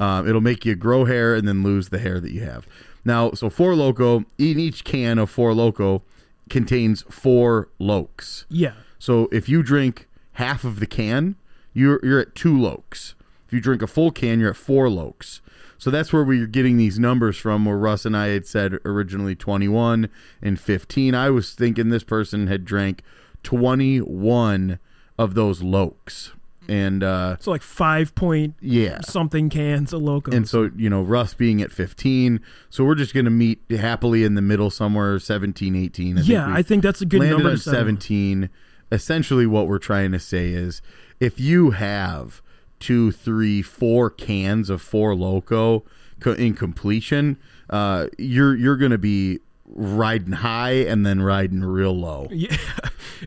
Um, 0.00 0.28
it'll 0.28 0.40
make 0.40 0.64
you 0.64 0.74
grow 0.74 1.04
hair 1.04 1.34
and 1.34 1.46
then 1.48 1.62
lose 1.62 1.88
the 1.88 1.98
hair 1.98 2.20
that 2.20 2.30
you 2.32 2.42
have. 2.42 2.66
Now, 3.04 3.32
so 3.32 3.50
Four 3.50 3.72
Loko. 3.72 4.24
In 4.38 4.58
each 4.58 4.84
can 4.84 5.18
of 5.18 5.30
Four 5.30 5.52
Loko 5.52 6.02
contains 6.48 7.02
four 7.10 7.68
lokes. 7.80 8.44
yeah. 8.48 8.72
So 8.98 9.28
if 9.30 9.48
you 9.48 9.62
drink 9.62 10.08
half 10.32 10.64
of 10.64 10.80
the 10.80 10.86
can, 10.86 11.36
you're 11.72 12.00
you're 12.02 12.20
at 12.20 12.34
two 12.34 12.54
lokes. 12.54 13.14
If 13.46 13.52
you 13.52 13.60
drink 13.60 13.82
a 13.82 13.86
full 13.86 14.10
can, 14.10 14.40
you're 14.40 14.50
at 14.50 14.56
four 14.56 14.88
lokes. 14.88 15.40
So 15.78 15.90
that's 15.90 16.12
where 16.12 16.24
we're 16.24 16.46
getting 16.46 16.76
these 16.76 16.98
numbers 16.98 17.36
from. 17.36 17.64
Where 17.64 17.76
Russ 17.76 18.04
and 18.04 18.16
I 18.16 18.28
had 18.28 18.46
said 18.46 18.78
originally 18.84 19.36
21 19.36 20.08
and 20.42 20.58
15. 20.58 21.14
I 21.14 21.30
was 21.30 21.54
thinking 21.54 21.88
this 21.90 22.02
person 22.02 22.48
had 22.48 22.64
drank 22.64 23.02
21 23.44 24.78
of 25.18 25.34
those 25.34 25.62
lokes, 25.62 26.32
and 26.68 27.02
uh, 27.02 27.36
So 27.40 27.50
like 27.50 27.62
five 27.62 28.14
point 28.14 28.54
yeah, 28.60 29.00
something 29.00 29.48
cans 29.48 29.92
of 29.92 30.02
loco. 30.02 30.30
and 30.32 30.48
so 30.48 30.70
you 30.76 30.90
know 30.90 31.02
Russ 31.02 31.34
being 31.34 31.62
at 31.62 31.72
15. 31.72 32.40
So 32.70 32.84
we're 32.84 32.94
just 32.94 33.14
gonna 33.14 33.30
meet 33.30 33.60
happily 33.70 34.24
in 34.24 34.34
the 34.34 34.42
middle 34.42 34.70
somewhere, 34.70 35.18
17, 35.18 35.74
18. 35.74 36.18
I 36.18 36.20
yeah, 36.22 36.46
we- 36.48 36.52
I 36.54 36.62
think 36.62 36.82
that's 36.82 37.00
a 37.00 37.06
good 37.06 37.22
number 37.22 37.56
17 37.56 38.50
essentially 38.90 39.46
what 39.46 39.66
we're 39.68 39.78
trying 39.78 40.12
to 40.12 40.18
say 40.18 40.48
is 40.50 40.80
if 41.20 41.38
you 41.38 41.72
have 41.72 42.40
two 42.80 43.10
three 43.12 43.60
four 43.60 44.08
cans 44.08 44.70
of 44.70 44.80
Four 44.80 45.12
Loko 45.14 45.82
co- 46.20 46.32
in 46.32 46.54
completion 46.54 47.36
uh, 47.68 48.06
you're 48.16 48.54
you're 48.56 48.76
gonna 48.76 48.96
be 48.96 49.40
riding 49.68 50.32
high 50.32 50.72
and 50.72 51.04
then 51.04 51.20
riding 51.20 51.62
real 51.62 51.96
low 51.96 52.26
Yeah, 52.32 52.56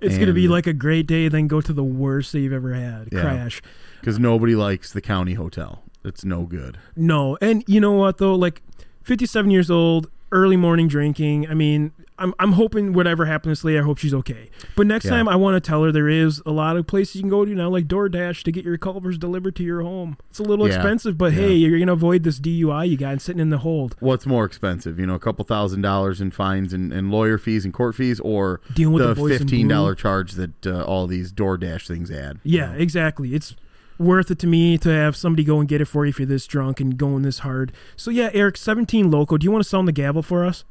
it's 0.02 0.18
gonna 0.18 0.34
be 0.34 0.48
like 0.48 0.68
a 0.68 0.74
great 0.74 1.08
day, 1.08 1.28
then 1.28 1.48
go 1.48 1.62
to 1.62 1.74
the 1.74 1.84
worst 1.84 2.32
that 2.32 2.40
you've 2.40 2.54
ever 2.54 2.74
had. 2.74 3.10
Yeah. 3.12 3.22
Crash. 3.22 3.62
because 4.00 4.20
nobody 4.20 4.56
likes 4.56 4.92
the 4.92 5.02
county 5.02 5.34
hotel 5.36 5.84
it's 6.04 6.26
no 6.26 6.44
good 6.44 6.78
No, 6.96 7.38
and 7.42 7.64
you 7.68 7.80
know 7.80 7.92
what 7.94 8.18
though? 8.18 8.36
Like, 8.36 8.62
fifty-seven 9.04 9.52
years 9.52 9.70
old, 9.70 10.10
early 10.32 10.58
morning 10.58 10.88
drinking. 10.88 11.48
I 11.50 11.54
mean, 11.54 11.92
I'm 12.22 12.34
I'm 12.40 12.52
hoping 12.54 12.94
whatever 12.94 13.26
happens 13.26 13.62
to 13.62 13.68
Leah, 13.68 13.82
I 13.82 13.84
hope 13.84 13.98
she's 13.98 14.14
okay. 14.14 14.50
But 14.76 14.88
next 14.88 15.06
Yeah. 15.06 15.12
time, 15.12 15.28
I 15.28 15.36
want 15.36 15.62
to 15.62 15.68
tell 15.68 15.84
her 15.84 15.92
there 15.92 16.08
is 16.08 16.42
a 16.46 16.52
lot 16.52 16.78
of 16.78 16.88
places 16.88 17.16
you 17.16 17.22
can 17.22 17.30
go 17.30 17.44
to 17.44 17.54
now, 17.54 17.70
like 17.70 17.88
DoorDash, 17.88 18.44
to 18.44 18.52
get 18.52 18.64
your 18.64 18.78
Culver's 18.78 19.18
delivered 19.18 19.56
to 19.58 19.64
your 19.64 19.82
home. 19.82 20.18
It's 20.30 20.40
a 20.40 20.44
little 20.44 20.68
Yeah. 20.68 20.76
expensive, 20.76 21.18
but 21.18 21.34
Yeah. 21.34 21.40
hey, 21.40 21.54
you're 21.56 21.80
gonna 21.80 21.94
avoid 21.94 22.24
this 22.24 22.40
DUI 22.40 22.86
you 22.86 22.98
got 22.98 23.12
and 23.14 23.22
sitting 23.22 23.40
in 23.42 23.50
the 23.50 23.58
hold. 23.60 23.96
what's 24.00 24.26
more 24.26 24.46
expensive 24.46 25.00
you 25.00 25.06
know 25.06 25.16
a 25.16 25.20
couple 25.20 25.44
thousand 25.46 25.82
dollars 25.82 26.22
in 26.22 26.32
fines 26.32 26.74
and, 26.74 26.94
and 26.94 27.12
lawyer 27.12 27.38
fees 27.38 27.66
and 27.66 27.74
court 27.74 27.96
fees 27.96 28.20
or 28.22 28.62
Dealing 28.74 28.94
with 28.94 29.04
the 29.04 29.14
the 29.14 29.22
$15 29.40 29.96
charge 29.98 30.34
that 30.34 30.66
uh, 30.68 30.84
all 30.84 31.08
these 31.08 31.32
DoorDash 31.34 31.88
things 31.88 32.10
add 32.12 32.40
Yeah, 32.44 32.74
exactly. 32.74 33.34
It's 33.34 33.56
worth 33.98 34.32
it 34.32 34.40
to 34.40 34.48
me 34.48 34.78
to 34.80 34.90
have 34.90 35.16
somebody 35.16 35.44
go 35.44 35.60
and 35.60 35.68
get 35.70 35.80
it 35.82 35.86
for 35.86 36.06
you 36.06 36.10
if 36.10 36.20
you're 36.20 36.26
this 36.26 36.48
drunk 36.48 36.80
and 36.80 36.98
going 36.98 37.22
this 37.24 37.40
hard. 37.40 37.72
So 37.96 38.10
yeah, 38.12 38.30
Eric, 38.34 38.58
17 38.58 39.10
loco. 39.12 39.38
Do 39.38 39.46
you 39.46 39.52
want 39.52 39.64
to 39.64 39.70
sound 39.70 39.88
the 39.88 39.92
gavel 39.92 40.22
for 40.24 40.46
us? 40.46 40.64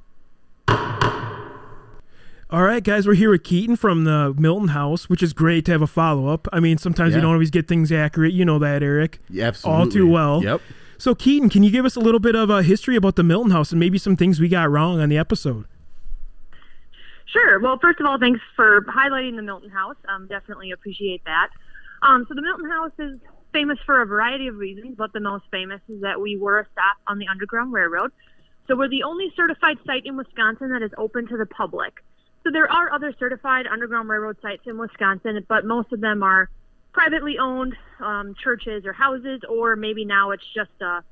All 2.51 2.63
right, 2.65 2.83
guys, 2.83 3.07
we're 3.07 3.15
here 3.15 3.31
with 3.31 3.45
Keaton 3.45 3.77
from 3.77 4.03
the 4.05 4.35
Milton 4.37 4.69
House, 4.69 5.09
which 5.09 5.23
is 5.23 5.33
great 5.33 5.65
to 5.67 5.73
have 5.73 5.83
a 5.83 5.87
follow 5.87 6.27
up. 6.29 6.49
I 6.53 6.59
mean, 6.59 6.79
sometimes 6.79 7.11
we 7.13 7.17
Yeah. 7.17 7.23
don't 7.23 7.33
always 7.35 7.51
get 7.51 7.69
things 7.69 7.93
accurate. 7.93 8.33
You 8.33 8.45
know 8.45 8.59
that, 8.59 8.83
Eric. 8.83 9.21
Yeah, 9.29 9.47
absolutely 9.49 9.81
All 9.85 9.89
too 9.89 10.07
well. 10.09 10.43
yep 10.43 10.61
So, 10.99 11.15
Keaton, 11.15 11.49
can 11.49 11.63
you 11.63 11.71
give 11.71 11.85
us 11.87 11.95
a 11.97 12.01
little 12.01 12.19
bit 12.21 12.35
of 12.35 12.51
a 12.51 12.63
history 12.63 12.97
about 12.97 13.15
the 13.17 13.23
Milton 13.23 13.53
House 13.53 13.71
and 13.71 13.79
maybe 13.79 13.97
some 13.99 14.17
things 14.17 14.41
we 14.41 14.49
got 14.49 14.69
wrong 14.71 15.01
on 15.01 15.09
the 15.09 15.17
episode? 15.17 15.65
Sure. 17.27 17.61
Well, 17.61 17.79
first 17.79 18.01
of 18.01 18.07
all, 18.07 18.19
thanks 18.19 18.41
for 18.57 18.83
highlighting 18.83 19.37
the 19.37 19.43
Milton 19.43 19.71
House. 19.71 19.97
Um, 20.09 20.27
definitely 20.27 20.73
appreciate 20.73 21.23
that. 21.25 21.51
Um, 22.03 22.27
so 22.29 22.35
the 22.35 22.43
Milton 22.43 22.69
House 22.69 22.91
is 22.99 23.19
famous 23.53 23.79
for 23.87 24.03
a 24.03 24.07
variety 24.07 24.49
of 24.49 24.57
reasons, 24.57 24.97
but 24.99 25.13
the 25.13 25.21
most 25.21 25.45
famous 25.53 25.81
is 25.89 26.01
that 26.03 26.21
we 26.21 26.37
were 26.37 26.59
a 26.59 26.67
stop 26.73 26.97
on 27.07 27.19
the 27.19 27.29
Underground 27.29 27.73
Railroad. 27.73 28.11
So 28.67 28.75
we're 28.77 28.89
the 28.89 29.05
only 29.05 29.33
certified 29.37 29.79
site 29.87 30.05
in 30.05 30.17
Wisconsin 30.17 30.71
that 30.71 30.83
is 30.83 30.91
open 30.99 31.29
to 31.29 31.37
the 31.37 31.47
public. 31.47 32.03
So 32.45 32.51
there 32.51 32.71
are 32.71 32.93
other 32.93 33.15
certified 33.19 33.67
Underground 33.67 34.09
Railroad 34.09 34.37
sites 34.41 34.63
in 34.67 34.79
Wisconsin, 34.79 35.45
but 35.49 35.65
most 35.65 35.93
of 35.93 36.01
them 36.01 36.23
are 36.23 36.49
privately 36.93 37.39
owned 37.39 37.77
um, 38.01 38.35
churches 38.43 38.85
or 38.87 38.93
houses, 38.93 39.41
or 39.49 39.77
maybe 39.77 40.05
now 40.05 40.31
it's 40.31 40.47
just 40.55 40.71
a 40.81 41.05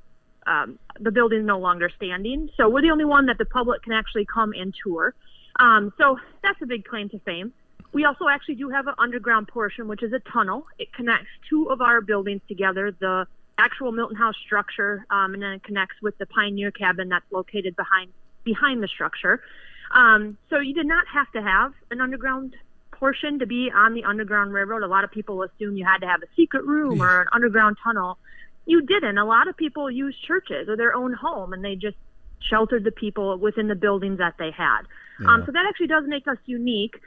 um, 0.47 0.79
the 0.99 1.11
building's 1.11 1.45
no 1.45 1.59
longer 1.59 1.91
standing. 1.95 2.49
So 2.57 2.71
we're 2.71 2.81
the 2.81 2.91
only 2.91 3.05
one 3.05 3.27
that 3.27 3.37
the 3.37 3.45
public 3.45 3.83
can 3.83 3.93
actually 3.93 4.25
come 4.25 4.53
and 4.53 4.75
tour. 4.83 5.14
Um, 5.61 5.93
so 5.99 6.17
that's 6.43 6.61
a 6.62 6.67
big 6.67 6.85
claim 6.85 7.11
to 7.11 7.19
fame. 7.21 7.53
We 7.93 8.05
also 8.05 8.29
actually 8.29 8.55
do 8.55 8.71
have 8.71 8.87
an 8.87 8.95
underground 8.99 9.49
portion, 9.49 9.88
which 9.88 10.03
is 10.03 10.12
a 10.12 10.21
tunnel. 10.21 10.67
It 10.79 10.93
connects 10.93 11.29
two 11.51 11.71
of 11.71 11.81
our 11.81 12.01
buildings 12.01 12.41
together, 12.49 12.95
the 12.99 13.27
actual 13.59 13.93
Milton 13.93 14.17
House 14.17 14.37
structure, 14.45 15.05
um, 15.11 15.35
and 15.35 15.43
then 15.43 15.53
it 15.53 15.64
connects 15.64 15.97
with 16.01 16.17
the 16.19 16.27
Pioneer 16.27 16.71
Cabin 16.71 17.09
that's 17.09 17.31
located 17.31 17.77
behind 17.77 18.12
behind 18.45 18.83
the 18.83 18.88
structure. 18.88 19.43
Um, 19.90 20.37
so 20.51 20.59
you 20.59 20.74
did 20.74 20.87
not 20.87 21.07
have 21.12 21.31
to 21.33 21.42
have 21.42 21.72
an 21.90 22.01
underground 22.01 22.55
portion 22.92 23.38
to 23.38 23.46
be 23.46 23.70
on 23.74 23.94
the 23.94 24.05
Underground 24.05 24.53
Railroad. 24.53 24.83
A 24.83 24.87
lot 24.87 25.05
of 25.05 25.11
people 25.11 25.42
assume 25.42 25.77
you 25.77 25.85
had 25.85 25.98
to 25.98 26.07
have 26.07 26.23
a 26.23 26.27
secret 26.37 26.65
room 26.65 27.00
or 27.00 27.23
an 27.23 27.29
underground 27.33 27.77
tunnel. 27.83 28.19
You 28.67 28.83
didn't. 28.83 29.17
A 29.19 29.25
lot 29.25 29.48
of 29.48 29.56
people 29.56 29.90
used 29.90 30.23
churches 30.23 30.69
or 30.69 30.77
their 30.77 30.94
own 30.94 31.13
home, 31.13 31.52
and 31.52 31.65
they 31.65 31.75
just 31.77 31.96
sheltered 32.40 32.85
the 32.85 32.92
people 32.92 33.38
within 33.38 33.69
the 33.69 33.75
buildings 33.75 34.19
that 34.19 34.35
they 34.38 34.50
had. 34.50 34.83
Um, 35.27 35.42
so 35.46 35.52
that 35.52 35.67
actually 35.69 35.88
does 35.88 36.04
make 36.06 36.29
us 36.29 36.37
unique. 36.46 37.00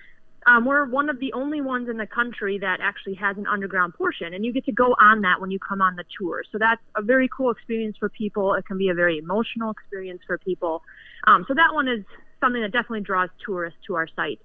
Um, 0.47 0.65
we're 0.65 0.85
one 0.85 1.09
of 1.09 1.19
the 1.19 1.31
only 1.33 1.61
ones 1.61 1.87
in 1.87 1.97
the 1.97 2.07
country 2.07 2.57
that 2.57 2.79
actually 2.81 3.13
has 3.15 3.37
an 3.37 3.45
underground 3.45 3.93
portion, 3.93 4.33
and 4.33 4.43
you 4.43 4.51
get 4.51 4.65
to 4.65 4.71
go 4.71 4.95
on 4.99 5.21
that 5.21 5.39
when 5.39 5.51
you 5.51 5.59
come 5.59 5.81
on 5.81 5.95
the 5.95 6.03
tour. 6.17 6.43
So 6.51 6.57
that's 6.57 6.81
a 6.95 7.01
very 7.01 7.29
cool 7.29 7.51
experience 7.51 7.95
for 7.97 8.09
people. 8.09 8.55
It 8.55 8.65
can 8.65 8.77
be 8.77 8.89
a 8.89 8.93
very 8.93 9.19
emotional 9.19 9.71
experience 9.71 10.21
for 10.25 10.37
people. 10.39 10.83
Um, 11.25 11.45
so 11.47 11.53
that 11.53 11.73
one 11.73 11.87
is 11.87 12.03
something 12.41 12.61
that 12.61 12.73
definitely 12.73 13.01
draws 13.01 13.29
tourists 13.45 13.79
to 13.87 13.95
our 13.95 14.07
site. 14.15 14.41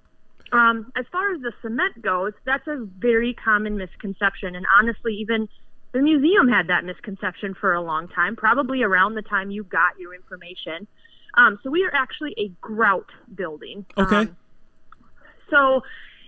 Um, 0.53 0.93
as 0.97 1.05
far 1.11 1.35
as 1.35 1.41
the 1.41 1.53
cement 1.61 2.01
goes, 2.01 2.33
that's 2.45 2.67
a 2.69 2.87
very 2.99 3.35
common 3.35 3.77
misconception, 3.77 4.55
and 4.55 4.65
honestly, 4.79 5.15
even 5.15 5.49
the 5.93 6.03
museum 6.03 6.47
had 6.47 6.69
that 6.69 6.85
misconception 6.85 7.55
for 7.55 7.75
a 7.75 7.81
long 7.81 8.07
time, 8.09 8.37
probably 8.37 8.83
around 8.83 9.15
the 9.15 9.23
time 9.23 9.51
you 9.51 9.65
got 9.65 9.99
your 9.99 10.15
information. 10.15 10.87
Um, 11.35 11.59
so 11.63 11.71
we 11.71 11.85
are 11.85 11.95
actually 11.95 12.35
a 12.39 12.49
grout 12.61 13.11
building. 13.35 13.87
Okay. 13.99 14.17
Um, 14.17 14.37
so 15.51 15.83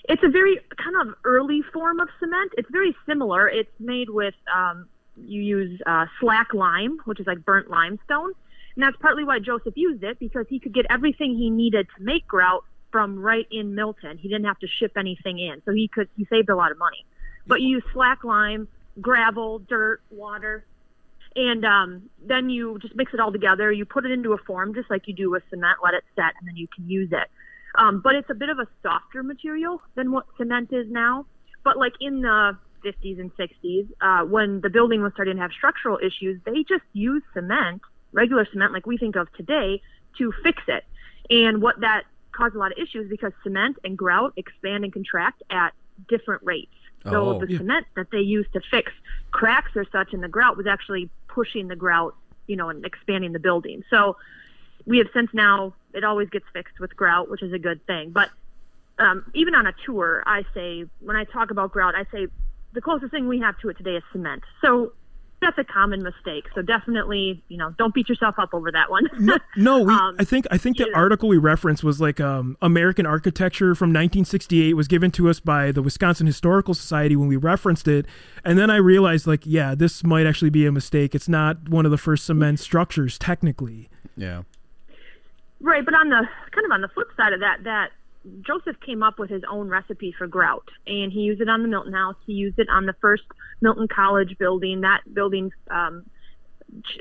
it's 0.09 0.23
a 0.23 0.29
very 0.29 0.59
kind 0.83 0.97
of 1.01 1.15
early 1.25 1.63
form 1.73 2.01
of 2.01 2.09
cement. 2.19 2.53
It's 2.57 2.71
very 2.71 2.97
similar. 3.07 3.49
It's 3.49 3.71
made 3.79 4.11
with 4.11 4.35
um, 4.55 4.89
you 5.17 5.43
use 5.43 5.81
uh, 5.87 6.07
slack 6.21 6.55
lime, 6.55 6.99
which 7.05 7.21
is 7.21 7.27
like 7.27 7.45
burnt 7.45 7.71
limestone, 7.71 8.33
and 8.79 8.85
that's 8.85 8.97
partly 9.03 9.25
why 9.25 9.41
Joseph 9.41 9.75
used 9.77 10.05
it 10.05 10.21
because 10.21 10.47
he 10.49 10.61
could 10.61 10.73
get 10.73 10.87
everything 10.89 11.37
he 11.37 11.51
needed 11.51 11.89
to 11.97 12.03
make 12.05 12.29
grout 12.29 12.63
from 12.93 13.19
right 13.19 13.45
in 13.51 13.75
Milton. 13.75 14.19
He 14.19 14.29
didn't 14.29 14.45
have 14.45 14.61
to 14.61 14.69
ship 14.69 14.93
anything 14.97 15.41
in, 15.41 15.61
so 15.65 15.73
he 15.73 15.89
could 15.89 16.09
he 16.17 16.27
saved 16.27 16.49
a 16.49 16.55
lot 16.55 16.71
of 16.71 16.79
money. 16.79 17.05
But 17.45 17.61
you 17.61 17.71
use 17.71 17.83
slack 17.93 18.23
lime, 18.23 18.69
gravel, 19.01 19.59
dirt, 19.59 20.01
water. 20.13 20.65
And 21.35 21.65
um, 21.65 22.09
then 22.25 22.51
you 22.51 22.79
just 22.79 22.95
mix 22.95 23.13
it 23.13 23.19
all 23.19 23.33
together. 23.33 23.73
You 23.73 23.85
put 23.85 24.07
it 24.07 24.13
into 24.13 24.33
a 24.33 24.39
form 24.39 24.75
just 24.75 24.89
like 24.89 25.09
you 25.09 25.15
do 25.15 25.29
with 25.29 25.43
cement, 25.51 25.79
let 25.83 25.95
it 25.95 26.05
set, 26.15 26.35
and 26.39 26.47
then 26.47 26.55
you 26.55 26.69
can 26.73 26.89
use 26.89 27.11
it. 27.11 27.29
Um, 27.75 28.01
but 28.01 28.15
it's 28.15 28.31
a 28.31 28.35
bit 28.35 28.49
of 28.49 28.61
a 28.61 28.69
softer 28.85 29.25
material 29.25 29.83
than 29.97 30.13
what 30.13 30.27
cement 30.37 30.73
is 30.73 30.87
now. 30.89 31.27
But 31.65 31.79
like 31.79 31.95
in 32.01 32.23
the 32.23 32.57
50s 32.85 33.19
and 33.19 33.33
60s, 33.37 33.89
uh, 34.01 34.25
when 34.25 34.61
the 34.61 34.71
building 34.71 35.03
was 35.03 35.15
starting 35.15 35.35
to 35.35 35.43
have 35.43 35.51
structural 35.51 35.99
issues, 35.99 36.41
they 36.47 36.63
just 36.63 36.85
used 36.93 37.25
cement, 37.35 37.83
regular 38.13 38.47
cement 38.53 38.73
like 38.73 38.87
we 38.87 38.97
think 38.97 39.17
of 39.17 39.33
today, 39.33 39.81
to 40.19 40.33
fix 40.43 40.63
it. 40.69 40.85
And 41.31 41.61
what 41.61 41.81
that 41.81 42.05
caused 42.33 42.55
a 42.55 42.59
lot 42.59 42.73
of 42.73 42.79
issues 42.79 43.09
because 43.11 43.33
cement 43.43 43.77
and 43.85 43.97
grout 43.97 44.33
expand 44.37 44.85
and 44.85 44.93
contract 44.93 45.43
at 45.51 45.73
different 46.09 46.43
rates. 46.45 46.73
So 47.05 47.31
Oh. 47.31 47.39
the 47.41 47.51
Yeah. 47.51 47.59
cement 47.59 47.87
that 47.97 48.11
they 48.11 48.21
used 48.21 48.53
to 48.53 48.61
fix 48.71 48.93
cracks 49.31 49.73
or 49.77 49.85
such 49.91 50.13
in 50.13 50.21
the 50.21 50.29
grout 50.29 50.57
was 50.57 50.67
actually 50.67 51.11
pushing 51.29 51.69
the 51.69 51.77
grout, 51.77 52.15
you 52.47 52.57
know, 52.57 52.69
and 52.69 52.85
expanding 52.85 53.33
the 53.33 53.39
building. 53.39 53.83
So 53.91 54.17
we 54.87 54.99
have 54.99 55.09
since 55.13 55.33
now 55.33 55.75
it 55.93 56.05
always 56.05 56.29
gets 56.29 56.47
fixed 56.53 56.81
with 56.81 56.95
grout, 56.97 57.31
which 57.31 57.43
is 57.43 57.53
a 57.53 57.59
good 57.59 57.85
thing. 57.87 58.11
But 58.11 58.31
um, 58.99 59.25
even 59.35 59.55
on 59.55 59.67
a 59.67 59.73
tour, 59.85 60.23
I 60.27 60.45
say 60.55 60.85
when 61.01 61.17
I 61.17 61.25
talk 61.25 61.51
about 61.51 61.73
grout, 61.73 61.95
I 61.95 62.05
say 62.13 62.27
the 62.73 62.81
closest 62.81 63.11
thing 63.11 63.29
we 63.29 63.39
have 63.41 63.59
to 63.61 63.69
it 63.69 63.77
today 63.77 63.97
is 63.97 64.03
cement. 64.13 64.43
So 64.61 64.93
that's 65.41 65.59
a 65.59 65.65
common 65.65 66.03
mistake. 66.03 66.47
So 66.55 66.63
definitely, 66.63 67.43
you 67.49 67.57
know, 67.57 67.75
don't 67.79 67.95
beat 67.95 68.09
yourself 68.09 68.37
up 68.39 68.53
over 68.53 68.73
that 68.73 68.91
one. 68.91 69.09
No, 69.19 69.39
no 69.57 69.83
we, 69.83 69.95
Um, 69.99 70.17
I 70.19 70.25
think 70.25 70.47
I 70.51 70.59
think 70.59 70.77
the 70.77 70.87
yeah. 70.89 70.99
article 70.99 71.29
we 71.29 71.39
referenced 71.39 71.83
was 71.83 72.01
like 72.01 72.21
um, 72.21 72.57
American 72.63 73.07
architecture 73.07 73.75
from 73.75 73.89
1968 73.89 74.75
was 74.75 74.87
given 74.87 75.11
to 75.13 75.29
us 75.29 75.41
by 75.41 75.73
the 75.73 75.83
Wisconsin 75.83 76.27
Historical 76.27 76.75
Society 76.75 77.17
when 77.17 77.29
we 77.29 77.37
referenced 77.37 77.89
it, 77.89 78.07
and 78.45 78.59
then 78.59 78.71
I 78.71 78.77
realized 78.77 79.27
like 79.27 79.43
yeah, 79.45 79.75
this 79.75 80.05
might 80.05 80.27
actually 80.27 80.51
be 80.51 80.67
a 80.67 80.73
mistake. 80.73 81.15
It's 81.15 81.29
not 81.29 81.69
one 81.69 81.85
of 81.85 81.91
the 81.91 81.99
first 81.99 82.27
cement 82.27 82.61
structures 82.61 83.19
technically. 83.19 83.89
Yeah. 84.17 84.43
Right, 85.61 85.85
but 85.85 85.95
on 85.95 86.09
the 86.09 86.29
kind 86.53 86.65
of 86.65 86.71
on 86.71 86.81
the 86.81 86.89
flip 86.89 87.09
side 87.17 87.33
of 87.33 87.41
that, 87.41 87.65
that 87.65 87.91
Joseph 88.47 88.77
came 88.85 89.03
up 89.03 89.19
with 89.19 89.31
his 89.31 89.43
own 89.51 89.69
recipe 89.69 90.15
for 90.17 90.27
grout, 90.27 90.69
and 90.87 91.13
he 91.13 91.21
used 91.21 91.41
it 91.41 91.49
on 91.49 91.63
the 91.63 91.69
Milton 91.69 91.93
House. 91.93 92.17
He 92.27 92.33
used 92.33 92.59
it 92.59 92.69
on 92.69 92.87
the 92.87 92.95
first 93.01 93.25
Milton 93.61 93.89
College 93.89 94.37
building. 94.39 94.83
That 94.83 95.03
building 95.13 95.53
um, 95.71 96.05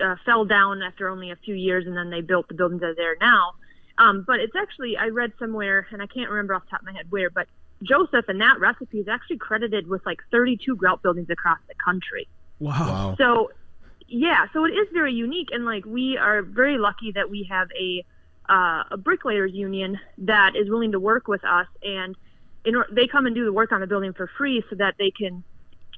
uh, 0.03 0.15
fell 0.25 0.45
down 0.45 0.81
after 0.81 1.09
only 1.09 1.31
a 1.31 1.35
few 1.35 1.55
years, 1.55 1.85
and 1.85 1.95
then 1.95 2.09
they 2.09 2.21
built 2.21 2.47
the 2.47 2.53
buildings 2.53 2.81
that 2.81 2.87
are 2.87 2.95
there 2.95 3.15
now. 3.19 3.53
Um, 3.97 4.23
but 4.25 4.39
it's 4.39 4.55
actually 4.55 4.97
I 4.97 5.07
read 5.07 5.33
somewhere, 5.39 5.87
and 5.91 6.01
I 6.01 6.07
can't 6.07 6.29
remember 6.29 6.53
off 6.53 6.63
the 6.65 6.71
top 6.71 6.81
of 6.81 6.85
my 6.85 6.93
head 6.93 7.07
where, 7.09 7.29
but 7.29 7.47
Joseph 7.83 8.25
and 8.27 8.41
that 8.41 8.59
recipe 8.59 8.99
is 8.99 9.07
actually 9.07 9.37
credited 9.37 9.87
with 9.87 10.05
like 10.05 10.19
32 10.31 10.75
grout 10.75 11.01
buildings 11.01 11.29
across 11.29 11.59
the 11.67 11.75
country. 11.75 12.27
Wow. 12.59 12.71
Wow. 12.71 13.15
So, 13.17 13.51
yeah, 14.07 14.45
so 14.53 14.65
it 14.65 14.71
is 14.71 14.87
very 14.93 15.13
unique, 15.13 15.49
and 15.51 15.65
like 15.65 15.85
we 15.85 16.17
are 16.17 16.41
very 16.41 16.77
lucky 16.77 17.11
that 17.13 17.29
we 17.29 17.47
have 17.49 17.69
a 17.79 18.03
uh, 18.49 18.83
a 18.91 18.97
bricklayers 18.97 19.51
union 19.53 19.99
that 20.19 20.55
is 20.55 20.69
willing 20.69 20.91
to 20.93 20.99
work 20.99 21.27
with 21.27 21.43
us, 21.43 21.67
and 21.83 22.15
in, 22.65 22.75
or- 22.75 22.87
they 22.91 23.07
come 23.07 23.25
and 23.25 23.35
do 23.35 23.45
the 23.45 23.53
work 23.53 23.71
on 23.71 23.81
the 23.81 23.87
building 23.87 24.13
for 24.13 24.29
free 24.37 24.63
so 24.69 24.75
that 24.77 24.95
they 24.99 25.11
can 25.11 25.43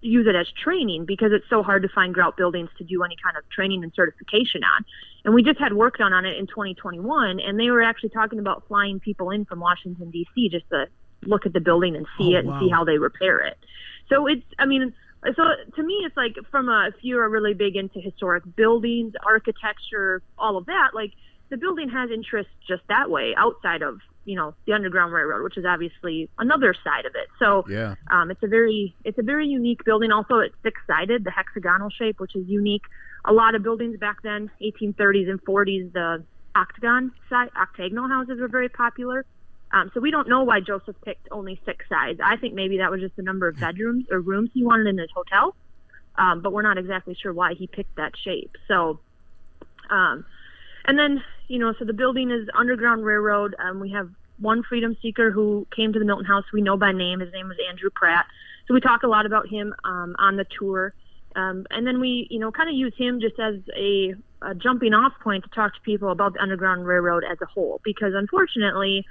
use 0.01 0.27
it 0.27 0.35
as 0.35 0.47
training 0.63 1.05
because 1.05 1.31
it's 1.33 1.45
so 1.49 1.61
hard 1.61 1.81
to 1.83 1.89
find 1.89 2.13
grout 2.13 2.37
buildings 2.37 2.69
to 2.77 2.85
do 2.85 3.03
any 3.03 3.15
kind 3.21 3.35
of 3.35 3.43
training 3.49 3.83
and 3.83 3.91
certification 3.93 4.63
on. 4.63 4.85
And 5.25 5.33
we 5.33 5.43
just 5.43 5.59
had 5.59 5.73
work 5.73 5.97
done 5.97 6.13
on 6.13 6.25
it 6.25 6.37
in 6.37 6.47
2021, 6.47 7.39
and 7.41 7.59
they 7.59 7.69
were 7.69 7.81
actually 7.81 8.09
talking 8.09 8.39
about 8.39 8.63
flying 8.67 8.99
people 9.01 9.29
in 9.31 9.43
from 9.45 9.59
Washington 9.59 10.09
D.C. 10.09 10.49
just 10.49 10.69
to 10.69 10.85
look 11.23 11.45
at 11.45 11.51
the 11.51 11.59
building 11.59 11.95
and 11.97 12.05
see 12.17 12.33
Oh, 12.33 12.37
it 12.37 12.45
and 12.45 12.49
wow. 12.49 12.59
see 12.61 12.69
how 12.69 12.85
they 12.85 12.97
repair 12.97 13.39
it. 13.41 13.57
So 14.07 14.25
it's, 14.27 14.45
I 14.57 14.65
mean, 14.65 14.93
so 15.35 15.43
to 15.75 15.83
me, 15.83 15.95
it's 16.05 16.15
like 16.15 16.37
from 16.49 16.69
a, 16.69 16.87
if 16.87 16.95
you're 17.01 17.27
really 17.27 17.53
big 17.53 17.75
into 17.75 17.99
historic 17.99 18.43
buildings, 18.55 19.13
architecture, 19.25 20.21
all 20.37 20.55
of 20.55 20.65
that, 20.67 20.91
like 20.93 21.11
the 21.49 21.57
building 21.57 21.89
has 21.89 22.09
interest 22.11 22.49
just 22.67 22.83
that 22.89 23.09
way 23.09 23.33
outside 23.37 23.81
of, 23.81 23.99
you 24.25 24.35
know, 24.35 24.53
the 24.67 24.73
Underground 24.73 25.13
Railroad, 25.13 25.43
which 25.43 25.57
is 25.57 25.65
obviously 25.65 26.29
another 26.37 26.73
side 26.83 27.05
of 27.05 27.13
it. 27.15 27.27
So 27.39 27.65
Yeah. 27.67 27.95
um, 28.11 28.31
it's 28.31 28.43
a 28.43 28.47
very 28.47 28.95
it's 29.03 29.17
a 29.17 29.23
very 29.23 29.47
unique 29.47 29.83
building. 29.83 30.11
Also, 30.11 30.39
it's 30.39 30.55
six 30.63 30.79
sided, 30.87 31.23
the 31.23 31.31
hexagonal 31.31 31.89
shape, 31.89 32.19
which 32.19 32.35
is 32.35 32.47
unique. 32.47 32.83
A 33.25 33.33
lot 33.33 33.55
of 33.55 33.63
buildings 33.63 33.97
back 33.99 34.17
then, 34.23 34.49
1830s 34.61 35.29
and 35.29 35.43
40s, 35.43 35.91
the 35.91 36.23
octagon 36.55 37.11
side, 37.29 37.49
octagonal 37.59 38.07
houses 38.07 38.39
were 38.39 38.47
very 38.47 38.69
popular. 38.69 39.25
Um, 39.71 39.91
so 39.93 39.99
we 39.99 40.09
don't 40.09 40.27
know 40.27 40.43
why 40.43 40.61
Joseph 40.61 40.95
picked 41.05 41.27
only 41.31 41.61
six 41.65 41.85
sides. 41.89 42.19
I 42.23 42.37
think 42.37 42.53
maybe 42.53 42.77
that 42.79 42.89
was 42.89 43.01
just 43.01 43.15
the 43.15 43.23
number 43.23 43.47
of 43.47 43.55
bedrooms 43.59 44.05
or 44.11 44.19
rooms 44.19 44.49
he 44.53 44.63
wanted 44.63 44.87
in 44.87 44.97
his 44.97 45.09
hotel, 45.13 45.55
um, 46.15 46.41
but 46.41 46.53
we're 46.53 46.63
not 46.63 46.77
exactly 46.77 47.15
sure 47.15 47.33
why 47.33 47.53
he 47.53 47.67
picked 47.67 47.95
that 47.97 48.13
shape. 48.17 48.55
So, 48.67 48.99
um, 49.89 50.25
and 50.85 50.97
then 50.97 51.23
you 51.49 51.59
know, 51.59 51.73
so 51.77 51.83
the 51.83 51.93
building 51.93 52.31
is 52.31 52.47
Underground 52.53 53.03
Railroad. 53.03 53.55
Um, 53.59 53.79
we 53.79 53.91
have 53.91 54.09
one 54.37 54.63
freedom 54.63 54.95
seeker 55.01 55.31
who 55.31 55.67
came 55.75 55.91
to 55.91 55.99
the 55.99 56.05
Milton 56.05 56.25
House. 56.25 56.45
We 56.53 56.61
know 56.61 56.77
by 56.77 56.93
name. 56.93 57.19
His 57.19 57.33
name 57.33 57.49
was 57.49 57.57
Andrew 57.67 57.89
Pratt. 57.93 58.27
So 58.67 58.73
we 58.73 58.79
talk 58.79 59.03
a 59.03 59.07
lot 59.07 59.25
about 59.25 59.49
him 59.49 59.73
um, 59.83 60.15
on 60.19 60.37
the 60.37 60.45
tour. 60.57 60.93
Um, 61.35 61.65
and 61.71 61.85
then 61.85 61.99
we, 61.99 62.27
you 62.29 62.39
know, 62.39 62.51
kind 62.51 62.69
of 62.69 62.75
use 62.75 62.93
him 62.97 63.19
just 63.19 63.39
as 63.39 63.55
a, 63.75 64.13
a 64.43 64.55
jumping 64.55 64.93
off 64.93 65.13
point 65.21 65.43
to 65.43 65.49
talk 65.49 65.73
to 65.73 65.81
people 65.81 66.11
about 66.11 66.33
the 66.33 66.41
Underground 66.41 66.85
Railroad 66.85 67.23
as 67.29 67.37
a 67.41 67.45
whole. 67.45 67.81
Because 67.83 68.13
unfortunately, 68.15 69.05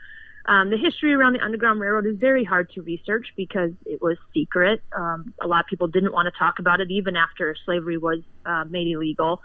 um, 0.47 0.71
the 0.71 0.79
history 0.79 1.13
around 1.13 1.33
the 1.33 1.45
Underground 1.45 1.81
Railroad 1.81 2.07
is 2.07 2.17
very 2.17 2.45
hard 2.45 2.71
to 2.75 2.83
research 2.83 3.27
because 3.37 3.73
it 3.85 4.01
was 4.01 4.17
secret. 4.33 4.81
Um, 4.97 5.35
a 5.43 5.49
lot 5.49 5.61
of 5.61 5.67
people 5.67 5.89
didn't 5.89 6.13
want 6.13 6.33
to 6.33 6.39
talk 6.39 6.61
about 6.61 6.81
it 6.81 6.91
even 6.91 7.17
after 7.17 7.57
slavery 7.65 7.99
was 7.99 8.21
uh, 8.47 8.65
made 8.71 8.87
illegal. 8.87 9.43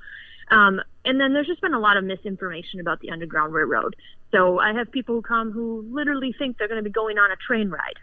Um, 0.50 0.82
and 1.06 1.20
then 1.20 1.34
there's 1.34 1.48
just 1.48 1.62
been 1.62 1.74
a 1.74 1.80
lot 1.80 1.98
of 1.98 2.04
misinformation 2.04 2.80
about 2.80 3.00
the 3.00 3.12
Underground 3.12 3.54
Railroad. 3.54 3.96
So 4.32 4.60
I 4.60 4.74
have 4.74 4.92
people 4.92 5.16
who 5.16 5.22
come 5.22 5.52
who 5.52 5.86
literally 5.92 6.34
think 6.38 6.58
they're 6.58 6.68
going 6.68 6.84
to 6.84 6.90
be 6.90 6.92
going 6.94 7.18
on 7.18 7.32
a 7.32 7.36
train 7.36 7.70
ride, 7.70 8.00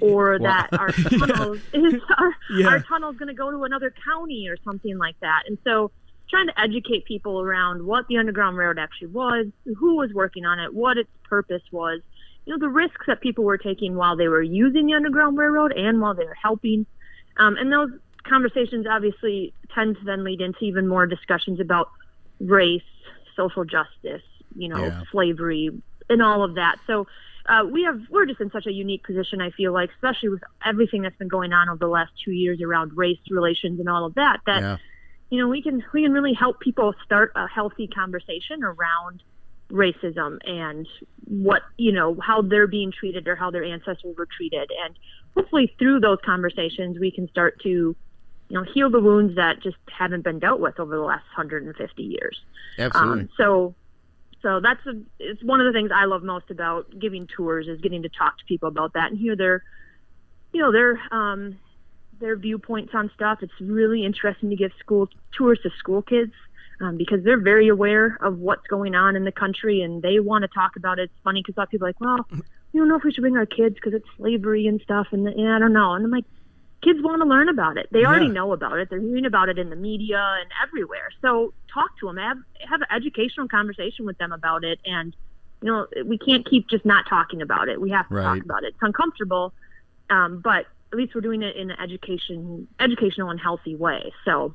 or 0.00 0.38
Wow. 0.40 0.46
that 0.70 0.78
our 0.78 0.88
tunnel 1.18 1.54
is 1.72 1.94
our, 2.18 2.34
Yeah. 2.50 2.68
our 2.68 2.80
tunnel's 2.80 3.16
going 3.16 3.28
to 3.28 3.34
go 3.34 3.50
to 3.50 3.64
another 3.64 3.92
county 4.04 4.48
or 4.48 4.56
something 4.64 4.96
like 4.98 5.18
that. 5.20 5.42
And 5.46 5.58
so 5.64 5.90
trying 6.28 6.48
to 6.48 6.60
educate 6.60 7.04
people 7.04 7.40
around 7.40 7.84
what 7.86 8.06
the 8.08 8.18
Underground 8.18 8.56
Railroad 8.56 8.78
actually 8.78 9.08
was, 9.08 9.46
who 9.76 9.96
was 9.96 10.12
working 10.12 10.44
on 10.44 10.58
it, 10.58 10.74
what 10.74 10.98
its 10.98 11.10
purpose 11.28 11.62
was, 11.70 12.00
you 12.46 12.52
know, 12.52 12.58
the 12.58 12.68
risks 12.68 13.04
that 13.06 13.20
people 13.20 13.44
were 13.44 13.58
taking 13.58 13.94
while 13.94 14.16
they 14.16 14.28
were 14.28 14.42
using 14.42 14.86
the 14.86 14.94
Underground 14.94 15.36
Railroad 15.38 15.72
and 15.72 16.00
while 16.00 16.14
they 16.14 16.24
were 16.24 16.36
helping. 16.40 16.84
Um, 17.36 17.56
and 17.56 17.70
those 17.72 17.90
conversations 18.28 18.86
obviously 18.90 19.54
tend 19.74 19.96
to 19.98 20.04
then 20.04 20.24
lead 20.24 20.40
into 20.40 20.58
even 20.64 20.86
more 20.88 21.06
discussions 21.06 21.60
about 21.60 21.88
race, 22.40 22.82
social 23.36 23.64
justice, 23.64 24.22
you 24.54 24.68
know, 24.68 24.84
Yeah. 24.84 25.02
slavery, 25.12 25.70
and 26.08 26.22
all 26.22 26.42
of 26.44 26.54
that. 26.54 26.76
So 26.86 27.06
uh, 27.48 27.64
we 27.70 27.84
have 27.84 28.00
we're 28.10 28.26
just 28.26 28.40
in 28.40 28.50
such 28.50 28.66
a 28.66 28.72
unique 28.72 29.04
position. 29.04 29.40
I 29.40 29.50
feel 29.50 29.72
like, 29.72 29.90
especially 29.90 30.30
with 30.30 30.42
everything 30.64 31.02
that's 31.02 31.16
been 31.16 31.28
going 31.28 31.52
on 31.52 31.68
over 31.68 31.78
the 31.78 31.88
last 31.88 32.12
two 32.24 32.32
years 32.32 32.60
around 32.60 32.92
race 32.96 33.18
relations 33.30 33.78
and 33.80 33.88
all 33.88 34.04
of 34.04 34.14
that, 34.14 34.40
that 34.46 34.62
Yeah. 34.62 34.76
you 35.30 35.38
know 35.40 35.48
we 35.48 35.62
can 35.62 35.82
we 35.92 36.02
can 36.02 36.12
really 36.12 36.34
help 36.34 36.60
people 36.60 36.94
start 37.04 37.32
a 37.36 37.46
healthy 37.48 37.86
conversation 37.88 38.62
around 38.62 39.22
racism 39.72 40.38
and 40.44 40.86
what 41.24 41.62
you 41.76 41.90
know 41.92 42.16
how 42.24 42.40
they're 42.40 42.68
being 42.68 42.92
treated 42.92 43.26
or 43.26 43.34
how 43.34 43.50
their 43.50 43.64
ancestors 43.64 44.14
were 44.16 44.28
treated 44.36 44.70
and 44.84 44.96
hopefully 45.36 45.74
through 45.78 45.98
those 45.98 46.18
conversations 46.24 46.98
we 47.00 47.10
can 47.10 47.28
start 47.28 47.60
to 47.60 47.96
you 48.48 48.56
know 48.56 48.64
heal 48.74 48.90
the 48.90 49.00
wounds 49.00 49.36
that 49.36 49.60
just 49.62 49.76
haven't 49.90 50.22
been 50.22 50.38
dealt 50.38 50.60
with 50.60 50.78
over 50.78 50.94
the 50.96 51.02
last 51.02 51.24
150 51.36 52.02
years 52.02 52.40
Absolutely. 52.78 53.22
um, 53.22 53.28
so 53.36 53.74
so 54.42 54.60
that's 54.60 54.84
a, 54.86 54.92
it's 55.18 55.42
one 55.42 55.60
of 55.60 55.66
the 55.66 55.76
things 55.76 55.90
I 55.92 56.04
love 56.04 56.22
most 56.22 56.50
about 56.50 56.86
giving 56.98 57.26
tours 57.26 57.66
is 57.66 57.80
getting 57.80 58.02
to 58.02 58.08
talk 58.08 58.38
to 58.38 58.44
people 58.44 58.68
about 58.68 58.92
that 58.92 59.10
and 59.10 59.18
hear 59.18 59.34
their 59.36 59.62
you 60.52 60.60
know 60.60 60.72
their 60.72 61.00
um 61.10 61.58
their 62.20 62.36
viewpoints 62.36 62.92
on 62.94 63.10
stuff. 63.14 63.38
It's 63.42 63.52
really 63.60 64.04
interesting 64.04 64.50
to 64.50 64.56
give 64.56 64.72
school 64.78 65.08
tours 65.36 65.58
to 65.62 65.70
school 65.78 66.02
kids 66.02 66.32
um, 66.80 66.96
because 66.96 67.22
they're 67.24 67.40
very 67.40 67.68
aware 67.68 68.18
of 68.20 68.38
what's 68.38 68.66
going 68.66 68.94
on 68.94 69.16
in 69.16 69.24
the 69.24 69.32
country 69.32 69.82
and 69.82 70.02
they 70.02 70.20
want 70.20 70.42
to 70.42 70.48
talk 70.48 70.76
about 70.76 70.98
it. 70.98 71.04
It's 71.04 71.22
funny 71.24 71.42
because 71.42 71.56
a 71.56 71.60
lot 71.60 71.64
of 71.64 71.70
people 71.70 71.86
are 71.86 71.90
like, 71.90 72.00
well, 72.00 72.26
we 72.72 72.80
don't 72.80 72.88
know 72.88 72.96
if 72.96 73.04
we 73.04 73.12
should 73.12 73.22
bring 73.22 73.36
our 73.36 73.46
kids 73.46 73.74
because 73.74 73.94
it's 73.94 74.06
slavery 74.16 74.66
and 74.66 74.80
stuff, 74.82 75.08
and, 75.12 75.26
and 75.26 75.48
I 75.48 75.58
don't 75.58 75.72
know. 75.72 75.94
And 75.94 76.04
I'm 76.04 76.10
like, 76.10 76.24
kids 76.82 77.00
want 77.02 77.20
to 77.22 77.28
learn 77.28 77.48
about 77.48 77.76
it. 77.78 77.88
They 77.90 78.04
already 78.04 78.28
know 78.28 78.52
about 78.52 78.78
it. 78.78 78.90
They're 78.90 79.00
hearing 79.00 79.26
about 79.26 79.48
it 79.48 79.58
in 79.58 79.70
the 79.70 79.76
media 79.76 80.18
and 80.40 80.50
everywhere. 80.62 81.08
So 81.22 81.52
talk 81.72 81.90
to 82.00 82.06
them. 82.06 82.16
Have 82.16 82.38
have 82.68 82.80
an 82.80 82.86
educational 82.94 83.48
conversation 83.48 84.06
with 84.06 84.18
them 84.18 84.32
about 84.32 84.64
it. 84.64 84.78
And 84.84 85.14
you 85.62 85.72
know, 85.72 85.86
we 86.04 86.18
can't 86.18 86.44
keep 86.48 86.68
just 86.68 86.84
not 86.84 87.06
talking 87.08 87.40
about 87.42 87.68
it. 87.68 87.80
We 87.80 87.90
have 87.90 88.08
to 88.08 88.14
Right. 88.14 88.24
talk 88.24 88.44
about 88.44 88.62
it. 88.64 88.68
It's 88.68 88.82
uncomfortable, 88.82 89.54
um, 90.10 90.40
but 90.44 90.66
at 90.92 90.98
least 90.98 91.14
we're 91.14 91.22
doing 91.22 91.42
it 91.42 91.56
in 91.56 91.70
an 91.70 91.80
education, 91.80 92.68
educational 92.78 93.30
and 93.30 93.40
healthy 93.40 93.74
way. 93.74 94.12
So 94.24 94.54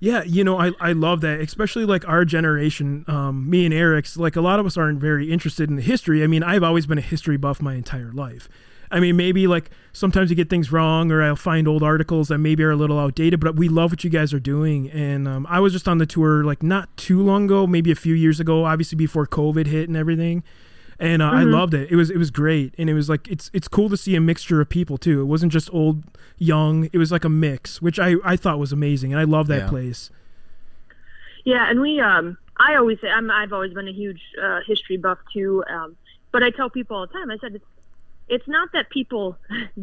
Yeah, 0.00 0.22
you 0.22 0.44
know, 0.44 0.58
I, 0.58 0.72
I 0.80 0.92
love 0.92 1.20
that, 1.22 1.40
especially 1.40 1.84
like 1.84 2.08
our 2.08 2.24
generation, 2.24 3.04
um, 3.08 3.50
me 3.50 3.64
and 3.64 3.74
Eric's, 3.74 4.16
like 4.16 4.36
a 4.36 4.40
lot 4.40 4.58
of 4.60 4.64
us 4.66 4.76
aren't 4.76 5.00
very 5.00 5.30
interested 5.30 5.68
in 5.68 5.76
the 5.76 5.82
history. 5.82 6.22
I 6.22 6.28
mean, 6.28 6.42
I've 6.42 6.62
always 6.62 6.86
been 6.86 6.98
a 6.98 7.02
history 7.02 7.36
buff 7.36 7.60
my 7.60 7.74
entire 7.74 8.12
life. 8.12 8.48
I 8.90 9.00
mean, 9.00 9.16
maybe 9.16 9.46
like 9.46 9.70
sometimes 9.92 10.30
you 10.30 10.36
get 10.36 10.48
things 10.48 10.72
wrong, 10.72 11.10
or 11.12 11.22
I'll 11.22 11.36
find 11.36 11.68
old 11.68 11.82
articles 11.82 12.28
that 12.28 12.38
maybe 12.38 12.62
are 12.64 12.70
a 12.70 12.76
little 12.76 12.98
outdated. 12.98 13.40
But 13.40 13.56
we 13.56 13.68
love 13.68 13.90
what 13.92 14.04
you 14.04 14.10
guys 14.10 14.32
are 14.32 14.40
doing, 14.40 14.90
and 14.90 15.28
um, 15.28 15.46
I 15.48 15.60
was 15.60 15.72
just 15.72 15.86
on 15.88 15.98
the 15.98 16.06
tour 16.06 16.44
like 16.44 16.62
not 16.62 16.94
too 16.96 17.22
long 17.22 17.44
ago, 17.44 17.66
maybe 17.66 17.90
a 17.90 17.94
few 17.96 18.14
years 18.14 18.40
ago, 18.40 18.64
obviously 18.64 18.96
before 18.96 19.26
COVID 19.26 19.66
hit 19.66 19.88
and 19.88 19.96
everything. 19.96 20.42
And 21.00 21.22
uh, 21.22 21.30
I 21.30 21.44
loved 21.44 21.74
it. 21.74 21.92
It 21.92 21.96
was 21.96 22.10
it 22.10 22.16
was 22.16 22.32
great, 22.32 22.74
and 22.76 22.90
it 22.90 22.94
was 22.94 23.08
like 23.08 23.28
it's 23.28 23.50
it's 23.52 23.68
cool 23.68 23.88
to 23.88 23.96
see 23.96 24.16
a 24.16 24.20
mixture 24.20 24.60
of 24.60 24.68
people 24.68 24.98
too. 24.98 25.20
It 25.20 25.26
wasn't 25.26 25.52
just 25.52 25.72
old, 25.72 26.02
young. 26.38 26.88
It 26.92 26.98
was 26.98 27.12
like 27.12 27.24
a 27.24 27.28
mix, 27.28 27.80
which 27.80 28.00
I 28.00 28.16
I 28.24 28.34
thought 28.36 28.58
was 28.58 28.72
amazing, 28.72 29.12
and 29.12 29.20
I 29.20 29.24
love 29.24 29.46
that 29.46 29.58
Yeah. 29.58 29.68
place. 29.68 30.10
Yeah, 31.44 31.70
and 31.70 31.80
we 31.80 32.00
um 32.00 32.36
I 32.56 32.74
always 32.74 33.00
say 33.00 33.08
I'm 33.08 33.30
I've 33.30 33.52
always 33.52 33.72
been 33.72 33.86
a 33.86 33.92
huge 33.92 34.20
uh, 34.42 34.60
history 34.66 34.96
buff 34.96 35.18
too. 35.32 35.62
Um, 35.70 35.96
but 36.32 36.42
I 36.42 36.50
tell 36.50 36.68
people 36.68 36.96
all 36.96 37.06
the 37.06 37.12
time. 37.12 37.30
I 37.30 37.38
said 37.38 37.54
it's 37.54 37.64
it's 38.28 38.46
not 38.46 38.70
that 38.72 38.90
people 38.90 39.38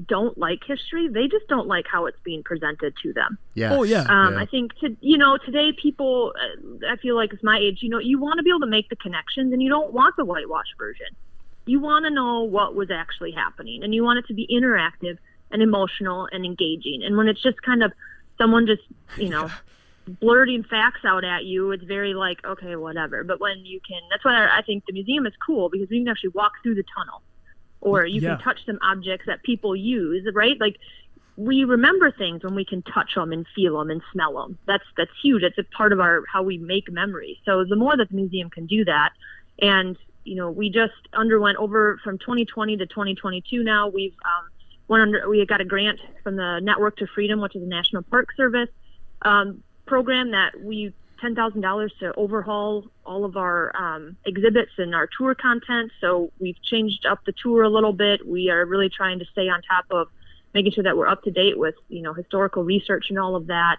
don't 0.06 0.38
like 0.38 0.60
history; 0.66 1.08
they 1.08 1.28
just 1.28 1.48
don't 1.48 1.68
like 1.68 1.86
how 1.92 2.06
it's 2.06 2.20
being 2.24 2.44
presented 2.44 2.94
to 3.04 3.14
them. 3.14 3.38
Yes. 3.54 3.74
Oh, 3.74 3.84
yeah. 3.84 4.02
Um, 4.02 4.38
I 4.38 4.46
think 4.46 4.78
to 4.80 4.96
you 5.02 5.18
know 5.18 5.38
today 5.38 5.72
people 5.74 6.34
uh, 6.36 6.88
I 6.92 6.98
feel 6.98 7.16
like 7.16 7.34
it's 7.34 7.44
my 7.44 7.58
age. 7.58 7.80
You 7.82 7.90
know, 7.90 8.00
you 8.00 8.20
want 8.20 8.38
to 8.38 8.44
be 8.44 8.50
able 8.50 8.62
to 8.62 8.68
make 8.68 8.90
the 8.90 8.96
connections, 8.96 9.54
and 9.54 9.62
you 9.62 9.70
don't 9.70 9.94
want 9.94 10.16
the 10.18 10.26
whitewash 10.26 10.68
version. 10.78 11.08
You 11.66 11.80
want 11.80 12.06
to 12.06 12.12
know 12.12 12.44
what 12.44 12.76
was 12.76 12.92
actually 12.92 13.32
happening, 13.32 13.84
and 13.84 13.94
you 13.94 14.04
want 14.04 14.20
it 14.20 14.28
to 14.28 14.34
be 14.34 14.48
interactive 14.52 15.18
and 15.52 15.62
emotional 15.62 16.28
and 16.32 16.46
engaging. 16.46 17.02
And 17.04 17.18
when 17.18 17.28
it's 17.28 17.42
just 17.42 17.62
kind 17.62 17.84
of 17.84 17.92
someone 18.38 18.68
just 18.68 18.84
you 19.18 19.30
know 19.30 19.50
blurting 20.08 20.64
facts 20.64 21.02
out 21.06 21.24
at 21.24 21.46
you, 21.46 21.72
it's 21.72 21.84
very 21.84 22.14
like 22.14 22.46
okay, 22.46 22.76
whatever. 22.76 23.24
But 23.24 23.40
when 23.40 23.66
you 23.66 23.80
can, 23.88 24.02
that's 24.12 24.24
why 24.24 24.46
I 24.46 24.60
I 24.60 24.62
think 24.62 24.86
the 24.86 24.94
museum 24.94 25.26
is 25.26 25.34
cool 25.46 25.70
because 25.70 25.90
you 25.90 26.02
can 26.02 26.08
actually 26.08 26.30
walk 26.30 26.54
through 26.62 26.76
the 26.76 26.84
tunnel, 26.96 27.22
or 27.86 28.06
you 28.06 28.20
Yeah. 28.20 28.36
can 28.36 28.44
touch 28.44 28.66
some 28.66 28.80
objects 28.82 29.28
that 29.28 29.44
people 29.44 29.76
use, 29.76 30.28
right? 30.34 30.60
Like 30.60 30.78
we 31.38 31.64
remember 31.66 32.12
things 32.12 32.44
when 32.44 32.56
we 32.56 32.66
can 32.66 32.82
touch 32.82 33.14
them 33.14 33.32
and 33.32 33.46
feel 33.56 33.78
them 33.78 33.92
and 33.92 34.02
smell 34.12 34.34
them. 34.34 34.58
That's 34.66 34.84
that's 34.98 35.12
huge. 35.22 35.44
It's 35.44 35.58
a 35.58 35.64
part 35.64 35.94
of 35.94 36.00
our 36.00 36.24
how 36.32 36.42
we 36.44 36.58
make 36.58 36.92
memories. 36.92 37.38
So 37.46 37.64
the 37.64 37.76
more 37.76 37.96
that 37.96 38.10
the 38.10 38.16
museum 38.16 38.50
can 38.50 38.66
do 38.66 38.84
that, 38.86 39.12
and 39.62 39.96
you 40.24 40.36
know, 40.36 40.50
we 40.50 40.72
just 40.72 40.94
underwent 41.14 41.58
over 41.60 42.00
from 42.04 42.18
2020 42.18 42.78
to 42.78 42.88
2022. 42.88 43.64
Now 43.64 43.88
we've 43.88 44.16
um, 44.26 44.50
went 44.88 45.04
under. 45.04 45.30
We 45.30 45.46
got 45.46 45.62
a 45.62 45.66
grant 45.66 46.00
from 46.24 46.36
the 46.38 46.60
Network 46.62 46.98
to 46.98 47.08
Freedom, 47.08 47.40
which 47.40 47.56
is 47.56 47.62
a 47.62 47.68
National 47.68 48.02
Park 48.02 48.30
Service 48.36 48.70
um, 49.22 49.62
program 49.86 50.32
that 50.32 50.60
we 50.60 50.94
ten 51.26 51.36
thousand 51.36 51.62
dollars 51.62 51.92
to 52.00 52.14
overhaul 52.16 52.86
all 53.04 53.26
of 53.26 53.36
our 53.36 53.76
um, 53.76 54.16
exhibits 54.26 54.72
and 54.78 54.94
our 54.94 55.10
tour 55.18 55.34
content. 55.34 55.92
So 56.00 56.32
we've 56.40 56.62
changed 56.62 57.06
up 57.06 57.26
the 57.26 57.34
tour 57.42 57.64
a 57.64 57.70
little 57.70 57.94
bit. 57.94 58.28
We 58.28 58.50
are 58.52 58.64
really 58.66 58.90
trying 58.90 59.20
to 59.20 59.26
stay 59.32 59.50
on 59.50 59.62
top 59.64 59.86
of 59.90 60.08
making 60.54 60.74
sure 60.74 60.84
that 60.84 60.96
we're 60.96 61.08
up 61.08 61.24
to 61.24 61.32
date 61.32 61.58
with 61.58 61.76
you 61.90 62.04
know 62.04 62.14
historical 62.14 62.64
research 62.64 63.08
and 63.10 63.18
all 63.18 63.36
of 63.36 63.48
that. 63.48 63.78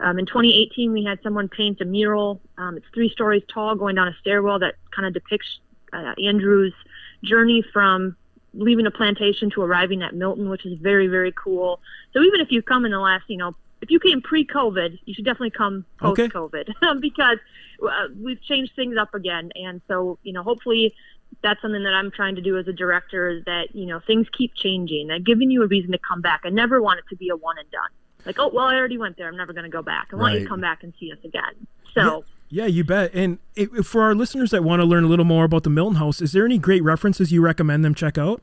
Um, 0.00 0.18
in 0.18 0.26
2018, 0.26 0.92
we 0.92 1.04
had 1.04 1.18
someone 1.22 1.48
paint 1.48 1.80
a 1.80 1.84
mural. 1.84 2.40
Um, 2.56 2.78
it's 2.78 2.86
three 2.94 3.10
stories 3.10 3.42
tall, 3.52 3.74
going 3.74 3.96
down 3.96 4.08
a 4.08 4.16
stairwell 4.20 4.58
that 4.60 4.76
kind 4.90 5.06
of 5.06 5.12
depicts 5.12 5.60
uh, 5.92 6.14
Andrew's 6.22 6.74
journey 7.22 7.62
from 7.72 8.16
leaving 8.54 8.86
a 8.86 8.90
plantation 8.90 9.50
to 9.50 9.60
arriving 9.60 10.02
at 10.02 10.14
Milton, 10.14 10.48
which 10.48 10.64
is 10.64 10.78
very 10.80 11.08
very 11.08 11.32
cool. 11.32 11.80
So 12.14 12.22
even 12.22 12.40
if 12.40 12.48
you've 12.50 12.64
come 12.64 12.86
in 12.86 12.90
the 12.90 13.00
last, 13.00 13.24
you 13.28 13.36
know, 13.36 13.54
if 13.80 13.90
you 13.90 14.00
came 14.00 14.22
pre-COVID, 14.22 14.98
you 15.04 15.14
should 15.14 15.24
definitely 15.24 15.50
come 15.50 15.84
post-COVID 15.98 16.74
because 17.00 17.38
uh, 17.82 18.08
we've 18.20 18.42
changed 18.42 18.72
things 18.74 18.96
up 18.98 19.14
again, 19.14 19.50
and 19.54 19.80
so 19.88 20.18
you 20.22 20.32
know, 20.32 20.42
hopefully. 20.42 20.94
That's 21.42 21.60
something 21.60 21.82
that 21.82 21.92
I'm 21.92 22.12
trying 22.12 22.36
to 22.36 22.40
do 22.40 22.56
as 22.56 22.68
a 22.68 22.72
director 22.72 23.28
is 23.28 23.44
that, 23.46 23.74
you 23.74 23.84
know, 23.84 24.00
things 24.06 24.28
keep 24.32 24.54
changing. 24.54 25.08
That 25.08 25.24
giving 25.24 25.50
you 25.50 25.64
a 25.64 25.66
reason 25.66 25.90
to 25.90 25.98
come 25.98 26.20
back. 26.20 26.42
I 26.44 26.50
never 26.50 26.80
want 26.80 27.00
it 27.00 27.04
to 27.10 27.16
be 27.16 27.30
a 27.30 27.36
one 27.36 27.58
and 27.58 27.68
done. 27.72 27.90
Like, 28.24 28.38
oh, 28.38 28.48
well, 28.48 28.66
I 28.66 28.76
already 28.76 28.96
went 28.96 29.16
there. 29.16 29.28
I'm 29.28 29.36
never 29.36 29.52
going 29.52 29.64
to 29.64 29.70
go 29.70 29.82
back. 29.82 30.08
I 30.12 30.16
want 30.16 30.34
you 30.34 30.40
to 30.40 30.46
come 30.46 30.60
back 30.60 30.84
and 30.84 30.94
see 31.00 31.10
us 31.12 31.18
again. 31.24 31.66
So, 31.94 32.24
Yeah, 32.48 32.66
you 32.66 32.84
bet. 32.84 33.12
And 33.12 33.38
for 33.84 34.02
our 34.02 34.14
listeners 34.14 34.52
that 34.52 34.62
want 34.62 34.80
to 34.80 34.84
learn 34.84 35.02
a 35.04 35.08
little 35.08 35.24
more 35.24 35.44
about 35.44 35.64
the 35.64 35.70
Milton 35.70 35.96
House, 35.96 36.20
is 36.20 36.32
there 36.32 36.44
any 36.44 36.58
great 36.58 36.82
references 36.82 37.32
you 37.32 37.42
recommend 37.42 37.84
them 37.84 37.94
check 37.94 38.16
out? 38.16 38.40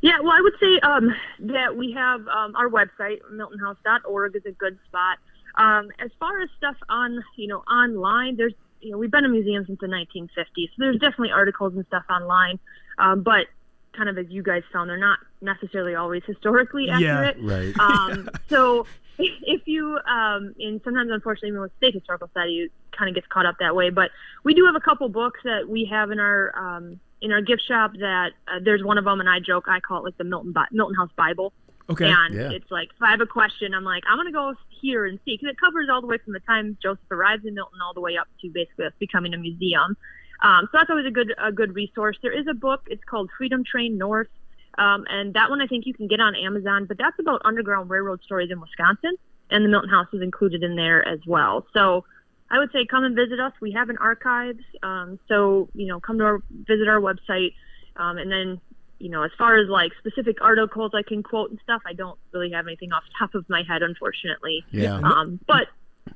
Yeah, 0.00 0.20
well, 0.22 0.32
I 0.32 0.40
would 0.40 0.54
say 0.60 0.80
um, 0.80 1.14
that 1.40 1.76
we 1.76 1.92
have 1.92 2.26
um, 2.28 2.54
our 2.56 2.68
website, 2.68 3.18
miltonhouse.org, 3.32 4.36
is 4.36 4.42
a 4.46 4.52
good 4.52 4.78
spot. 4.86 5.18
Um, 5.56 5.90
as 5.98 6.10
far 6.20 6.40
as 6.40 6.48
stuff 6.56 6.76
on, 6.88 7.24
you 7.36 7.48
know, 7.48 7.58
online, 7.60 8.36
there's, 8.36 8.54
you 8.80 8.92
know, 8.92 8.98
we've 8.98 9.10
been 9.10 9.24
a 9.24 9.28
museum 9.28 9.66
since 9.66 9.80
the 9.80 9.86
1950s, 9.86 10.46
so 10.54 10.74
there's 10.78 10.98
definitely 11.00 11.32
articles 11.32 11.74
and 11.74 11.84
stuff 11.86 12.04
online, 12.08 12.60
um, 12.98 13.22
but 13.22 13.46
kind 13.92 14.08
of 14.08 14.16
as 14.18 14.26
you 14.28 14.42
guys 14.42 14.62
found, 14.72 14.88
they're 14.88 14.96
not 14.96 15.18
necessarily 15.40 15.96
always 15.96 16.22
historically 16.24 16.88
accurate. 16.88 17.36
Yeah, 17.40 17.54
right. 17.54 17.74
Um, 17.80 18.30
so 18.48 18.86
if 19.18 19.66
you, 19.66 19.98
um, 20.06 20.54
and 20.60 20.80
sometimes 20.84 21.10
unfortunately 21.10 21.48
even 21.48 21.60
with 21.60 21.72
state 21.78 21.94
historical 21.94 22.28
study, 22.28 22.58
it 22.58 22.72
kind 22.96 23.08
of 23.08 23.14
gets 23.16 23.26
caught 23.26 23.46
up 23.46 23.56
that 23.58 23.74
way. 23.74 23.90
But 23.90 24.10
we 24.44 24.54
do 24.54 24.64
have 24.66 24.76
a 24.76 24.80
couple 24.80 25.08
books 25.08 25.40
that 25.42 25.68
we 25.68 25.86
have 25.86 26.12
in 26.12 26.20
our 26.20 26.56
um, 26.56 27.00
in 27.20 27.32
our 27.32 27.40
gift 27.42 27.62
shop. 27.66 27.92
That 27.98 28.30
uh, 28.46 28.58
there's 28.62 28.82
one 28.82 28.98
of 28.98 29.04
them, 29.04 29.20
and 29.20 29.28
I 29.28 29.40
joke 29.40 29.64
I 29.68 29.80
call 29.80 29.98
it 30.00 30.04
like 30.04 30.18
the 30.18 30.24
Milton 30.24 30.52
Bi- 30.52 30.66
Milton 30.72 30.94
House 30.96 31.10
Bible. 31.16 31.52
Okay. 31.90 32.10
And 32.10 32.34
Yeah. 32.34 32.50
it's 32.50 32.70
like 32.70 32.90
if 32.94 33.02
I 33.02 33.10
have 33.10 33.20
a 33.20 33.26
question, 33.26 33.74
I'm 33.74 33.84
like 33.84 34.04
I'm 34.08 34.18
gonna 34.18 34.32
go 34.32 34.54
here 34.80 35.06
and 35.06 35.18
see 35.24 35.36
because 35.36 35.48
it 35.50 35.60
covers 35.60 35.88
all 35.90 36.00
the 36.00 36.06
way 36.06 36.18
from 36.18 36.32
the 36.34 36.40
time 36.40 36.76
Joseph 36.82 37.10
arrives 37.10 37.44
in 37.44 37.54
Milton 37.54 37.80
all 37.84 37.94
the 37.94 38.00
way 38.00 38.16
up 38.16 38.28
to 38.42 38.50
basically 38.50 38.86
us 38.86 38.92
becoming 38.98 39.34
a 39.34 39.38
museum. 39.38 39.96
Um, 40.42 40.68
so 40.70 40.78
that's 40.78 40.90
always 40.90 41.06
a 41.06 41.10
good 41.10 41.34
a 41.42 41.50
good 41.50 41.74
resource. 41.74 42.16
There 42.22 42.32
is 42.32 42.46
a 42.46 42.54
book. 42.54 42.82
It's 42.88 43.02
called 43.04 43.30
Freedom 43.36 43.64
Train 43.64 43.96
North. 43.98 44.28
Um, 44.76 45.04
and 45.10 45.34
that 45.34 45.50
one 45.50 45.60
I 45.60 45.66
think 45.66 45.86
you 45.86 45.94
can 45.94 46.06
get 46.06 46.20
on 46.20 46.36
Amazon, 46.36 46.84
but 46.84 46.98
that's 46.98 47.18
about 47.18 47.42
Underground 47.44 47.90
Railroad 47.90 48.22
stories 48.22 48.50
in 48.52 48.60
Wisconsin, 48.60 49.16
and 49.50 49.64
the 49.64 49.68
Milton 49.68 49.90
House 49.90 50.06
is 50.12 50.22
included 50.22 50.62
in 50.62 50.76
there 50.76 51.06
as 51.08 51.18
well. 51.26 51.66
So 51.72 52.04
I 52.50 52.58
would 52.58 52.72
say 52.72 52.86
come 52.86 53.04
and 53.04 53.14
visit 53.14 53.40
us. 53.40 53.52
We 53.60 53.72
have 53.72 53.90
an 53.90 53.98
archives, 53.98 54.62
um, 54.82 55.18
so 55.28 55.68
you 55.74 55.86
know 55.86 56.00
come 56.00 56.18
to 56.18 56.24
our 56.24 56.42
visit 56.66 56.88
our 56.88 57.00
website, 57.00 57.54
um, 57.96 58.18
and 58.18 58.30
then 58.30 58.60
you 58.98 59.10
know 59.10 59.22
as 59.22 59.30
far 59.36 59.58
as 59.58 59.68
like 59.68 59.92
specific 59.98 60.40
articles 60.40 60.92
I 60.94 61.02
can 61.02 61.22
quote 61.22 61.50
and 61.50 61.58
stuff, 61.62 61.82
I 61.86 61.92
don't 61.92 62.18
really 62.32 62.50
have 62.52 62.66
anything 62.66 62.92
off 62.92 63.04
the 63.04 63.14
top 63.18 63.34
of 63.34 63.48
my 63.48 63.62
head, 63.62 63.82
unfortunately. 63.82 64.64
Yeah. 64.70 64.98
Um, 64.98 65.40
but 65.46 65.68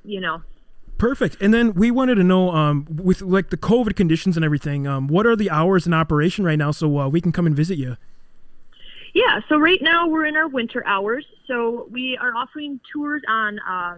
you 0.04 0.20
know, 0.20 0.42
Perfect. 1.02 1.36
And 1.40 1.52
then 1.52 1.74
we 1.74 1.90
wanted 1.90 2.14
to 2.14 2.22
know, 2.22 2.52
um, 2.52 2.86
with 2.88 3.22
like 3.22 3.50
the 3.50 3.56
COVID 3.56 3.96
conditions 3.96 4.36
and 4.36 4.44
everything, 4.44 4.86
um, 4.86 5.08
what 5.08 5.26
are 5.26 5.34
the 5.34 5.50
hours 5.50 5.84
in 5.84 5.92
operation 5.92 6.44
right 6.44 6.56
now 6.56 6.70
so 6.70 6.96
uh, 6.96 7.08
we 7.08 7.20
can 7.20 7.32
come 7.32 7.44
and 7.44 7.56
visit 7.56 7.76
you? 7.76 7.96
Yeah, 9.12 9.40
so 9.48 9.58
right 9.58 9.80
now 9.82 10.06
we're 10.06 10.26
in 10.26 10.36
our 10.36 10.46
winter 10.46 10.86
hours. 10.86 11.26
So 11.48 11.88
we 11.90 12.16
are 12.18 12.34
offering 12.36 12.78
tours 12.92 13.20
on 13.28 13.58
uh, 13.58 13.96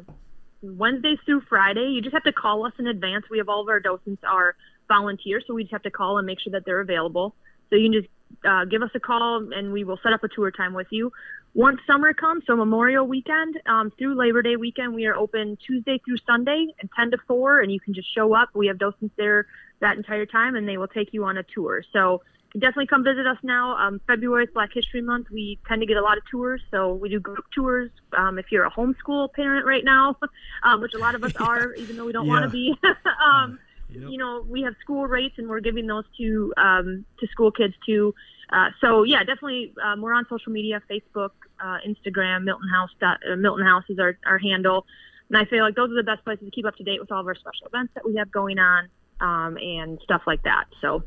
Wednesdays 0.73 1.19
through 1.25 1.43
Friday. 1.49 1.91
You 1.91 2.01
just 2.01 2.15
have 2.15 2.25
to 2.25 2.33
call 2.33 2.67
us 2.67 2.73
in 2.79 2.87
advance. 2.87 3.25
We 3.31 3.39
have 3.39 3.49
all 3.49 3.61
of 3.61 3.69
our 3.69 3.81
docents 3.81 4.23
are 4.25 4.57
volunteers, 4.89 5.45
so 5.47 5.55
we 5.55 5.65
just 5.65 5.73
have 5.73 5.83
to 5.83 5.91
call 5.91 6.19
and 6.19 6.27
make 6.27 6.41
sure 6.41 6.53
that 6.53 6.65
they're 6.65 6.81
available. 6.81 7.35
So 7.71 7.77
you 7.77 7.91
can 7.91 8.03
just 8.03 8.09
uh, 8.45 8.65
give 8.65 8.83
us 8.83 8.91
a 8.95 9.01
call 9.01 9.53
and 9.53 9.73
we 9.73 9.85
will 9.85 9.99
set 10.03 10.13
up 10.13 10.25
a 10.25 10.29
tour 10.29 10.51
time 10.51 10.75
with 10.75 10.89
you. 10.91 11.13
Once 11.55 11.79
summer 11.87 12.13
comes, 12.13 12.43
so 12.47 12.57
Memorial 12.57 13.07
Weekend 13.07 13.61
um, 13.67 13.93
through 13.97 14.17
Labor 14.17 14.43
Day 14.43 14.57
weekend, 14.57 14.93
we 14.93 15.07
are 15.07 15.15
open 15.15 15.57
Tuesday 15.65 16.01
through 16.05 16.17
Sunday 16.27 16.67
and 16.81 16.91
10 16.97 17.13
to 17.13 17.19
4, 17.29 17.61
and 17.61 17.71
you 17.71 17.79
can 17.79 17.95
just 17.95 18.13
show 18.13 18.35
up. 18.35 18.49
We 18.55 18.67
have 18.67 18.79
docents 18.79 19.15
there 19.17 19.47
that 19.81 19.97
entire 19.97 20.27
time, 20.27 20.57
and 20.57 20.69
they 20.69 20.79
will 20.79 20.89
take 20.89 21.11
you 21.13 21.25
on 21.25 21.39
a 21.39 21.45
tour. 21.45 21.85
So 21.93 22.23
definitely 22.61 22.87
come 22.87 23.05
visit 23.05 23.27
us 23.27 23.39
now. 23.43 23.77
Um, 23.77 24.01
February 24.07 24.45
is 24.45 24.51
Black 24.53 24.71
History 24.73 25.03
Month. 25.03 25.29
We 25.31 25.59
tend 25.67 25.81
to 25.83 25.87
get 25.87 25.97
a 25.97 26.03
lot 26.03 26.19
of 26.19 26.25
tours, 26.31 26.61
so 26.71 26.95
we 26.95 27.09
do 27.09 27.21
group 27.21 27.45
tours. 27.55 27.91
Um, 28.17 28.39
if 28.39 28.47
you're 28.51 28.65
a 28.65 28.71
homeschool 28.71 29.33
parent 29.33 29.67
right 29.67 29.85
now, 29.85 30.17
um, 30.63 30.81
which 30.81 30.95
a 30.95 30.99
lot 30.99 31.15
of 31.15 31.25
us 31.25 31.35
are, 31.37 31.75
even 31.79 31.97
though 31.97 32.05
we 32.05 32.13
don't 32.13 32.29
want 32.29 32.45
to 32.45 32.51
be, 32.51 32.75
um, 33.25 33.59
Yep. 33.91 34.11
you 34.11 34.19
know, 34.19 34.45
we 34.49 34.63
have 34.63 34.75
school 34.81 35.07
rates, 35.07 35.35
and 35.39 35.49
we're 35.49 35.61
giving 35.61 35.87
those 35.87 36.05
to 36.19 36.53
um, 36.57 37.05
to 37.21 37.27
school 37.29 37.53
kids 37.53 37.75
too. 37.87 38.15
Uh, 38.51 38.71
so 38.81 39.05
yeah, 39.05 39.19
definitely, 39.21 39.73
um, 39.85 40.01
we're 40.01 40.15
on 40.15 40.27
social 40.29 40.53
media: 40.53 40.83
Facebook, 40.91 41.31
uh, 41.63 41.79
Instagram, 41.87 42.45
Milton 42.45 42.69
House. 42.69 42.91
Dot, 42.99 43.19
uh, 43.31 43.37
Milton 43.37 43.65
House 43.65 43.85
is 43.89 43.99
our, 43.99 44.19
our 44.27 44.39
handle, 44.39 44.87
and 45.29 45.39
I 45.39 45.45
feel 45.45 45.63
like 45.63 45.77
those 45.77 45.91
are 45.91 45.97
the 45.97 46.03
best 46.03 46.25
places 46.25 46.47
to 46.47 46.51
keep 46.51 46.67
up 46.67 46.77
to 46.77 46.83
date 46.83 46.99
with 46.99 47.13
all 47.13 47.21
of 47.21 47.27
our 47.27 47.35
special 47.35 47.67
events 47.67 47.93
that 47.95 48.05
we 48.05 48.17
have 48.17 48.33
going 48.33 48.59
on 48.59 48.89
um, 49.21 49.59
and 49.59 50.01
stuff 50.03 50.23
like 50.27 50.43
that. 50.43 50.65
So 50.81 51.05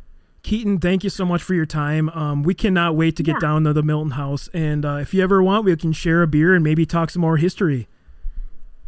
Keaton, 0.47 0.79
thank 0.79 1.03
you 1.03 1.09
so 1.09 1.25
much 1.25 1.43
for 1.43 1.55
your 1.55 1.65
time. 1.65 2.07
Um, 2.11 2.41
we 2.41 2.53
cannot 2.53 2.95
wait 2.95 3.17
to 3.17 3.23
get 3.23 3.33
Yeah. 3.33 3.39
down 3.49 3.65
to 3.65 3.73
the 3.73 3.83
Milton 3.83 4.11
House. 4.11 4.47
And 4.53 4.85
uh, 4.85 4.95
if 5.01 5.13
you 5.13 5.21
ever 5.21 5.43
want, 5.43 5.65
we 5.65 5.75
can 5.75 5.91
share 5.91 6.23
a 6.23 6.27
beer 6.27 6.55
and 6.55 6.63
maybe 6.63 6.85
talk 6.85 7.09
some 7.09 7.21
more 7.21 7.35
history. 7.35 7.89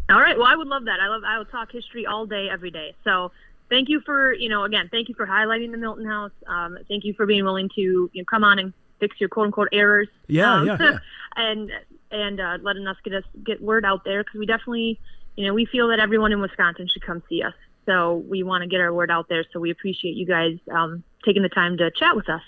All 0.09 0.21
right. 0.21 0.37
Well, 0.37 0.47
I 0.47 0.55
would 0.55 0.69
love 0.69 0.85
that. 0.85 1.01
I 1.01 1.09
love. 1.09 1.23
I 1.27 1.37
will 1.37 1.43
talk 1.43 1.69
history 1.69 2.05
all 2.05 2.25
day, 2.25 2.47
every 2.49 2.71
day. 2.71 2.95
So, 3.03 3.33
thank 3.69 3.89
you 3.89 3.99
for 4.05 4.31
you 4.31 4.47
know 4.47 4.63
again, 4.63 4.87
thank 4.89 5.09
you 5.09 5.15
for 5.15 5.27
highlighting 5.27 5.71
the 5.71 5.77
Milton 5.77 6.05
House. 6.05 6.31
Um, 6.47 6.77
thank 6.87 7.03
you 7.03 7.13
for 7.13 7.25
being 7.25 7.43
willing 7.43 7.67
to 7.75 7.81
you 7.81 8.09
know, 8.15 8.23
come 8.23 8.45
on 8.45 8.57
and 8.57 8.71
fix 9.01 9.19
your 9.19 9.27
quote 9.27 9.47
unquote 9.47 9.67
errors. 9.73 10.07
Yeah, 10.27 10.53
um, 10.53 10.65
yeah, 10.65 10.77
yeah. 10.79 10.97
and 11.35 11.71
and 12.09 12.39
uh, 12.39 12.57
letting 12.61 12.87
us 12.87 12.95
get 13.03 13.13
us 13.15 13.25
get 13.43 13.61
word 13.61 13.83
out 13.83 14.05
there 14.05 14.23
because 14.23 14.39
we 14.39 14.45
definitely 14.45 14.97
you 15.35 15.45
know 15.45 15.53
we 15.53 15.65
feel 15.65 15.89
that 15.89 15.99
everyone 15.99 16.31
in 16.31 16.39
Wisconsin 16.39 16.87
should 16.87 17.01
come 17.05 17.21
see 17.27 17.43
us. 17.43 17.53
So 17.85 18.15
we 18.29 18.43
want 18.43 18.61
to 18.61 18.69
get 18.69 18.79
our 18.79 18.93
word 18.93 19.11
out 19.11 19.27
there. 19.27 19.43
So 19.51 19.59
we 19.59 19.71
appreciate 19.71 20.15
you 20.15 20.25
guys 20.25 20.57
um, 20.71 21.03
taking 21.25 21.41
the 21.43 21.49
time 21.49 21.77
to 21.77 21.91
chat 21.91 22.15
with 22.15 22.29
us. 22.29 22.41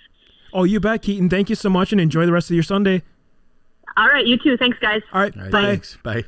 Oh, 0.54 0.64
you 0.64 0.80
bet, 0.80 1.02
Keaton. 1.02 1.30
Thank 1.30 1.50
you 1.50 1.56
so 1.56 1.70
much, 1.70 1.92
and 1.92 2.02
enjoy 2.02 2.26
the 2.26 2.32
rest 2.34 2.50
of 2.50 2.56
your 2.56 2.64
Sunday. 2.64 3.04
All 3.98 4.08
right, 4.08 4.26
you 4.26 4.38
too. 4.38 4.58
Thanks, 4.58 4.78
guys. 4.80 5.02
All 5.14 5.22
right, 5.22 5.36
All 5.36 5.44
right, 5.44 5.52
bye. 5.52 5.62
thanks. 5.64 5.98
Bye. 6.04 6.24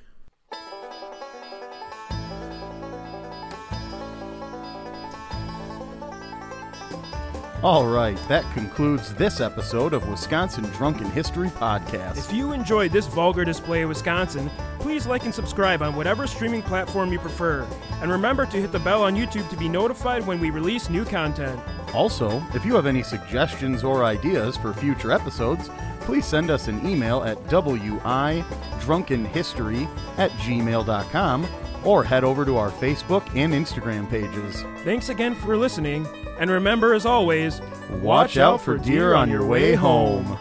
All 7.64 7.88
right, 7.88 8.18
that 8.28 8.44
concludes 8.54 9.14
this 9.14 9.40
episode 9.40 9.94
of 9.94 10.06
Wisconsin 10.10 10.66
Drunken 10.72 11.10
History 11.12 11.48
Podcast. 11.48 12.18
If 12.18 12.34
you 12.34 12.52
enjoyed 12.52 12.92
this 12.92 13.08
vulgar 13.08 13.46
display 13.46 13.84
of 13.84 13.90
Wisconsin, 13.90 14.52
please 14.80 15.08
like 15.08 15.24
and 15.24 15.34
subscribe 15.34 15.82
on 15.82 15.96
whatever 15.96 16.28
streaming 16.28 16.62
platform 16.62 17.14
you 17.14 17.20
prefer. 17.20 17.66
And 18.02 18.12
remember 18.12 18.46
to 18.48 18.58
hit 18.58 18.74
the 18.74 18.80
bell 18.80 19.02
on 19.04 19.16
YouTube 19.16 19.50
to 19.50 19.56
be 19.56 19.70
notified 19.70 20.28
when 20.28 20.42
we 20.42 20.50
release 20.50 20.90
new 20.90 21.06
content. 21.06 21.58
Also, 21.94 22.44
if 22.54 22.66
you 22.66 22.76
have 22.76 22.86
any 22.86 23.04
suggestions 23.04 23.84
or 23.84 24.04
ideas 24.04 24.58
for 24.58 24.74
future 24.74 25.12
episodes, 25.12 25.70
please 26.02 26.26
send 26.26 26.50
us 26.50 26.68
an 26.68 26.86
email 26.88 27.24
at 27.24 27.38
widrunkenhistory 27.46 29.88
at 30.18 30.32
gmail.com 30.32 31.48
or 31.84 32.04
head 32.04 32.24
over 32.24 32.46
to 32.46 32.58
our 32.58 32.72
Facebook 32.72 33.24
and 33.36 33.54
Instagram 33.54 34.10
pages. 34.10 34.64
Thanks 34.84 35.10
again 35.10 35.36
for 35.36 35.58
listening, 35.58 36.08
and 36.40 36.50
remember, 36.50 36.94
as 36.94 37.06
always, 37.06 37.62
Watch 38.02 38.38
out 38.38 38.62
for 38.62 38.78
deer 38.78 39.14
on 39.14 39.30
your 39.30 39.46
way 39.46 39.76
home. 39.76 40.40